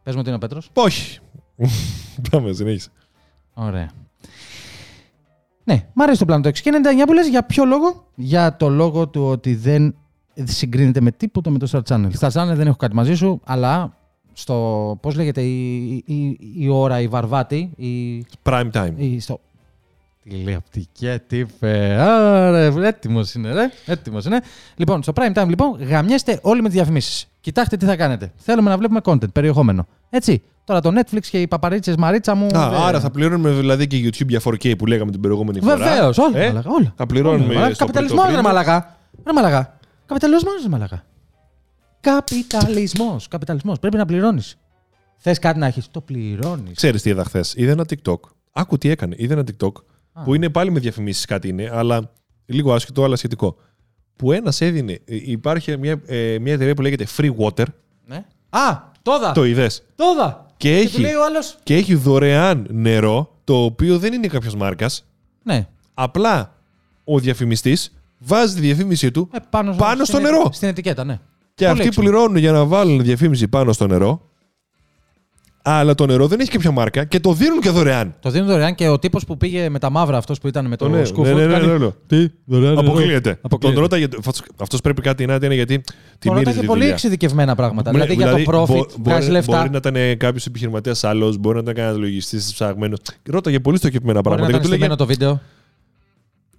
Πες 0.03 0.15
μου 0.15 0.21
τι 0.21 0.27
είναι 0.27 0.35
ο 0.37 0.39
Πέτρος. 0.39 0.69
Όχι. 0.73 1.19
Πάμε, 2.31 2.53
συνέχισε. 2.53 2.89
Ωραία. 3.53 3.89
Ναι, 5.63 5.87
μ' 5.93 6.01
αρέσει 6.01 6.19
το 6.19 6.25
πλάνο 6.25 6.41
το 6.43 6.49
6,99 6.49 7.05
που 7.07 7.13
λες 7.13 7.27
για 7.27 7.43
ποιο 7.43 7.65
λόγο; 7.65 8.07
Για 8.15 8.55
το 8.55 8.69
λόγο 8.69 9.07
του 9.07 9.23
ότι 9.23 9.55
δεν 9.55 9.95
συγκρίνεται 10.43 11.01
με 11.01 11.11
τίποτα 11.11 11.49
με 11.49 11.57
το 11.57 11.67
Star 11.71 11.81
Channel. 11.93 12.09
Star 12.19 12.29
Channel 12.29 12.53
δεν 12.55 12.67
έχω 12.67 12.75
κάτι 12.75 12.95
μαζί 12.95 13.15
σου, 13.15 13.41
αλλά 13.45 13.97
στο. 14.33 14.97
Πώς 15.01 15.15
λέγεται 15.15 15.41
η, 15.41 15.85
η, 16.05 16.37
η 16.57 16.67
ώρα, 16.69 16.99
η 17.01 17.07
βαρβάτη, 17.07 17.71
η, 17.75 18.25
Prime 18.43 18.71
time. 18.71 18.91
ή 18.95 19.19
στο... 19.19 19.39
Τηλεοπτική 20.29 21.19
τύπε. 21.27 21.95
Άρα, 21.99 22.57
έτοιμος 22.87 23.33
είναι, 23.33 23.53
ρε. 23.53 23.69
Έτοιμος 23.85 24.25
είναι. 24.25 24.41
Λοιπόν, 24.75 25.03
στο 25.03 25.13
prime 25.15 25.33
time, 25.41 25.47
λοιπόν, 25.47 25.83
γαμιέστε 25.83 26.39
όλοι 26.41 26.61
με 26.61 26.67
τις 26.67 26.75
διαφημίσεις. 26.77 27.27
Κοιτάξτε 27.41 27.77
τι 27.77 27.85
θα 27.85 27.95
κάνετε. 27.95 28.31
Θέλουμε 28.35 28.69
να 28.69 28.77
βλέπουμε 28.77 28.99
content, 29.03 29.31
περιεχόμενο. 29.33 29.87
Έτσι. 30.09 30.41
Τώρα 30.63 30.81
το 30.81 30.91
Netflix 30.99 31.19
και 31.31 31.41
οι 31.41 31.47
παπαρίτσες 31.47 31.95
Μαρίτσα 31.95 32.35
μου. 32.35 32.45
Α, 32.45 32.69
δεν- 32.69 32.79
άρα 32.79 32.99
θα 32.99 33.11
πληρώνουμε 33.11 33.49
δηλαδή 33.51 33.87
και 33.87 33.97
YouTube 34.03 34.27
για 34.27 34.39
4K 34.39 34.75
που 34.77 34.85
λέγαμε 34.85 35.11
την 35.11 35.21
προηγούμενη 35.21 35.59
φορά. 35.61 35.75
Βεβαίως, 35.75 36.17
όλα. 36.17 36.39
Ε, 36.39 36.47
μαλάκα, 36.47 36.69
όλα. 36.69 36.93
Θα 36.95 37.05
πληρώνουμε. 37.05 37.45
Όλα, 37.45 37.53
μαλάκα. 37.53 37.73
στο 37.73 37.85
Καπιταλισμός, 37.85 38.23
πρώτο 38.25 38.35
ρε 38.37 38.41
πρίμηνο. 38.41 38.63
μαλακά. 38.63 38.97
Ρε 39.25 39.33
μαλακά. 39.33 39.77
Καπιταλισμός, 40.05 40.53
ρε 40.63 40.69
μαλακά. 40.69 41.03
Καπιταλισμός. 42.01 43.27
Καπιταλισμός. 43.27 43.79
Πρέπει 43.79 43.97
να 43.97 44.05
πληρώνεις. 44.05 44.57
Θες 45.17 45.39
κάτι 45.39 45.59
να 45.59 45.65
έχεις. 45.65 45.87
Το 45.91 46.01
πληρώνεις. 46.01 46.75
Ξέρεις 46.75 47.01
τι 47.01 47.09
είδα 47.09 47.23
χθες. 47.23 47.53
Είδα 47.57 47.71
ένα 47.71 47.85
TikTok. 47.89 48.19
Άκου 48.51 48.77
τι 48.77 48.89
έκανε. 48.89 49.15
Είδα 49.17 49.33
ένα 49.33 49.43
TikTok 49.51 49.71
Α. 50.19 50.23
που 50.23 50.33
είναι 50.35 50.49
πάλι 50.49 50.71
με 50.71 50.79
διαφημίσεις 50.79 51.25
κάτι 51.25 51.47
είναι, 51.47 51.69
αλλά 51.73 52.11
λίγο 52.45 52.73
άσχετο, 52.73 53.03
αλλά 53.03 53.15
σχετικό. 53.15 53.55
Που 54.15 54.31
ένας 54.31 54.61
έδινε. 54.61 54.91
ε, 54.91 54.99
Υπάρχει 55.25 55.77
μια, 55.77 56.01
ε, 56.05 56.37
μια 56.41 56.53
εταιρεία 56.53 56.73
που 56.73 56.81
λέγεται 56.81 57.05
Free 57.17 57.35
Water. 57.37 57.63
Ναι. 58.05 58.25
Α, 58.49 58.79
τόδα. 59.01 59.31
Το 59.31 59.43
είδες; 59.45 59.83
Τόδα. 59.95 60.45
Και 60.57 60.69
Και 60.69 60.81
του 60.81 60.87
έχει, 60.87 61.01
λέει 61.01 61.13
ο 61.13 61.25
άλλος. 61.25 61.57
και 61.63 61.75
έχει 61.75 61.95
δωρεάν 61.95 62.67
νερό, 62.71 63.31
το 63.43 63.63
οποίο 63.63 63.97
δεν 63.99 64.13
είναι 64.13 64.27
κάποιος 64.27 64.55
μάρκας. 64.55 65.05
Ναι. 65.43 65.67
Απλά 65.93 66.55
ο 67.03 67.19
διαφημιστής 67.19 67.93
βάζει 68.19 68.53
τη 68.55 68.59
διαφήμιση 68.61 69.11
του 69.11 69.29
Ε, 69.33 69.37
πάνω, 69.49 69.75
Πάνω 69.75 69.95
στο 69.95 70.05
στην 70.05 70.21
νερό. 70.25 70.39
ετι- 70.41 70.53
Στην 70.53 70.67
ετικέτα, 70.67 71.03
ναι. 71.03 71.13
και 71.55 71.65
Πολύ 71.65 71.69
αυτοί 71.71 71.85
έξυπνο. 71.87 72.09
πληρώνουν 72.09 72.35
για 72.37 72.51
να 72.51 72.65
βάλουν 72.65 73.03
διαφήμιση 73.03 73.47
πάνω 73.47 73.71
στο 73.73 73.87
νερό. 73.87 74.29
Αλλά 75.69 75.95
το 75.95 76.05
νερό 76.05 76.27
δεν 76.27 76.39
έχει 76.39 76.49
κάποια 76.49 76.71
μάρκα 76.71 77.03
και 77.05 77.19
το 77.19 77.33
δίνουν 77.33 77.59
και 77.59 77.69
δωρεάν. 77.69 78.15
Το 78.19 78.29
δίνουν 78.29 78.47
δωρεάν 78.47 78.75
και 78.75 78.87
ο 78.87 78.99
τύπος 78.99 79.25
που 79.25 79.37
πήγε 79.37 79.69
με 79.69 79.79
τα 79.79 79.89
μαύρα, 79.89 80.17
αυτός 80.17 80.39
που 80.39 80.47
ήταν 80.47 80.65
με 80.65 80.75
το 80.75 80.87
ναι, 80.89 81.05
σκούφο. 81.05 81.33
ναι, 81.33 81.45
ναι, 81.45 81.53
κάνει- 81.53 81.67
ναι, 81.67 81.77
ναι. 81.77 81.89
Τι, 82.07 82.27
δωρεάν. 82.45 82.77
Αποκλείεται. 82.77 83.37
Αποκλείεται. 83.41 83.75
Τον 83.75 83.81
ρώταγε. 83.83 84.07
Αυτός 84.57 84.81
πρέπει 84.81 85.01
κάτι 85.01 85.25
να 85.25 85.33
είναι 85.43 85.53
γιατί 85.55 85.79
τη 85.79 85.83
Τον 86.27 86.33
μοίρασε 86.37 86.37
ρωτάει 86.37 86.53
τη 86.53 86.65
πολύ 86.65 86.79
δουλειά. 86.79 86.93
εξειδικευμένα 86.93 87.55
πράγματα. 87.55 87.91
Ναι, 87.91 88.05
δηλαδή, 88.05 88.23
για 88.23 88.31
το 88.31 88.51
profit, 88.51 88.67
μπο- 88.67 88.85
βγάζει 89.03 89.19
μπορεί, 89.19 89.31
λεφτά. 89.31 89.57
μπορεί 89.57 89.69
να 89.69 89.77
ήταν 89.77 90.17
κάποιος 90.17 90.45
επιχειρηματίας 90.45 91.03
άλλος, 91.03 91.37
μπορεί 91.37 91.55
να 91.55 91.61
ήταν 91.61 91.73
κανένας 91.73 91.97
λογιστής 91.99 92.53
ψαγμένο. 92.53 92.97
Ρώταγε 93.29 93.59
πολύ 93.59 93.77
στοχευμένα 93.77 94.21
Μπορεί 94.21 94.35
να 94.35 94.41
πράγματα. 94.41 94.49
ήταν 94.49 94.61
Και 94.61 94.65
του 94.67 94.71
λέγε, 94.73 94.93
στημένο 94.93 94.95
το 94.95 95.05
βίντεο. 95.05 95.41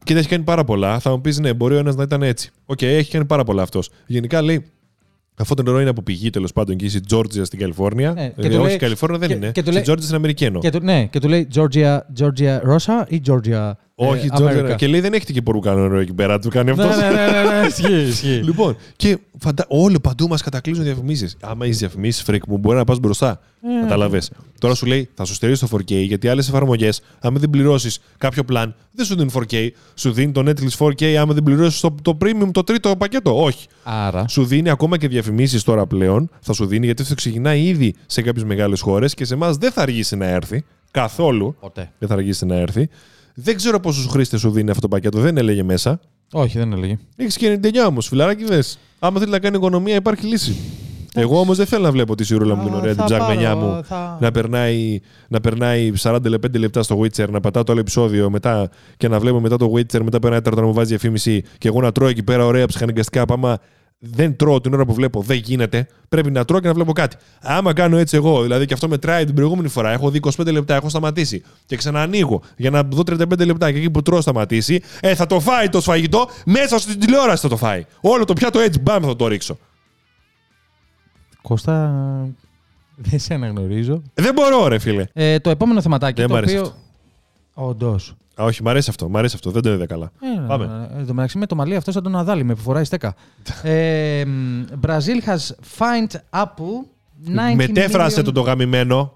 και 0.04 0.14
έχει 0.14 0.28
κάνει 0.28 0.44
πάρα 0.44 0.64
πολλά. 0.64 0.98
Θα 0.98 1.10
μου 1.10 1.20
πεις, 1.20 1.38
ναι, 1.38 1.52
μπορεί 1.54 1.74
ο 1.74 1.78
ένας 1.78 1.94
να 1.96 2.02
ήταν 2.02 2.22
έτσι. 2.22 2.50
Οκ, 2.66 2.82
έχει 2.82 3.10
κάνει 3.10 3.24
πάρα 3.24 3.44
πολλά 3.44 3.62
αυτός. 3.62 3.90
Γενικά 4.06 4.42
λέει, 4.42 4.64
αυτό 5.38 5.54
το 5.54 5.62
νερό 5.62 5.80
είναι 5.80 5.90
από 5.90 6.02
πηγή 6.02 6.30
τέλος 6.30 6.52
πάντων 6.52 6.74
εκεί 6.74 6.88
στη 6.88 7.00
Τζόρτζια 7.00 7.44
στην 7.44 7.58
Καλιφόρνια. 7.58 8.12
Ναι, 8.12 8.20
και 8.20 8.28
Ε, 8.28 8.32
του 8.42 8.46
όχι, 8.48 8.56
λέει- 8.56 8.66
στην 8.66 8.78
Καλιφόρνια 8.78 9.18
δεν 9.18 9.28
και- 9.28 9.34
είναι. 9.34 9.46
και 9.46 9.52
του 9.52 9.60
Στη 9.60 9.72
λέει- 9.72 9.82
Τζόρτζια 9.82 10.06
στην 10.06 10.16
Αμερική 10.18 10.44
εννοώ. 10.44 10.60
Και 10.60 10.70
του, 10.70 10.80
ναι, 10.82 11.06
και 11.06 11.18
του 11.20 11.28
λέει 11.28 11.48
Georgia, 11.54 11.98
Georgia 12.20 12.58
Rosa 12.70 13.04
ή 13.08 13.20
Georgia 13.26 13.72
Όχι, 14.00 14.26
ε, 14.26 14.28
Τζόρτζια. 14.34 14.64
America. 14.64 14.76
Και 14.76 14.86
λέει 14.86 15.00
δεν 15.00 15.12
έχετε 15.12 15.32
και 15.32 15.42
πορουκάνο 15.42 15.80
νερό 15.80 15.98
εκεί 15.98 16.14
πέρα. 16.14 16.38
Του 16.38 16.48
κάνει 16.48 16.70
αυτός. 16.70 16.96
Ναι, 16.96 17.08
ναι, 17.08 17.26
ναι, 17.26 17.42
ναι, 17.42 17.60
ναι, 17.60 17.66
ισχύει, 17.66 18.08
ισχύει. 18.08 18.40
Λοιπόν, 18.44 18.76
και 18.96 19.18
φαντα... 19.38 19.64
όλοι 19.68 20.00
παντού 20.00 20.28
μας 20.28 20.42
κατακλείζουν 20.42 20.84
διαφημίσεις. 20.84 21.36
Άμα 21.40 21.64
έχεις 21.64 21.78
διαφημίσεις, 21.78 22.22
φρικ 22.22 22.46
μου, 22.46 22.58
μπορεί 22.58 22.76
να 22.76 22.84
πας 22.84 22.98
μπροστά. 22.98 23.40
Ε. 23.62 23.80
Κατάλαβε. 23.80 24.22
Τώρα 24.58 24.74
σου 24.74 24.86
λέει, 24.86 25.08
θα 25.14 25.24
σου 25.24 25.34
στερήσει 25.34 25.68
το 25.68 25.76
4K, 25.76 25.92
γιατί 25.92 26.28
άλλες 26.28 26.48
εφαρμογές, 26.48 27.00
άμα 27.20 27.38
δεν 27.38 27.50
πληρώσεις 27.50 28.00
κάποιο 28.18 28.42
plan, 28.52 28.72
δεν 28.92 29.04
σου 29.04 29.14
δίνουν 29.16 29.30
4K. 29.34 29.68
Σου 29.94 30.12
δίνει 30.12 30.32
το 30.32 30.42
Netflix 30.46 30.86
4K, 30.86 31.04
άμα 31.04 31.34
δεν 31.34 31.42
πληρώσεις 31.42 31.80
το, 31.80 31.94
το 32.02 32.18
premium, 32.24 32.50
το 32.52 32.64
τρίτο 32.64 32.96
πακέτο. 32.96 33.42
Όχι. 33.42 33.66
Άρα, 33.82 34.28
Σου 34.28 34.44
δίνει 34.44 34.70
ακόμα 34.70 34.98
και 34.98 35.08
διαφημίσεις 35.08 35.62
τώρα 35.62 35.86
πλέον. 35.86 36.30
Θα 36.40 36.52
σου 36.52 36.66
δίνει, 36.66 36.84
γιατί 36.86 37.02
αυτό 37.02 37.14
ξεκινάει 37.14 37.62
ήδη 37.62 37.94
σε 38.06 38.22
κάποιες 38.22 38.44
μεγάλες 38.44 38.80
χώρες 38.80 39.14
και 39.14 39.24
σε 39.24 39.34
εμάς 39.34 39.56
δεν 39.56 39.72
θα 39.72 39.82
αργήσει 39.82 40.16
να 40.16 40.26
έρθει. 40.26 40.64
Καθόλου 40.90 41.56
ποτέ. 41.60 41.92
δεν 41.98 42.08
θα 42.08 42.14
αργήσει 42.14 42.46
να 42.46 42.54
έρθει. 42.54 42.88
Δεν 43.40 43.56
ξέρω 43.56 43.80
πόσους 43.80 44.06
χρήστες 44.06 44.40
σου 44.40 44.50
δίνει 44.50 44.68
αυτό 44.70 44.80
το 44.82 44.88
πακέτο, 44.88 45.18
δεν 45.18 45.36
έλεγε 45.36 45.62
μέσα. 45.62 46.00
Όχι, 46.32 46.58
δεν 46.58 46.72
έλεγε. 46.72 46.98
Έχεις 47.16 47.36
και 47.36 47.58
99 47.62 47.86
όμως, 47.88 48.06
φιλαράκι 48.08 48.44
δες. 48.44 48.78
Άμα 48.98 49.18
θέλει 49.18 49.30
να 49.30 49.38
κάνει 49.38 49.56
οικονομία, 49.56 49.94
υπάρχει 49.94 50.26
λύση. 50.26 50.56
Εγώ 51.14 51.38
όμως 51.40 51.56
δεν 51.56 51.66
θέλω 51.66 51.82
να 51.82 51.90
βλέπω 51.90 52.14
τη 52.14 52.24
σιρούλα 52.24 52.54
μου 52.54 52.64
την 52.64 52.74
ωραία, 52.74 52.88
την 52.94 52.98
Θα 53.00 53.04
ψαγμενιά 53.04 53.54
πάρω, 53.54 53.66
μου 53.66 53.84
θα- 53.84 54.18
να 54.20 54.30
περνάει, 54.30 55.00
να 55.28 55.40
περνάει 55.40 55.92
45 55.96 56.58
λεπτά 56.58 56.82
στο 56.82 57.00
Witcher, 57.00 57.28
να 57.30 57.40
πατάω 57.40 57.62
το 57.62 57.72
άλλο 57.72 57.80
επεισόδιο 57.80 58.30
μετά 58.30 58.70
και 58.96 59.08
να 59.08 59.18
βλέπω 59.20 59.40
μετά 59.40 59.56
το 59.56 59.72
Witcher, 59.74 60.00
μετά 60.02 60.18
περνάει 60.18 60.38
τέταρτο 60.40 60.60
να 60.60 60.66
μου 60.66 60.72
βάζει 60.72 60.88
διαφήμιση 60.88 61.42
και 61.58 61.68
εγώ 61.68 61.80
να 61.80 61.92
τρώω 61.92 62.08
εκεί 62.08 62.22
πέρα 62.22 62.44
ωραία 62.44 62.66
ψυχαναγκαστικά. 62.66 63.24
Άμα 63.28 63.58
δεν 63.98 64.36
τρώω 64.36 64.60
την 64.60 64.74
ώρα 64.74 64.84
που 64.84 64.94
βλέπω, 64.94 65.22
δεν 65.22 65.36
γίνεται. 65.36 65.86
Πρέπει 66.08 66.30
να 66.30 66.44
τρώω 66.44 66.60
και 66.60 66.66
να 66.66 66.74
βλέπω 66.74 66.92
κάτι. 66.92 67.16
Άμα 67.40 67.72
κάνω 67.72 67.96
έτσι 67.96 68.16
εγώ, 68.16 68.42
δηλαδή 68.42 68.66
και 68.66 68.74
αυτό 68.74 68.88
μετράει 68.88 69.24
την 69.24 69.34
προηγούμενη 69.34 69.68
φορά, 69.68 69.90
έχω 69.90 70.10
δει 70.10 70.20
25 70.36 70.52
λεπτά, 70.52 70.74
έχω 70.74 70.88
σταματήσει 70.88 71.42
και 71.66 71.76
ξανανοίγω 71.76 72.42
για 72.56 72.70
να 72.70 72.82
δω 72.82 73.02
35 73.06 73.46
λεπτά 73.46 73.72
και 73.72 73.78
εκεί 73.78 73.90
που 73.90 74.02
τρώω 74.02 74.20
σταματήσει, 74.20 74.82
ε, 75.00 75.14
θα 75.14 75.26
το 75.26 75.40
φάει 75.40 75.68
το 75.68 75.80
σφαγητό 75.80 76.28
μέσα 76.44 76.78
στην 76.78 77.00
τηλεόραση 77.00 77.42
θα 77.42 77.48
το 77.48 77.56
φάει. 77.56 77.84
Όλο 78.00 78.24
το 78.24 78.32
πιάτο 78.32 78.58
έτσι, 78.58 78.80
μπαμ, 78.80 79.02
θα 79.02 79.16
το 79.16 79.26
ρίξω. 79.26 79.58
Κώστα, 81.42 81.92
δεν 82.96 83.18
σε 83.18 83.34
αναγνωρίζω. 83.34 84.02
Ε, 84.14 84.22
δεν 84.22 84.34
μπορώ, 84.34 84.68
ρε 84.68 84.78
φίλε. 84.78 85.06
Ε, 85.12 85.38
το 85.38 85.50
επόμενο 85.50 85.80
θεματάκι. 85.80 86.20
Δεν 86.20 86.28
το 86.28 86.34
μ' 86.34 86.36
αρέσει 86.36 86.58
οποίο... 86.58 86.74
Όντως. 87.54 88.14
Α, 88.40 88.44
όχι, 88.44 88.62
μ' 88.62 88.68
αρέσει 88.68 88.90
αυτό, 88.90 89.08
μ' 89.08 89.16
αρέσει 89.16 89.34
αυτό, 89.34 89.50
δεν 89.50 89.62
το 89.62 89.72
είδα 89.72 89.86
καλά. 89.86 90.10
Ε, 90.20 90.40
Πάμε. 90.46 90.88
Εν 90.96 91.06
τω 91.06 91.14
μεταξύ 91.14 91.38
με 91.38 91.46
το 91.46 91.54
μαλλί 91.54 91.76
αυτός 91.76 91.94
σαν 91.94 92.02
τον 92.02 92.16
Αδάλη 92.16 92.44
με 92.44 92.54
που 92.54 92.60
φοράει 92.60 92.84
στέκα. 92.84 93.14
ε, 93.62 94.24
μ, 94.24 94.64
Brazil 94.86 95.20
has 95.26 95.54
find 95.78 96.06
Apple 96.30 96.84
90 97.26 97.54
Μετέφρασε 97.54 98.20
million- 98.20 98.24
το 98.24 98.32
το 98.32 98.40
γαμημένο. 98.40 99.12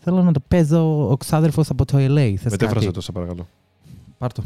Θέλω 0.00 0.22
να 0.22 0.32
το 0.32 0.40
παίζω 0.48 1.10
ο 1.10 1.16
ξάδερφος 1.16 1.70
από 1.70 1.84
το 1.84 1.96
LA. 1.98 2.34
Θες 2.36 2.50
Μετέφρασε 2.50 2.74
κάτι; 2.86 2.90
το, 2.90 3.00
σε 3.00 3.12
παρακαλώ. 3.12 3.48
Πάρ' 4.18 4.32
το. 4.32 4.42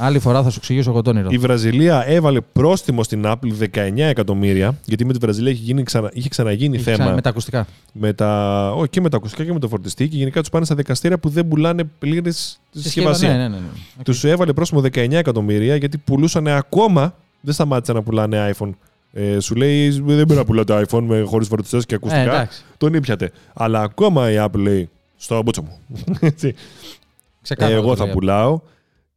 Άλλη 0.00 0.18
φορά 0.18 0.42
θα 0.42 0.50
σου 0.50 0.56
εξηγήσω 0.58 0.90
εγώ 0.90 1.02
το 1.02 1.10
όνειρο. 1.10 1.28
Η 1.30 1.38
Βραζιλία 1.38 2.04
έβαλε 2.06 2.40
πρόστιμο 2.40 3.02
στην 3.02 3.22
Apple 3.26 3.68
19 3.74 3.92
εκατομμύρια, 3.96 4.78
γιατί 4.84 5.04
με 5.04 5.12
τη 5.12 5.18
Βραζιλία 5.18 5.50
είχε, 5.52 5.62
γίνει 5.62 5.82
ξανα... 5.82 6.10
είχε 6.12 6.28
ξαναγίνει 6.28 6.74
Είχε 6.74 6.84
θέμα 6.84 6.96
ξανά 6.98 7.14
Με 7.14 7.20
τα 7.20 7.28
ακουστικά. 7.28 7.66
με 7.92 8.12
τα... 8.12 8.70
Όχι, 8.76 8.88
και 8.88 9.00
με 9.00 9.08
τα 9.08 9.16
ακουστικά 9.16 9.44
και 9.44 9.52
με 9.52 9.58
το 9.58 9.68
φορτιστή 9.68 10.08
και 10.08 10.16
γενικά 10.16 10.40
τους 10.40 10.48
πάνε 10.50 10.64
στα 10.64 10.74
δικαστήρια 10.74 11.18
που 11.18 11.28
δεν 11.28 11.48
πουλάνε 11.48 11.84
πλήρε 11.98 12.30
συσκευασία. 12.70 13.28
Ναι, 13.28 13.36
ναι, 13.36 13.42
ναι. 13.42 13.56
ναι. 13.56 13.62
Οκ. 13.98 14.04
Τους 14.04 14.24
έβαλε 14.24 14.52
πρόστιμο 14.52 14.80
19 14.80 15.12
εκατομμύρια 15.12 15.76
γιατί 15.76 15.98
πουλούσαν 15.98 16.48
ακόμα. 16.48 17.14
Δεν 17.40 17.54
σταμάτησαν 17.54 17.94
να 17.96 18.02
πουλάνε 18.02 18.54
iPhone. 18.58 18.70
Ε, 19.12 19.40
σου 19.40 19.54
λέει 19.54 19.88
δεν 19.90 20.02
πρέπει 20.16 20.34
να 20.34 20.44
πουλάτε 20.44 20.84
iPhone 20.88 21.02
με 21.02 21.20
χωρίς 21.26 21.48
φορτιστές 21.48 21.86
και 21.86 21.94
Ε, 21.94 21.96
ακουστικά. 21.96 22.22
εντάξει. 22.22 22.62
τον 22.76 22.94
ήπιατε. 22.94 23.30
Αλλά 23.54 23.80
ακόμα 23.82 24.30
η 24.30 24.34
Apple 24.38 24.54
λέει 24.58 24.88
στο 25.16 25.42
μπότσο 25.42 25.62
μου. 25.62 25.78
Έτσι. 26.20 26.54
Ξεκάθαρα 27.42 27.76
Εγώ 27.76 27.88
το 27.88 27.96
θα 27.96 28.04
λέει. 28.04 28.12
πουλάω 28.12 28.60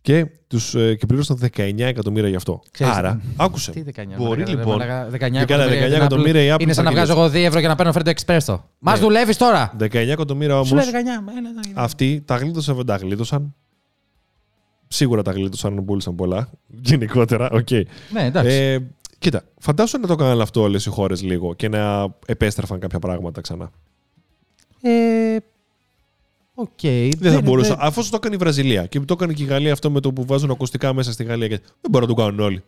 και, 0.01 0.25
τους, 0.47 0.75
ε, 0.75 0.95
και 0.95 1.05
πλήρωσαν 1.05 1.37
19 1.55 1.79
εκατομμύρια 1.85 2.29
γι' 2.29 2.35
αυτό. 2.35 2.61
Ξέρεις, 2.71 2.93
Άρα, 2.93 3.21
άκουσε. 3.35 3.71
Τι 3.71 3.81
19, 3.81 4.17
Μπορεί 4.17 4.29
μαλάκα, 4.29 4.49
λοιπόν. 4.49 4.77
μαλάκα, 4.77 5.07
19 5.09 5.39
Και 5.39 5.45
κάνα 5.45 5.65
19 5.65 5.69
εκατομμύρια 5.71 5.95
εκατομμύρια 5.95 6.41
η 6.43 6.55
Apple 6.55 6.61
Είναι 6.61 6.73
σαν 6.73 6.83
να 6.83 6.89
θα 6.89 6.95
βγάζω 6.95 7.11
εγώ 7.11 7.25
2 7.25 7.33
ευρώ 7.45 7.59
για 7.59 7.67
να 7.69 7.75
παίρνω 7.75 7.91
φρέντο 7.91 8.09
εσπρέσο. 8.09 8.69
Μας 8.79 8.99
Ναι. 8.99 9.05
δουλεύεις 9.05 9.37
τώρα. 9.37 9.73
19 9.79 9.93
εκατομμύρια 10.11 10.53
όμως. 10.55 10.67
Σου 10.67 10.75
λέει 10.75 10.83
19. 10.85 11.21
μα 11.25 11.31
είναι, 11.31 11.47
είναι. 11.49 11.59
Αυτοί 11.73 12.21
τα 12.25 12.35
γλίτωσαν, 12.35 12.75
δεν 12.75 12.85
τα 12.85 12.95
γλίτωσαν. 12.95 13.55
Σίγουρα 14.87 15.21
τα 15.21 15.31
γλίτωσαν, 15.31 15.85
πούλησαν 15.85 16.15
πολλά. 16.15 16.49
Γενικότερα, 16.67 17.49
οκ. 17.51 17.69
Ναι, 18.11 18.23
εντάξει. 18.25 18.51
Ε, 18.55 18.79
κοίτα, 19.19 19.43
φαντάσου 19.57 19.99
να 19.99 20.07
το 20.07 20.13
έκαναν 20.13 20.41
αυτό 20.41 20.61
όλες 20.61 20.85
οι 20.85 20.89
χώρες 20.89 21.21
λίγο 21.23 21.53
και 21.53 21.69
να 21.69 22.07
επέστρεφαν 22.25 22.79
κάποια 22.79 22.99
πράγματα 22.99 23.41
ξανά. 23.41 23.69
Ε, 24.81 25.35
Οκ. 26.53 26.69
Δεν 27.17 27.31
θα 27.33 27.41
μπορούσα. 27.41 27.75
Αφού 27.79 28.01
το 28.01 28.15
έκανε 28.15 28.35
η 28.35 28.37
Βραζιλία 28.37 28.85
και 28.85 28.99
το 28.99 29.13
έκανε 29.13 29.33
και 29.33 29.43
η 29.43 29.45
Γαλλία 29.45 29.71
αυτό 29.73 29.91
με 29.91 29.99
το 29.99 30.13
που 30.13 30.25
βάζουν 30.25 30.51
ακουστικά 30.51 30.93
μέσα 30.93 31.11
στη 31.11 31.23
Γαλλία. 31.23 31.47
και- 31.47 31.59
Δεν 31.59 31.91
μπορούν 31.91 32.09
να 32.09 32.15
το 32.15 32.21
κάνουν 32.21 32.39
όλοι. 32.39 32.63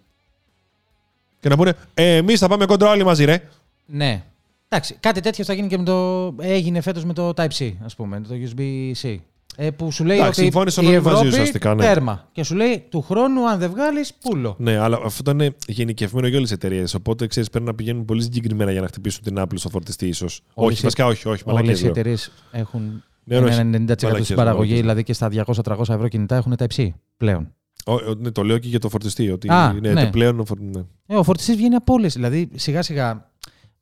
Και 1.39 1.49
να 1.49 1.55
πούνε, 1.57 1.73
ε, 1.93 2.15
εμείς 2.15 2.39
θα 2.39 2.47
πάμε 2.47 2.65
κόντρα 2.65 2.89
όλοι 2.89 3.03
μαζί, 3.03 3.25
ρε. 3.25 3.43
Ναι. 3.85 4.23
Εντάξει, 4.67 4.95
κάτι 4.99 5.19
τέτοιο 5.21 5.43
θα 5.43 5.53
γίνει 5.53 5.67
και 5.67 5.77
με 5.77 5.83
το. 5.83 6.33
Έγινε 6.39 6.81
φέτος 6.81 7.05
με 7.05 7.13
το 7.13 7.29
Type-C, 7.35 7.71
ας 7.85 7.95
πούμε, 7.95 8.19
με 8.19 8.27
το 8.27 8.33
USB-C. 8.35 9.17
Ε, 9.55 9.69
που 9.71 9.91
σου 9.91 10.03
λέει 10.03 10.17
Εντάξει, 10.17 10.39
ότι 10.41 10.49
συμφώνησαν 10.49 10.83
η 10.83 10.87
όλοι 10.87 10.95
μαζί 11.01 11.09
Ευρώπη 11.09 11.27
ουσιαστικά, 11.27 11.75
ναι. 11.75 11.83
τέρμα. 11.83 12.27
Και 12.31 12.43
σου 12.43 12.55
λέει 12.55 12.85
του 12.89 13.01
χρόνου, 13.01 13.47
αν 13.49 13.59
δεν 13.59 13.69
βγάλεις, 13.69 14.13
πούλο. 14.13 14.55
Ναι, 14.59 14.77
αλλά 14.77 14.99
αυτό 15.05 15.31
ήταν 15.31 15.55
γενικευμένο 15.67 16.27
για 16.27 16.37
όλες 16.37 16.49
τις 16.49 16.57
εταιρείες. 16.57 16.93
Οπότε 16.93 17.27
ξέρεις, 17.27 17.49
πρέπει 17.49 17.65
να 17.65 17.73
πηγαίνουν 17.75 18.05
πολύ 18.05 18.21
συγκεκριμένα 18.21 18.71
για 18.71 18.81
να 18.81 18.87
χτυπήσουν 18.87 19.23
την 19.23 19.35
Apple 19.39 19.53
στο 19.55 19.69
φορτιστή, 19.69 20.07
ίσως. 20.07 20.41
Όχι, 20.53 20.79
οι- 20.79 20.83
βασικά 20.83 21.05
όχι, 21.05 21.27
όχι. 21.27 21.27
Όλες 21.27 21.45
μαλακίες 21.45 21.79
οι 21.79 21.81
λέω. 21.81 21.91
εταιρείες 21.91 22.31
έχουν 22.51 23.03
Ναι, 23.23 23.37
όχι. 23.37 23.59
ένα 23.59 23.77
90% 23.77 24.03
Μαλακίες, 24.03 24.25
στην 24.25 24.35
παραγωγής, 24.35 24.45
μαλακίες. 24.45 24.79
δηλαδή 24.79 25.03
και 25.03 25.13
στα 25.13 25.29
200-300 25.29 25.93
ευρώ 25.93 26.07
κινητά 26.07 26.35
έχουν 26.35 26.55
Type-C 26.57 26.87
πλέον. 27.17 27.53
Ω, 27.85 27.93
ε, 27.93 28.13
ναι, 28.17 28.31
το 28.31 28.43
λέω 28.43 28.57
και 28.57 28.67
για 28.67 28.79
το 28.79 28.89
φορτιστή. 28.89 29.31
Ότι 29.31 29.49
Α, 29.51 29.73
ναι, 29.73 29.93
ναι. 29.93 30.03
Το 30.03 30.09
πλέον. 30.09 30.39
ο 30.39 30.45
φορ- 30.45 30.59
Ναι. 30.61 30.81
Ε, 31.05 31.15
ο 31.15 31.23
φορτιστής 31.23 31.55
βγαίνει 31.55 31.75
από 31.75 31.93
όλες. 31.93 32.13
Δηλαδή, 32.13 32.49
σιγά 32.55 32.81
σιγά 32.81 33.31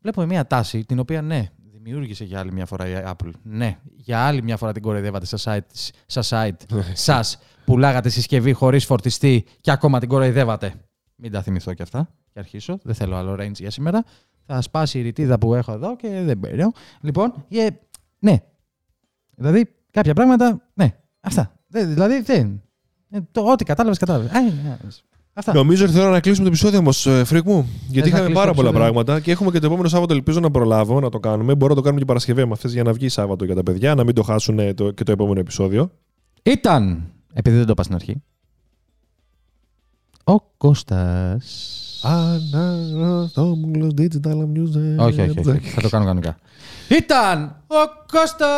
βλέπουμε 0.02 0.26
μια 0.26 0.48
τάση 0.48 0.86
την 0.86 1.00
οποία 1.00 1.22
ναι, 1.22 1.50
δημιούργησε 1.72 2.24
για 2.24 2.40
άλλη 2.40 2.52
μια 2.52 2.66
φορά 2.66 2.88
η 2.88 2.92
Apple. 3.06 3.30
Ναι, 3.44 3.78
για 3.96 4.20
άλλη 4.20 4.44
μια 4.44 4.58
φορά 4.58 4.72
την 4.72 4.82
κοροϊδεύατε 4.82 5.26
στα 5.26 5.38
site, 5.58 5.90
στα 6.06 6.22
site 6.30 6.82
σας. 6.94 7.38
Πουλάγατε 7.66 8.10
συσκευή 8.10 8.54
χωρίς 8.54 8.86
φορτιστή 8.86 9.46
και 9.62 9.72
ακόμα 9.72 10.00
την 10.00 10.10
κοροϊδεύατε. 10.10 10.74
Μην 11.16 11.32
τα 11.32 11.42
θυμηθώ 11.42 11.74
κι 11.74 11.82
αυτά. 11.82 12.10
Και 12.34 12.40
αρχίσω. 12.40 12.80
Δεν 12.84 12.96
θέλω 12.96 13.16
άλλο 13.16 13.34
range 13.40 13.52
για 13.60 13.72
σήμερα. 13.72 14.04
Θα 14.46 14.62
σπάσει 14.62 15.00
η 15.00 15.02
ρητίδα 15.02 15.38
που 15.40 15.54
έχω 15.54 15.72
εδώ 15.72 15.96
και 15.96 16.22
δεν 16.26 16.40
παίρνω. 16.40 16.72
Λοιπόν, 17.02 17.46
ε, 17.50 17.68
ναι. 18.20 18.38
Δηλαδή, 19.36 19.70
κάποια 19.92 20.14
πράγματα, 20.14 20.62
ναι. 20.74 20.96
Αυτά. 21.20 21.52
Δεν- 21.68 21.88
δηλαδή, 21.94 22.22
δεν. 22.22 22.62
Ε, 23.10 23.20
το, 23.32 23.42
ό,τι 23.42 23.64
κατάλαβες, 23.64 23.98
κατάλαβες. 23.98 24.32
Αυτά. 25.34 25.54
Νομίζω 25.54 25.84
ότι 25.84 25.94
θέλω 25.94 26.10
να 26.10 26.20
κλείσουμε 26.20 26.44
το 26.44 26.50
επεισόδιο 26.50 26.80
όμως, 26.80 27.08
freak 27.24 27.46
μου. 27.46 27.70
Γιατί 27.88 28.00
να 28.10 28.16
είχαμε 28.16 28.22
κλείσει 28.22 28.34
πάρα 28.34 28.48
το 28.48 28.56
πολλά 28.56 28.70
επεισόδιο; 28.70 28.92
πράγματα 28.94 29.20
και 29.20 29.32
έχουμε 29.32 29.52
και 29.52 29.60
το 29.60 29.66
επόμενο 29.66 29.88
Σάββατο. 29.88 30.14
Ελπίζω 30.14 30.40
να 30.40 30.52
προλάβω 30.52 31.00
να 31.00 31.10
το 31.10 31.20
κάνουμε. 31.20 31.56
Μπορώ 31.56 31.70
να 31.70 31.76
το 31.76 31.82
κάνουμε 31.82 32.00
και 32.00 32.08
Παρασκευή 32.08 32.46
με 32.46 32.52
αυτέ 32.52 32.68
για 32.68 32.84
να 32.84 32.94
βγει 32.94 33.10
Σάββατο 33.10 33.46
για 33.46 33.56
τα 33.56 33.64
παιδιά, 33.64 33.96
να 33.96 34.04
μην 34.04 34.16
το 34.16 34.24
χάσουν 34.24 34.60
ε, 34.60 34.74
το, 34.74 34.92
και 34.92 35.04
το 35.04 35.12
επόμενο 35.12 35.40
επεισόδιο. 35.40 35.92
Ήταν, 36.44 37.04
επειδή 37.34 37.56
δεν 37.58 37.66
το 37.66 37.72
είπα 37.72 37.84
στην 37.84 37.96
αρχή, 37.96 38.22
ο 40.24 40.40
Κώστας. 40.58 42.02
Αναγνωστόμουλος 42.04 43.94
digital 43.98 44.38
music. 44.38 44.98
όχι, 44.98 45.22
όχι, 45.22 45.50
όχι, 45.50 45.70
θα 45.70 45.82
το 45.82 45.90
κάνω 45.90 46.06
κανονικά. 46.06 46.38
Ήταν 46.90 47.56
ο 47.68 48.06
Κώστας 48.12 48.50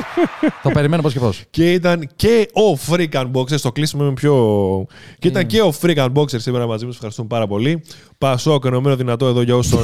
το 0.62 0.70
περιμένω 0.70 1.02
πώς 1.02 1.12
και 1.12 1.18
πώς. 1.18 1.44
Και 1.50 1.72
ήταν 1.72 2.08
και 2.16 2.48
ο 2.52 2.78
Freak 2.88 3.12
Unboxer. 3.12 3.60
Το 3.60 3.72
κλείσουμε 3.72 4.04
με 4.04 4.12
πιο. 4.12 4.34
Και 5.18 5.28
ήταν 5.28 5.46
και 5.46 5.60
ο 5.60 5.72
Freak 5.82 5.96
Unboxer 5.96 6.40
σήμερα 6.40 6.66
μαζί 6.66 6.84
μας. 6.84 6.94
Ευχαριστούμε 6.94 7.28
πάρα 7.28 7.46
πολύ. 7.46 7.82
Πασόκ, 8.18 8.64
ενωμένο 8.64 8.96
δυνατό 8.96 9.26
εδώ 9.26 9.42
για 9.42 9.56
όσου 9.56 9.78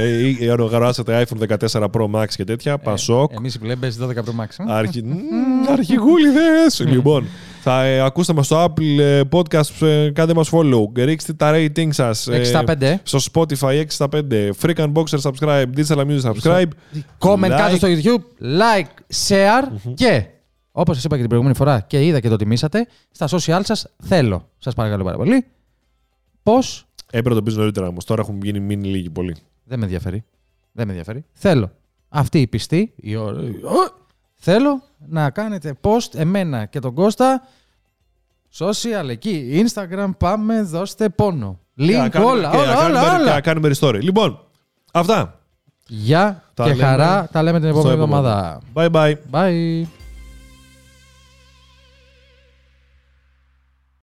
ε, 0.00 0.44
ε, 0.46 0.50
αγοράσατε 0.50 1.26
iPhone 1.26 1.56
14 1.70 1.84
Pro 1.90 2.10
Max 2.10 2.26
και 2.36 2.44
τέτοια. 2.44 2.78
Πασόκ. 2.78 3.32
Εμείς 3.36 3.54
οι 3.54 3.58
πλέμπες 3.58 3.98
12 4.00 4.04
Pro 4.06 4.40
Max. 4.40 4.66
ε. 4.68 4.72
Αρχι... 4.72 5.02
Μμμ, 5.04 5.68
Αρχηγούλιδες! 5.72 6.80
λοιπόν, 6.86 7.26
θα 7.62 7.82
ε, 7.82 8.00
ακούστε 8.00 8.32
μας 8.32 8.46
στο 8.46 8.64
Apple 8.64 8.98
ε, 9.00 9.20
Podcast, 9.30 9.86
ε, 9.86 10.10
κάντε 10.10 10.34
μας 10.34 10.50
follow, 10.52 10.84
ρίξτε 10.94 11.32
τα 11.32 11.52
rating 11.54 11.88
σας. 11.90 12.26
ε, 12.26 12.64
65. 12.78 12.94
στο 13.02 13.18
Spotify 13.32 13.80
6 13.80 13.84
στα 13.88 14.08
5, 14.12 14.18
Freak 14.62 14.74
Unboxer 14.76 15.20
subscribe, 15.22 15.64
Digital 15.76 16.06
Music 16.06 16.32
subscribe. 16.32 16.68
Comment 17.18 17.44
like. 17.52 17.56
κάτω 17.56 17.76
στο 17.76 17.88
YouTube, 17.90 18.22
like, 18.42 19.14
share 19.28 19.92
και 19.94 20.24
όπως 20.72 20.94
σας 20.94 21.04
είπα 21.04 21.14
και 21.14 21.20
την 21.20 21.28
προηγούμενη 21.28 21.56
φορά 21.56 21.80
και 21.80 22.06
είδα 22.06 22.20
και 22.20 22.28
το 22.28 22.36
τιμήσατε, 22.36 22.86
στα 23.10 23.28
social 23.30 23.60
σας 23.62 23.86
θέλω. 24.02 24.48
Σας 24.58 24.74
παρακαλώ 24.74 25.04
πάρα 25.04 25.16
πολύ. 25.16 25.44
Πώς, 26.42 26.84
Έπρεπε 27.06 27.28
να 27.28 27.34
το 27.34 27.42
πεις 27.42 27.54
νωρίτερα 27.56 27.86
όμως, 27.86 28.04
τώρα 28.04 28.22
έχουν 28.22 28.40
γίνει 28.42 28.60
μείνει 28.60 28.88
λίγοι 28.88 29.10
πολύ. 29.10 29.36
Δεν 29.70 29.78
με 29.78 29.84
ενδιαφέρει. 29.84 30.24
Δεν 30.72 30.86
με 30.86 30.92
ενδιαφέρει. 30.92 31.24
Θέλω 31.32 31.70
αυτή 32.08 32.40
η 32.40 32.46
πιστή, 32.46 32.92
η 32.96 33.16
ώρα- 33.16 33.38
ο- 33.40 33.94
θέλω 34.36 34.82
να 35.06 35.30
κάνετε 35.30 35.74
post 35.80 36.14
εμένα 36.14 36.64
και 36.64 36.78
τον 36.78 36.94
Κώστα 36.94 37.42
social 38.58 39.08
εκεί, 39.08 39.64
Instagram, 39.68 40.10
πάμε, 40.18 40.62
δώστε 40.62 41.08
πόνο. 41.08 41.58
Και 41.76 41.96
να 41.96 42.06
Link, 42.06 42.10
κάνουμε- 42.10 42.32
όλα, 42.34 42.50
και 42.50 42.56
να 42.56 42.62
όλα, 42.62 42.74
κάνουμε- 42.74 43.00
όλα, 43.02 43.16
και 43.16 43.22
όλα. 43.22 43.32
να 43.34 43.40
κάνουμε 43.40 43.70
restore. 43.74 43.98
Λοιπόν, 44.02 44.40
αυτά. 44.92 45.40
Γεια 45.86 46.44
Τα 46.54 46.64
και 46.64 46.70
λέμε 46.70 46.82
χαρά, 46.82 47.28
τα 47.32 47.42
λέμε 47.42 47.60
την 47.60 47.68
στο 47.68 47.78
επόμενη 47.78 48.02
επόμενο. 48.02 48.26
εβδομάδα. 48.28 48.60
Bye 48.74 48.90
bye. 48.90 49.14
Bye. 49.30 49.99